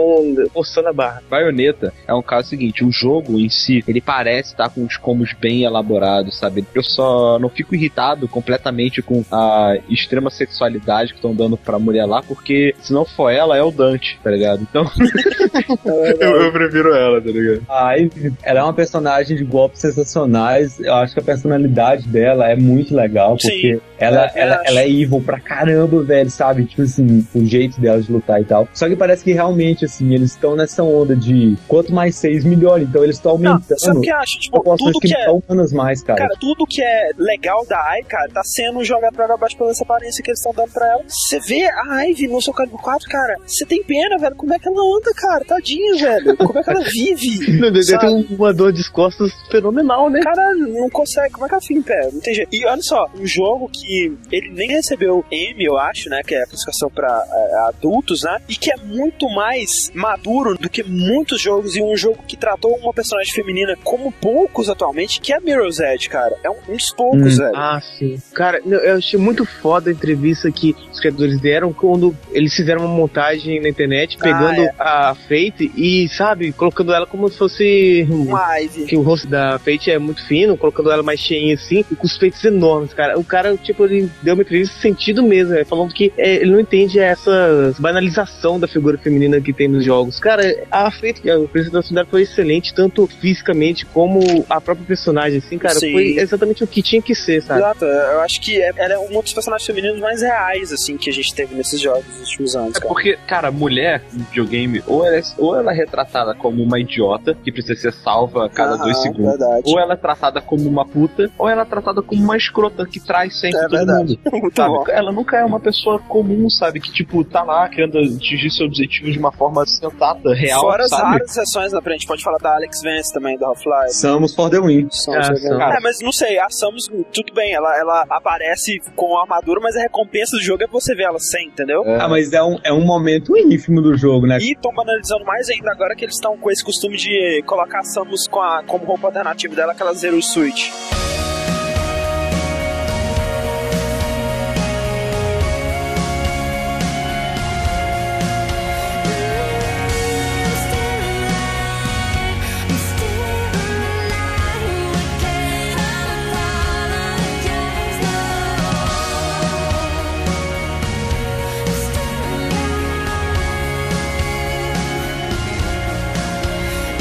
[0.52, 1.22] forçando a barra.
[1.28, 5.32] Baioneta é um caso seguinte, o jogo em si, ele parece estar com os combos
[5.38, 6.64] bem elaborados, sabe?
[6.74, 12.04] Eu só não fico irritado completamente com a extrema sexualidade que estão dando pra mulher
[12.06, 14.62] lá, porque se não for ela, é o Dante, tá ligado?
[14.62, 14.84] Então,
[16.20, 17.62] eu, eu prefiro ela, tá ligado?
[17.68, 20.67] A Ivy, ela é uma personagem de golpes sensacionais.
[20.80, 23.80] Eu acho que a personalidade dela é muito legal, porque Sim.
[23.98, 24.68] ela, É, ela, acho.
[24.68, 26.64] ela é evil pra caramba, velho, sabe?
[26.66, 28.68] Tipo assim, o jeito dela de lutar e tal.
[28.72, 32.80] Só que parece que realmente, assim, eles estão nessa onda de quanto mais seis, melhor.
[32.80, 34.38] Então eles estão Não, aumentando sabe o que eu acho?
[34.40, 35.24] Tipo, tudo que que não é.
[35.24, 36.18] são humanas mais, cara.
[36.20, 39.84] Cara, tudo que é legal da Ai, cara, tá sendo jogado pra baixo pela essa
[39.84, 41.02] aparência que eles estão dando pra ela.
[41.06, 44.34] Você vê a Ivy no seu Calibur 4, cara, você tem pena, velho.
[44.36, 45.44] Como é que ela anda, cara?
[45.44, 46.36] Tadinha, velho.
[46.36, 47.52] Como é que ela vive?
[47.58, 48.06] Meu Deus, Sabe?
[48.06, 50.20] tem uma dor de costas fenomenal, né?
[50.20, 51.32] Cara, não consegue.
[51.32, 52.10] Como é que ela fica em pé?
[52.12, 52.54] Não tem jeito.
[52.54, 56.20] E olha só, um jogo que ele nem recebeu M, eu acho, né?
[56.26, 58.40] Que é a classificação pra é, adultos, né?
[58.48, 61.76] E que é muito mais maduro do que muitos jogos.
[61.76, 66.08] E um jogo que tratou uma personagem feminina como poucos atualmente, que é Mirror's Edge,
[66.08, 66.36] cara.
[66.42, 67.56] É um, um dos poucos, velho.
[67.56, 68.20] Ah, sim.
[68.34, 72.94] Cara, eu achei muito foda a entrevista que os criadores deram quando eles fizeram uma
[72.94, 74.74] montagem na internet pegando é.
[74.78, 78.06] a Fate e, sabe, colocando ela como se fosse.
[78.10, 78.84] Uma Ivy.
[78.86, 82.06] Que o rosto da Fate é muito fino, colocando ela mais cheinha assim, e com
[82.06, 83.18] os peitos enormes, cara.
[83.18, 85.64] O cara, tipo, ele deu uma entrevista sentido mesmo, né?
[85.64, 90.18] falando que é, ele não entende essa banalização da figura feminina que tem nos jogos.
[90.20, 95.58] Cara, a Fate, a apresentação dela foi excelente, tanto fisicamente como a própria personagem, assim,
[95.58, 95.74] cara.
[95.78, 95.92] Sim.
[95.92, 97.60] Foi exatamente o que tinha que ser, sabe?
[97.60, 101.10] Exato, eu acho que é- ela é um dos personagens femininos mais reais, assim, que
[101.10, 102.88] a gente teve nesses jogos nos últimos anos, É cara.
[102.88, 107.36] porque, cara, mulher em videogame, ou ela, é, ou ela é retratada como uma idiota,
[107.42, 109.38] que precisa ser salva a cada Aham, dois segundos.
[109.38, 109.62] Verdade.
[109.66, 113.00] Ou ela é tratada como uma puta, ou ela é tratada como uma escrota que
[113.00, 114.18] traz sempre É todo verdade.
[114.30, 114.52] mundo.
[114.54, 114.90] Sabe?
[114.92, 116.80] Ela nunca é uma pessoa comum, sabe?
[116.80, 120.90] Que, tipo, tá lá querendo atingir seu objetivo de uma forma sensata, real, Fora as
[120.90, 121.02] sabe?
[121.02, 123.94] raras exceções na frente, pode falar da Alex Vance também, da Half-Life.
[123.94, 124.86] Samus for the win.
[124.86, 125.14] Ah, são.
[125.14, 129.76] É, mas não sei, a Samus, tudo bem, ela, ela aparece com a armadura, mas
[129.76, 131.82] a recompensa do jogo é você ver ela sem, entendeu?
[131.84, 132.00] É.
[132.00, 134.38] Ah, mas é um, é um momento ínfimo do jogo, né?
[134.40, 137.84] E estão banalizando mais ainda agora que eles estão com esse costume de colocar a
[137.84, 141.17] Samus com a, como roupa alternativa dela, aquela Zero Switch.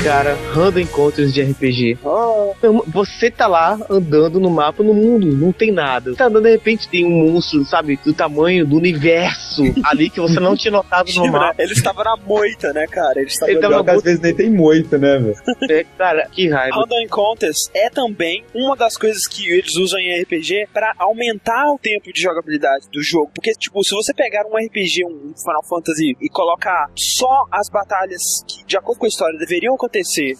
[0.07, 1.97] Cara, Random Encounters de RPG.
[1.99, 6.15] Então, Você tá lá andando no mapa no mundo, não tem nada.
[6.15, 10.39] Tá andando, de repente tem um monstro, sabe, do tamanho do universo ali que você
[10.39, 11.55] não tinha notado no mapa.
[11.61, 13.19] Ele estava na moita, né, cara?
[13.19, 15.35] Ele estava Ele tava às vezes nem tem moita, né, velho?
[15.69, 16.77] É, cara, que raiva.
[16.77, 21.77] Random Encounters é também uma das coisas que eles usam em RPG pra aumentar o
[21.77, 23.29] tempo de jogabilidade do jogo.
[23.35, 28.21] Porque, tipo, se você pegar um RPG, um Final Fantasy, e colocar só as batalhas
[28.47, 29.96] que, de acordo com a história, deveriam acontecer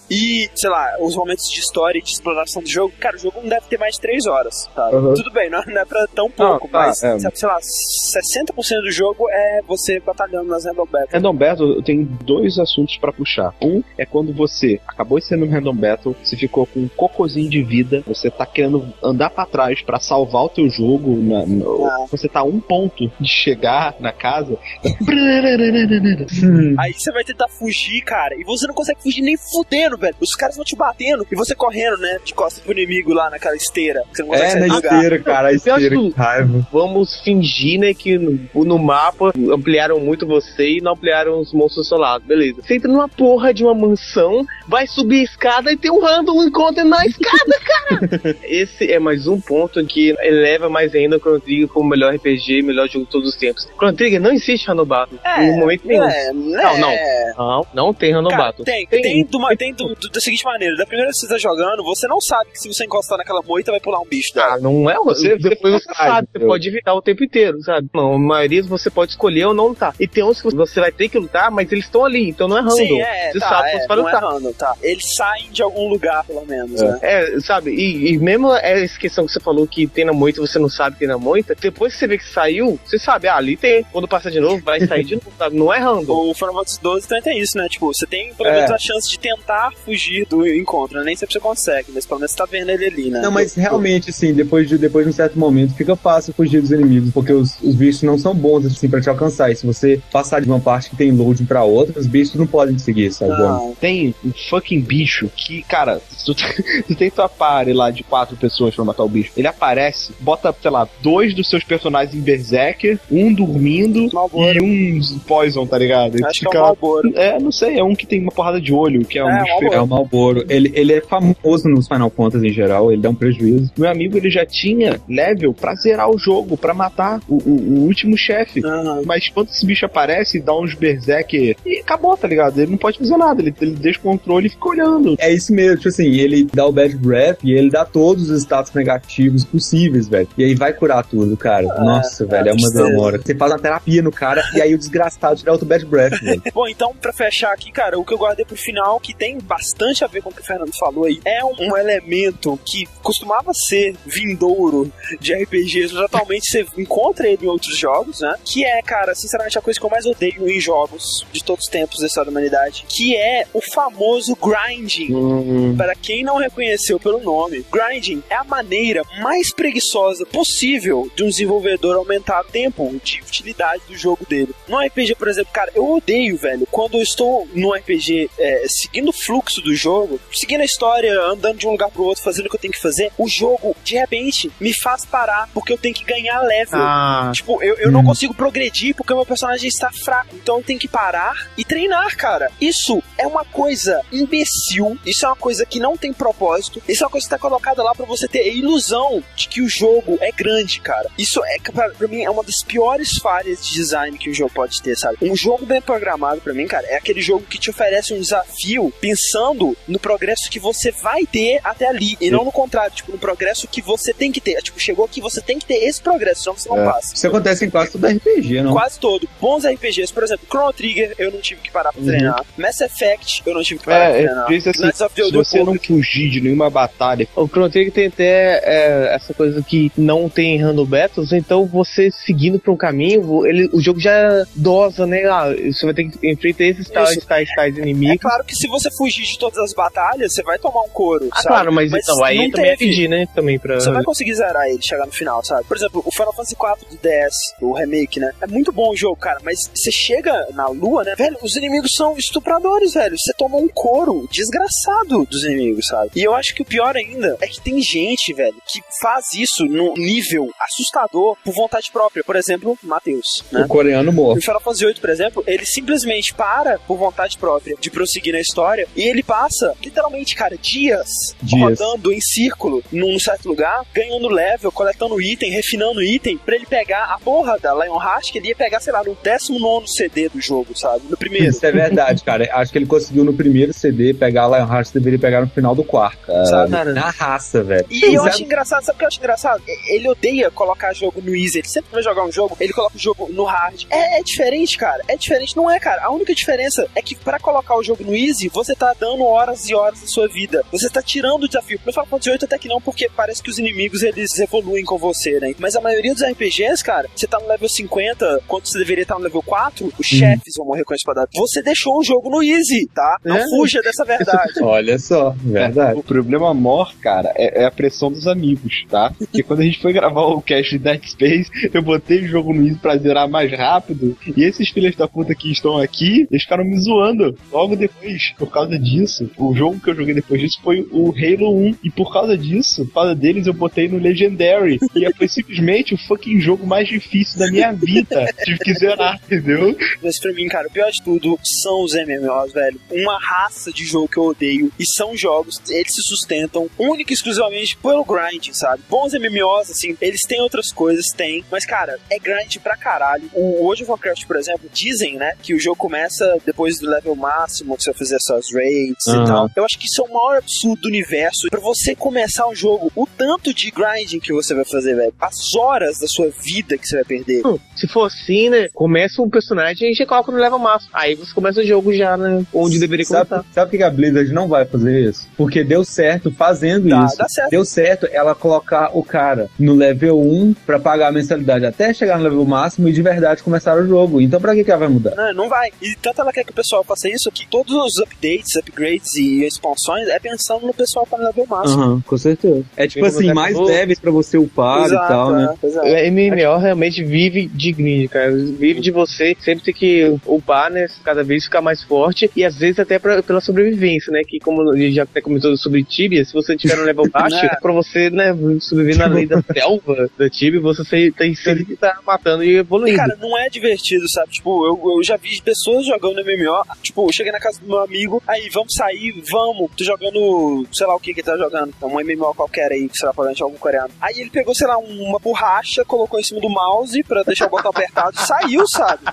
[0.10, 3.40] e, sei lá, os momentos de história e de exploração do jogo, cara, o jogo
[3.42, 4.90] não deve ter mais de 3 horas, tá?
[4.90, 5.14] Uhum.
[5.14, 7.18] Tudo bem, não, não é pra tão pouco, tá, mas, é.
[7.34, 11.14] sei lá, 60% do jogo é você batalhando nas Random Battles.
[11.14, 13.54] Random Battle, eu tenho dois assuntos pra puxar.
[13.62, 17.50] Um é quando você acabou de ser no Random Battle, você ficou com um cocôzinho
[17.50, 21.44] de vida, você tá querendo andar pra trás pra salvar o teu jogo, na-
[21.88, 22.06] Ah.
[22.10, 24.58] você tá a um ponto de chegar na casa.
[26.80, 30.16] Aí você vai tentar fugir, cara, e você não consegue fugir nem fudendo, velho.
[30.20, 33.56] Os caras vão te batendo e você correndo, né, de costas pro inimigo lá naquela
[33.56, 34.04] esteira.
[34.14, 34.94] Você não consegue É, na lugar.
[34.94, 36.68] esteira, cara, a esteira, que raiva.
[36.72, 41.88] Vamos fingir, né, que no, no mapa ampliaram muito você e não ampliaram os monstros
[41.88, 42.28] solados.
[42.28, 42.62] Beleza.
[42.62, 46.44] Você entra numa porra de uma mansão, vai subir a escada e tem um random
[46.44, 48.36] encontro na escada, cara!
[48.44, 52.14] Esse é mais um ponto que eleva mais ainda o Chrono Trigger como o melhor
[52.16, 53.68] RPG, melhor jogo de todos os tempos.
[53.78, 55.20] Chrono Trigger não existe Random Battle.
[55.24, 56.04] É, em momento nenhum.
[56.08, 56.90] É, Não, não.
[56.92, 57.34] é.
[57.38, 58.66] Não, não tem Random Cara, Battle.
[58.66, 61.38] tem, tem, do tem do- do- da seguinte maneira: da primeira vez que você tá
[61.40, 64.56] jogando, você não sabe que se você encostar naquela moita vai pular um bicho dela.
[64.56, 64.96] Ah, não é.
[64.96, 67.88] Você- Você, depois você sabe, sabe, você pode evitar o tempo inteiro, sabe?
[67.94, 69.94] Não, a maioria você pode escolher ou não lutar.
[70.00, 72.58] E tem uns que você vai ter que lutar, mas eles estão ali, então não
[72.58, 72.76] é random.
[72.76, 74.32] Sim, é, você tá, sabe que é, você vai não é lutar.
[74.32, 74.74] random, tá.
[74.82, 77.00] Eles saem de algum lugar, pelo menos, né?
[77.02, 80.48] É, sabe, e, e mesmo essa questão que você falou que tem na moita e
[80.48, 83.28] você não sabe que tem na moita, depois que você vê que saiu, você sabe,
[83.28, 83.84] ah, ali tem.
[83.92, 85.56] Quando passar de novo, vai sair de novo, sabe?
[85.56, 86.30] Não é random.
[86.30, 87.68] O Final Fantasy XII também tem isso, né?
[87.70, 88.54] Tipo, você tem pelo É.
[88.54, 91.04] menos a chance de tentar fugir do encontro, né?
[91.06, 93.22] Nem sempre você consegue, mas pelo menos você tá vendo ele ali, né?
[93.22, 96.72] Não, mas realmente, assim, depois de, depois de um certo momento, fica fácil fugir dos
[96.72, 99.52] inimigos, porque os, os bichos não são bons, assim, pra te alcançar.
[99.52, 102.48] E se você passar de uma parte que tem loading pra outra, os bichos não
[102.48, 103.32] podem te seguir, sabe?
[103.32, 103.76] Não.
[103.80, 106.36] Tem um fucking bicho que, cara, se tu,
[106.88, 110.56] tu tem tua party lá de quatro pessoas pra matar o bicho, ele aparece, bota,
[110.62, 114.64] sei lá, dois dos seus personagens em Berserker, um dormindo Malboro.
[114.64, 116.16] e um Poison, tá ligado?
[116.26, 117.12] Acho que é o fica- Malboro.
[117.16, 119.40] É, não sei, é um que tem uma porrada de olho, que é um É,
[119.42, 119.74] bicho Malboro.
[119.74, 120.46] É o Malboro.
[120.50, 123.72] Ele, ele é famoso nos Final Fantasy em geral, ele dá um prejuízo.
[123.78, 127.80] Meu amigo, ele já tinha level pra zerar o jogo, pra matar o, o- o
[127.86, 128.62] último chefe.
[128.66, 129.02] Aham.
[129.06, 132.60] Mas quando esse bicho aparece e dá uns berserk e acabou, tá ligado?
[132.60, 135.16] Ele não pode fazer nada, ele, ele deixa o controle e fica olhando.
[135.20, 138.42] É isso mesmo, tipo assim, ele dá o bad breath e ele dá todos os
[138.44, 140.28] status negativos possíveis, velho.
[140.38, 141.66] E aí vai curar tudo, cara.
[141.84, 143.18] Nossa, velho, é uma demora.
[143.22, 146.20] Você faz uma terapia no cara e aí o desgraçado te dá outro bad breath,
[146.22, 146.42] velho.
[146.54, 150.04] Bom, então, pra fechar aqui, cara, o que eu guardei pro final, que tem bastante
[150.04, 153.52] a ver com o que o Fernando falou aí, é um, um elemento que costumava
[153.54, 158.34] ser vindouro de RPGs, mas atualmente você encontra ele em outros jogos, né?
[158.44, 161.72] Que é, cara, sinceramente, a coisa que eu mais odeio em jogos de todos os
[161.72, 165.14] tempos da história da humanidade, que é o famoso grinding.
[165.14, 171.24] Hum, Para quem não reconheceu pelo nome, grinding é a maneira mais preguiçosa possível de
[171.24, 174.54] um desenvolvedor aumentar o tempo de utilidade do jogo dele.
[174.68, 179.10] No RPG, por exemplo, cara, eu odeio, velho, quando eu estou no RPG é, seguindo
[179.10, 182.50] o fluxo do jogo, seguindo a história, andando de um lugar pro outro, fazendo o
[182.50, 185.94] que eu tenho que fazer, o jogo, de repente, me faz parar porque eu tenho
[185.94, 186.80] que ganhar level.
[186.82, 188.06] Ah, Tipo, eu, eu não Hum.
[188.06, 190.36] consigo progredir porque o meu personagem está fraco.
[190.36, 192.50] Então eu tenho que parar e treinar, cara.
[192.62, 194.98] Isso é uma coisa imbecil.
[195.06, 196.82] Isso é uma coisa que não tem propósito.
[196.88, 199.62] Isso é uma coisa que está colocada lá pra você ter a ilusão de que
[199.62, 201.10] o jogo é grande, cara.
[201.18, 204.52] Isso é, pra, pra mim, é uma das piores falhas de design que o jogo
[204.54, 205.18] pode ter, sabe?
[205.22, 208.77] Um jogo bem programado, pra mim, cara, é aquele jogo que te oferece um desafio
[209.02, 212.18] pensando no progresso que você vai ter até ali.
[212.22, 214.54] E não no contrário, tipo, no progresso que você tem que ter.
[214.54, 216.86] É, Tipo, chegou aqui, você tem que ter esse progresso, senão você não É.
[216.86, 217.16] passa.
[217.16, 218.74] Isso acontece em quase todo RPG, não?
[218.74, 219.28] Quase todo.
[219.40, 222.08] Bons RPGs, por exemplo, Chrono Trigger, eu não tive que parar pra Uhum.
[222.08, 222.46] treinar.
[222.58, 224.52] Mass Effect, eu não tive que parar pra É, treinar.
[224.52, 228.08] é, assim, of the se você não fugir de nenhuma batalha, o Chrono Trigger tem
[228.08, 233.46] até é, essa coisa que não tem random battles, então você seguindo pra um caminho,
[233.46, 235.24] ele, o jogo já dosa, né?
[235.26, 238.18] Ah, você vai ter que enfrentar esses tais, tais, tais É inimigos.
[238.22, 241.36] claro que se você fugir de todas as batalhas, você vai tomar um couro, Ah,
[241.38, 241.48] sabe?
[241.48, 242.90] claro, mas, então, aí não também é teve.
[242.92, 243.28] pedir, né?
[243.36, 243.76] Também pra.
[243.80, 245.64] Você vai conseguir zerar ele, chegar no final, sabe?
[245.66, 248.32] Por exemplo, o Final Fantasy IV do DS, o remake, né?
[248.42, 251.16] É muito bom o jogo, cara, mas você chega na lua, né?
[251.16, 256.12] Velho, os inimigos são estupradores, velho, você toma um couro desgraçado dos inimigos, sabe?
[256.16, 259.66] E eu acho que o pior ainda é que tem gente, velho, que faz isso
[259.66, 262.24] num nível assustador por vontade própria.
[262.24, 263.62] Por exemplo, Matheus, né?
[263.62, 264.36] O coreano morto.
[264.38, 268.40] No Final Fantasy VIII, por exemplo, ele simplesmente para por vontade própria de prosseguir na
[268.40, 268.57] história
[268.96, 271.10] e ele passa, literalmente, cara, dias,
[271.42, 271.80] Dias.
[271.80, 277.06] rodando em círculo num certo lugar, ganhando level, coletando item, refinando item, pra ele pegar
[277.14, 280.78] a porra da Lionheart que ele ia pegar, sei lá, no 19 CD do jogo,
[280.78, 281.04] sabe?
[281.10, 281.48] No primeiro.
[281.50, 282.48] Isso é verdade, cara.
[282.54, 285.84] Acho que ele conseguiu no primeiro CD pegar a Lionheart, deveria pegar no final do
[285.84, 286.20] quarto.
[286.46, 286.72] Sabe?
[286.94, 287.86] Na raça, velho.
[287.90, 289.64] E eu Sabe- acho engraçado, sabe o que eu acho engraçado?
[289.90, 291.60] Ele odeia colocar jogo no easy.
[291.60, 293.86] Ele sempre vai jogar um jogo, ele coloca o jogo no hard.
[293.90, 295.04] É, é diferente, cara.
[295.08, 296.04] É diferente, não é, cara.
[296.04, 299.68] A única diferença é que pra colocar o jogo no easy, você tá dando horas
[299.70, 300.64] e horas da sua vida.
[300.72, 301.80] Você tá tirando o desafio.
[301.86, 304.98] No Final Fantasy VIII até que não, porque parece que os inimigos eles evoluem com
[304.98, 305.54] você, né?
[305.58, 309.16] Mas a maioria dos RPGs, cara, você tá no level 50, quando você deveria estar
[309.16, 311.28] no level 4, os chefes vão morrer com a espada.
[311.36, 313.18] Você deixou o jogo no easy, tá?
[313.26, 313.44] Não É.
[313.50, 314.54] fuja dessa verdade.
[314.62, 316.00] Olha só, verdade.
[316.00, 319.14] O problema maior, cara, é, é a pressão dos amigos, tá?
[319.18, 322.54] Porque quando a gente foi gravar o cast de Dead Space, eu botei o jogo
[322.54, 326.44] no Easy pra zerar mais rápido, e esses filhos da puta que estão aqui, eles
[326.44, 327.38] ficaram me zoando.
[327.52, 331.56] Logo depois, por causa disso, o jogo que eu joguei depois disso foi o Halo
[331.56, 335.94] 1, e por causa disso, por causa deles, eu botei no Legendary, e foi simplesmente
[335.94, 338.26] o fucking jogo mais difícil da minha vida.
[338.44, 339.76] Tive que zerar, entendeu?
[340.02, 342.80] Mas pra mim, cara, o pior de tudo são os MMOs, velho.
[342.92, 344.72] Uma raça de jogo que eu odeio.
[344.80, 348.84] E são jogos, eles se sustentam única e exclusivamente pelo grind, sabe?
[348.90, 351.44] Bons MMOs, assim, eles têm outras coisas, tem.
[351.52, 353.30] Mas, cara, é grind pra caralho.
[353.34, 357.16] O World of Warcraft, por exemplo, dizem, né, que o jogo começa depois do level
[357.16, 359.26] máximo, que você vai suas raids e Aham.
[359.26, 359.50] tal.
[359.56, 361.48] Eu acho que isso é o maior absurdo do universo.
[361.50, 365.14] Pra você começar o jogo, o tanto de grinding que você vai fazer, velho.
[365.20, 367.46] As horas da sua vida que você vai perder.
[367.46, 368.68] Hum, Se for assim, né?
[368.74, 370.92] Começa um personagem e já coloca no level máximo.
[370.94, 372.46] Aí você começa o jogo já, né?
[372.54, 373.48] Onde deveria Sabe, começar.
[373.54, 375.28] sabe por que a Blizzard não vai fazer isso?
[375.38, 377.18] Porque deu certo fazendo Dá, isso.
[377.18, 377.50] dá certo.
[377.50, 382.18] Deu certo ela colocar o cara no level 1 pra pagar a mensalidade até chegar
[382.18, 384.22] no level máximo e de verdade começar o jogo.
[384.22, 385.16] Então pra que, que ela vai mudar?
[385.16, 385.70] Não, não vai.
[385.82, 389.44] E tanto ela quer que o pessoal faça isso que todos os updates, upgrades e
[389.46, 391.82] expansões é pensando no pessoal para level máximo.
[391.84, 392.64] Aham, com certeza.
[392.76, 395.50] É tipo Ele assim, não mais leves pra você upar Exato, e tal, né?
[395.54, 395.82] é, pois é.
[395.82, 398.32] O MMO realmente vive de grind, cara.
[398.36, 400.88] Vive de você sempre ter que upar, né?
[401.04, 404.22] Cada vez ficar mais forte e às vezes até pra, pela sobrevivência, né?
[404.28, 407.36] Que como a gente já até comentou sobre Tibia, se você tiver no level baixo,
[407.46, 407.56] É.
[407.62, 412.00] pra você, né, sobreviver na lei da selva da Tibia, você tem- sempre que estar
[412.06, 412.98] matando e E, evoluindo.
[412.98, 414.32] cara, não é divertido, sabe?
[414.32, 416.64] Tipo, eu, eu já vi pessoas jogando MMO.
[416.82, 417.97] Tipo, eu cheguei na casa do meu amigo,
[418.28, 419.72] aí vamos sair, vamos.
[419.76, 421.74] Tô jogando, sei lá o que que ele tá jogando.
[421.82, 423.90] Um MMO qualquer aí, sei lá, provavelmente algum coreano.
[424.02, 427.50] Aí ele pegou, sei lá, uma borracha, colocou em cima do mouse pra deixar o
[427.50, 429.04] botão apertado e saiu, sabe?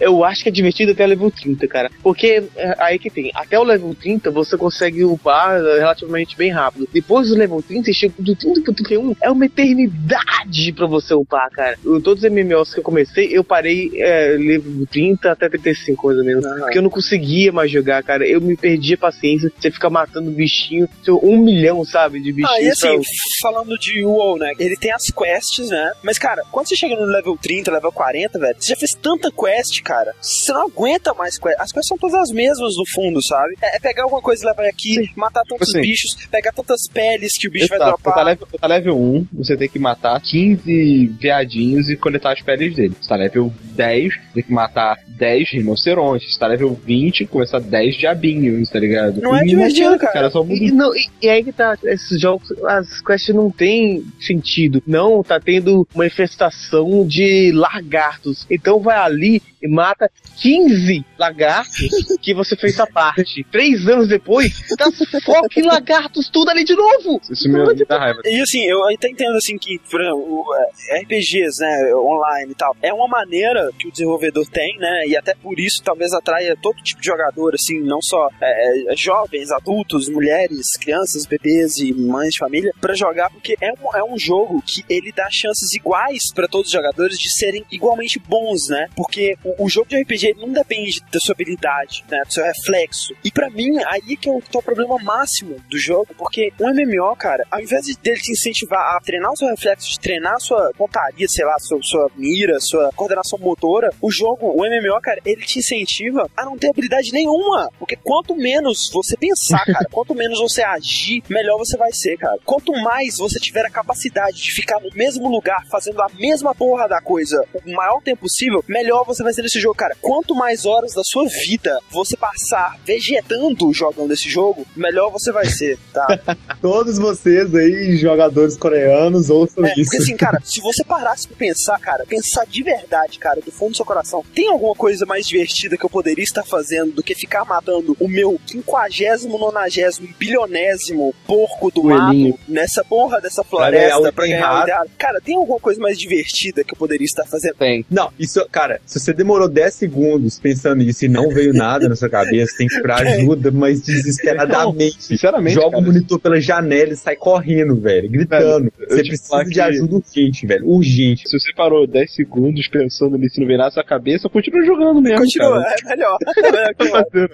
[0.00, 1.90] Eu acho que é divertido até o level 30, cara.
[2.02, 6.50] Porque é, aí que tem, até o level 30 você consegue upar é, relativamente bem
[6.50, 6.88] rápido.
[6.92, 11.50] Depois do level 30, chega do 30 pro 31, é uma eternidade pra você upar,
[11.50, 11.78] cara.
[12.02, 16.24] Todos os MMOs que eu comecei, eu parei é, level 30 até 35, mais ou
[16.24, 16.44] menos.
[16.46, 18.26] Porque eu não conseguia mais jogar, cara.
[18.26, 19.50] Eu me perdi a paciência.
[19.58, 22.50] Você fica matando bichinho, seu um milhão, sabe, de bichinhos.
[22.56, 23.02] Ah, e assim, pra-
[23.42, 24.52] falando de WoW, né?
[24.58, 25.92] Ele tem as quests, né?
[26.02, 29.30] Mas, cara, quando você chega no level 30, level 40, velho, você já fez tanta
[29.30, 30.12] quest, cara.
[30.20, 31.56] Você não aguenta mais quest.
[31.60, 33.54] As quests são todas as mesmas no fundo, sabe?
[33.62, 35.80] É, é pegar alguma coisa e levar aqui, matar tantos Assim.
[35.80, 38.24] bichos, pegar tantas peles que o bicho vai Exato, você tá, dropar.
[38.24, 42.74] level, você tá level 1, você tem que matar 15 viadinhos e coletar as peles
[42.74, 42.94] dele.
[43.00, 46.32] Você tá level 10, tem que matar 10 rinocerontes.
[46.32, 49.20] Você tá level 20, começar 10 diabinhos, tá ligado?
[49.20, 50.30] Não é E divertido, adianta, cara.
[50.30, 54.82] só E, não, e, e aí que tá, esses jogos, as quests não tem sentido.
[54.86, 58.46] Não, tá tendo uma infestação de lagartos.
[58.50, 63.44] Então vai ali e mata 15 lagartos que você fez a parte.
[63.52, 67.20] Três anos depois, tá fucking lagartos tudo ali de novo.
[67.30, 68.20] Isso me, me dá raiva.
[68.24, 72.54] E assim, eu até entendo assim que, por exemplo, o, é, RPGs, né, online e
[72.54, 76.56] tal, é uma maneira que o desenvolvedor tem, né, e até por isso talvez atraia
[76.60, 81.92] todo tipo de jogador, assim, não só é, é, jovens, adultos, mulheres, crianças, bebês e
[81.92, 85.74] mães de família, pra jogar, porque é um, é um jogo que ele dá chances
[85.74, 90.00] iguais pra todos os jogadores de serem igualmente bons, né, porque o, o jogo de
[90.00, 94.28] RPG não depende da sua habilidade, né, do seu reflexo, e pra mim, aí que
[94.28, 97.86] é o, que é o problema máximo do jogo, porque um MMO, cara, ao invés
[97.86, 101.44] de dele te incentivar a treinar o seu reflexo, de treinar a sua pontaria, sei
[101.44, 106.28] lá, sua, sua mira, sua coordenação motora, o jogo, o MMO, cara, ele te incentiva
[106.36, 107.68] a não ter habilidade nenhuma.
[107.78, 112.38] Porque quanto menos você pensar, cara, quanto menos você agir, melhor você vai ser, cara.
[112.44, 116.88] Quanto mais você tiver a capacidade de ficar no mesmo lugar, fazendo a mesma porra
[116.88, 120.34] da coisa o maior tempo possível, melhor você vai ser nesse esse jogo, cara, quanto
[120.34, 125.78] mais horas da sua vida você passar vegetando jogando esse jogo, melhor você vai ser,
[125.92, 126.06] tá?
[126.60, 129.84] Todos vocês aí, jogadores coreanos, ouçam É, isso.
[129.90, 133.70] porque assim, cara, se você parasse pra pensar, cara, pensar de verdade, cara, do fundo
[133.70, 137.14] do seu coração, tem alguma coisa mais divertida que eu poderia estar fazendo do que
[137.14, 142.30] ficar matando o meu quinquagésimo, nonagésimo, bilionésimo porco do Coelhinho.
[142.30, 144.86] mato nessa porra dessa Pra floresta o pra item ganhar?
[144.98, 147.54] Cara, tem alguma coisa mais divertida que eu poderia estar fazendo?
[147.54, 147.84] Tem.
[147.90, 151.96] Não, isso, cara, se você demorou 10 segundos pensando nisso e não veio nada na
[151.96, 155.02] sua cabeça, tem que procurar ajuda, mas desesperadamente.
[155.02, 158.72] Sinceramente, Joga cara, o monitor pela janela e sai correndo, velho, gritando.
[158.88, 161.28] Você precisa de que- ajuda urgente, velho, urgente.
[161.28, 164.64] se você parou 10 segundos pensando nisso e não veio nada na sua cabeça, continua
[164.64, 165.18] jogando mesmo.
[165.18, 165.74] Continua, cara.
[165.84, 166.16] é melhor.
[166.36, 167.28] É melhor que.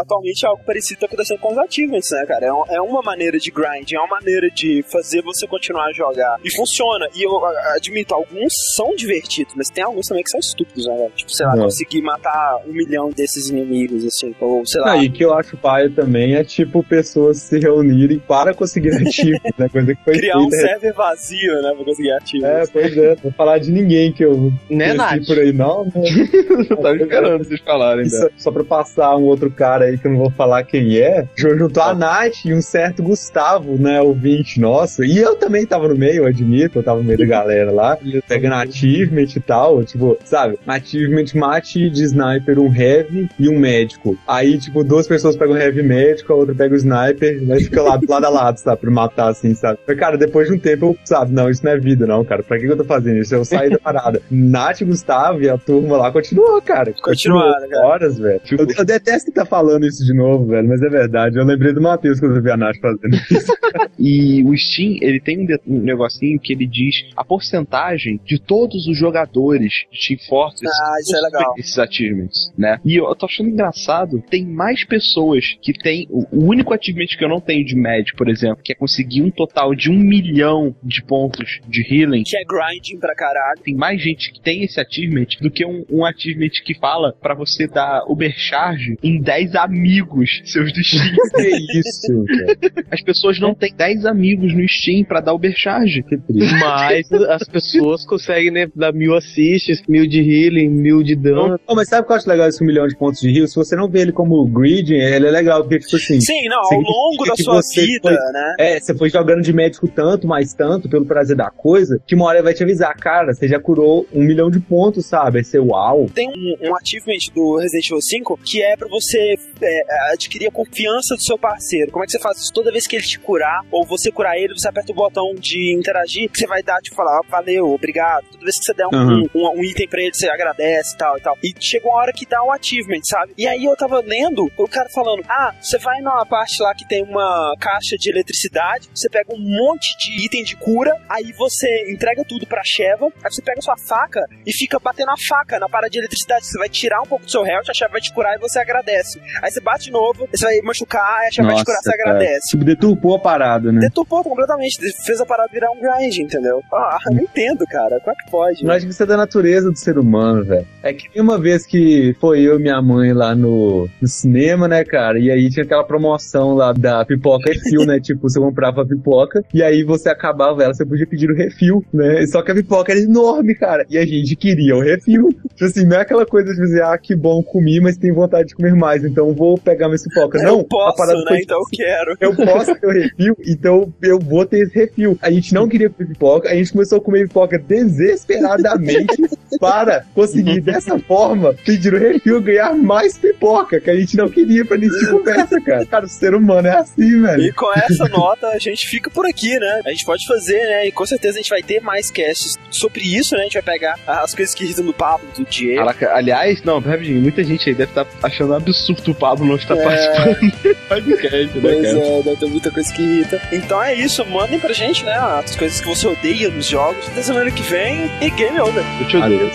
[0.00, 2.46] Atualmente algo parecido tá acontecendo com os achievements, né, cara?
[2.46, 5.92] É um- É uma maneira de grind, é uma maneira de fazer você continuar a
[5.92, 6.36] jogar.
[6.44, 7.06] E funciona.
[7.14, 7.30] E eu
[7.76, 11.12] admito, alguns são divertidos, mas tem alguns também que são estúpidos, né, velho?
[11.24, 11.58] Tipo, sei lá, É.
[11.60, 14.92] conseguir matar um milhão desses inimigos, assim, ou sei lá.
[14.92, 19.68] Aí que eu acho paia também é tipo pessoas se reunirem para conseguir ativos, né?
[19.70, 20.66] Coisa que foi Criar um feita.
[20.68, 22.44] server vazio, né, pra conseguir ativos.
[22.48, 25.26] É, pois é, vou falar de ninguém que eu Né, conheci Nath?
[25.26, 25.92] por aí, não, né?
[26.70, 28.08] Eu tava esperando vocês falarem, né?
[28.10, 31.26] Só, só pra passar um outro cara aí que eu não vou falar quem é,
[31.36, 35.04] juntou a Nath e um certo Gustavo, né, ouvinte nosso.
[35.04, 37.98] E eu também tava no meio, eu admito, eu tava no meio da galera lá,
[38.28, 40.58] pegando achievement e tal, tipo, sabe?
[40.66, 44.16] Achievement mate de sniper um heavy e um médico.
[44.26, 47.82] Aí, tipo, duas pessoas pegam o heavy médico, a outra pega o sniper, mas fica
[47.82, 48.80] lá, lado a lado, sabe?
[48.80, 49.78] Pra matar, assim, sabe?
[49.86, 52.42] Mas, cara, depois de um tempo eu, sabe, não, isso não é vida, não, cara.
[52.42, 53.34] Pra que que eu tô fazendo isso?
[53.34, 54.20] Eu saí da parada.
[54.30, 56.92] Nath, Gustavo e a turma lá continuou, cara.
[57.02, 57.86] Continuaram, cara.
[57.86, 58.40] Horas, velho.
[58.40, 61.38] Tipo- Eu, eu detesto estar falando isso de novo, velho, mas é verdade.
[61.38, 63.52] Eu lembrei do Matheus quando eu vi a Nath fazendo isso.
[63.98, 65.46] E o Steam, ele tem um,
[65.76, 71.00] um negocinho que ele diz a porcentagem de todos os jogadores de Team Fortress Ah,
[71.00, 71.54] isso é legal.
[71.58, 72.78] esses achievements, né?
[72.84, 77.28] E eu tô achando engraçado, tem mais pessoas que tem o, único achievement que eu
[77.28, 81.02] não tenho de médio, por exemplo, que é conseguir um total de um milhão de
[81.02, 82.22] pontos de healing.
[82.22, 83.60] Que é grinding pra caralho.
[83.62, 87.34] Tem mais gente que tem esse achievement do que um, um achievement que fala pra
[87.34, 91.04] você dar Ubercharge em 10 amigos seus do Steam.
[91.34, 92.84] que isso, cara.
[92.90, 96.04] As pessoas não têm 10 amigos no Steam pra dar Ubercharge.
[96.28, 101.58] Mas as pessoas conseguem, né, dar mil assists, mil de healing, mil de dano.
[101.66, 103.48] Oh, mas sabe o que eu acho legal esse um milhão de pontos de rio?
[103.48, 106.20] Se você não vê ele como grid, ele é legal, porque, tipo assim.
[106.20, 108.54] Sim, não, ao longo da sua vida, foi- né?
[108.58, 112.26] É, você foi jogando de médico tanto, mais tanto, pelo prazer da coisa, que uma
[112.26, 115.38] hora vai te avisar, cara, você já curou um milhão de pontos, sabe?
[115.38, 116.06] Aí você, uau.
[116.14, 120.50] Tem um, um achievement do Resident Evil 5 que é pra você é, adquirir a
[120.50, 121.90] confiança do seu parceiro.
[121.90, 122.52] Como é que você faz isso?
[122.52, 125.74] Toda vez que ele te curar, ou você curar ele, você aperta o botão de
[125.74, 128.24] interagir, que você vai dar, tipo, falar, "Ah, valeu, obrigado.
[128.30, 129.26] Toda vez que você der um, Uhum.
[129.34, 131.38] um, um item pra ele, você agradece e tal e tal.
[131.42, 133.32] E chega uma hora que dá um achievement, sabe?
[133.36, 136.86] E aí eu tava lendo o cara falando, ah, você vai numa parte lá que
[136.86, 141.90] tem uma caixa de eletricidade, você pega um monte de item de cura, aí você
[141.90, 145.68] entrega tudo pra Sheva, aí você pega sua faca e fica batendo a faca na
[145.68, 146.46] parada de eletricidade.
[146.46, 148.58] Você vai tirar um pouco do seu health, a Sheva vai te curar e você
[148.58, 149.20] agradece.
[149.42, 151.96] Aí você bate de novo, você vai machucar, aí a Sheva vai te curar, você
[151.96, 152.10] cara.
[152.10, 152.50] agradece.
[152.50, 153.80] Tipo, deturpou a parada, né?
[153.80, 156.62] Deturpou completamente, fez a parada virar um grind, entendeu?
[156.72, 158.00] Ah, não entendo, cara.
[158.00, 158.70] Como é que pode?
[158.70, 160.63] Acho que isso é da natureza do ser humano, velho.
[160.82, 164.68] É que nem uma vez que foi eu e minha mãe lá no, no cinema,
[164.68, 165.18] né, cara?
[165.18, 167.98] E aí tinha aquela promoção lá da pipoca refil, né?
[168.00, 171.84] Tipo, você comprava a pipoca e aí você acabava ela, você podia pedir o refil,
[171.92, 172.26] né?
[172.26, 173.86] Só que a pipoca era enorme, cara.
[173.88, 175.30] E a gente queria o refil.
[175.54, 178.48] Tipo assim, não é aquela coisa de dizer, ah, que bom, comi, mas tenho vontade
[178.48, 180.38] de comer mais, então vou pegar minha pipoca.
[180.42, 181.24] Não, eu posso, né?
[181.28, 182.16] foi Então eu quero.
[182.20, 185.18] eu posso ter o refil, então eu vou ter esse refil.
[185.22, 189.16] A gente não queria pipoca, a gente começou a comer pipoca desesperadamente
[189.60, 194.28] para conseguir, dessa forma, pedir o refil e ganhar mais pipoca, que a gente não
[194.28, 195.86] queria pra início de conversa, cara.
[195.86, 197.42] Cara, o ser humano é assim, velho.
[197.42, 199.82] E com essa nota a gente fica por aqui, né?
[199.86, 200.86] A gente pode fazer, né?
[200.88, 203.40] E com certeza a gente vai ter mais casts sobre isso, né?
[203.40, 205.78] A gente vai pegar as coisas que irritam do Pablo, do Diego.
[205.78, 209.76] Caraca, aliás, não, rapidinho, muita gente aí deve estar achando absurdo o Pablo não estar
[209.76, 209.82] É.
[209.84, 211.98] participando do podcast, né, Pois cara?
[211.98, 213.42] é, deve ter muita coisa que irrita.
[213.52, 215.12] Então é isso, mandem pra gente, né?
[215.14, 217.06] As coisas que você odeia nos jogos.
[217.08, 218.84] Até semana que vem e game over.
[219.00, 219.50] Eu te odeio.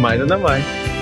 [0.00, 1.01] Mais ainda mais.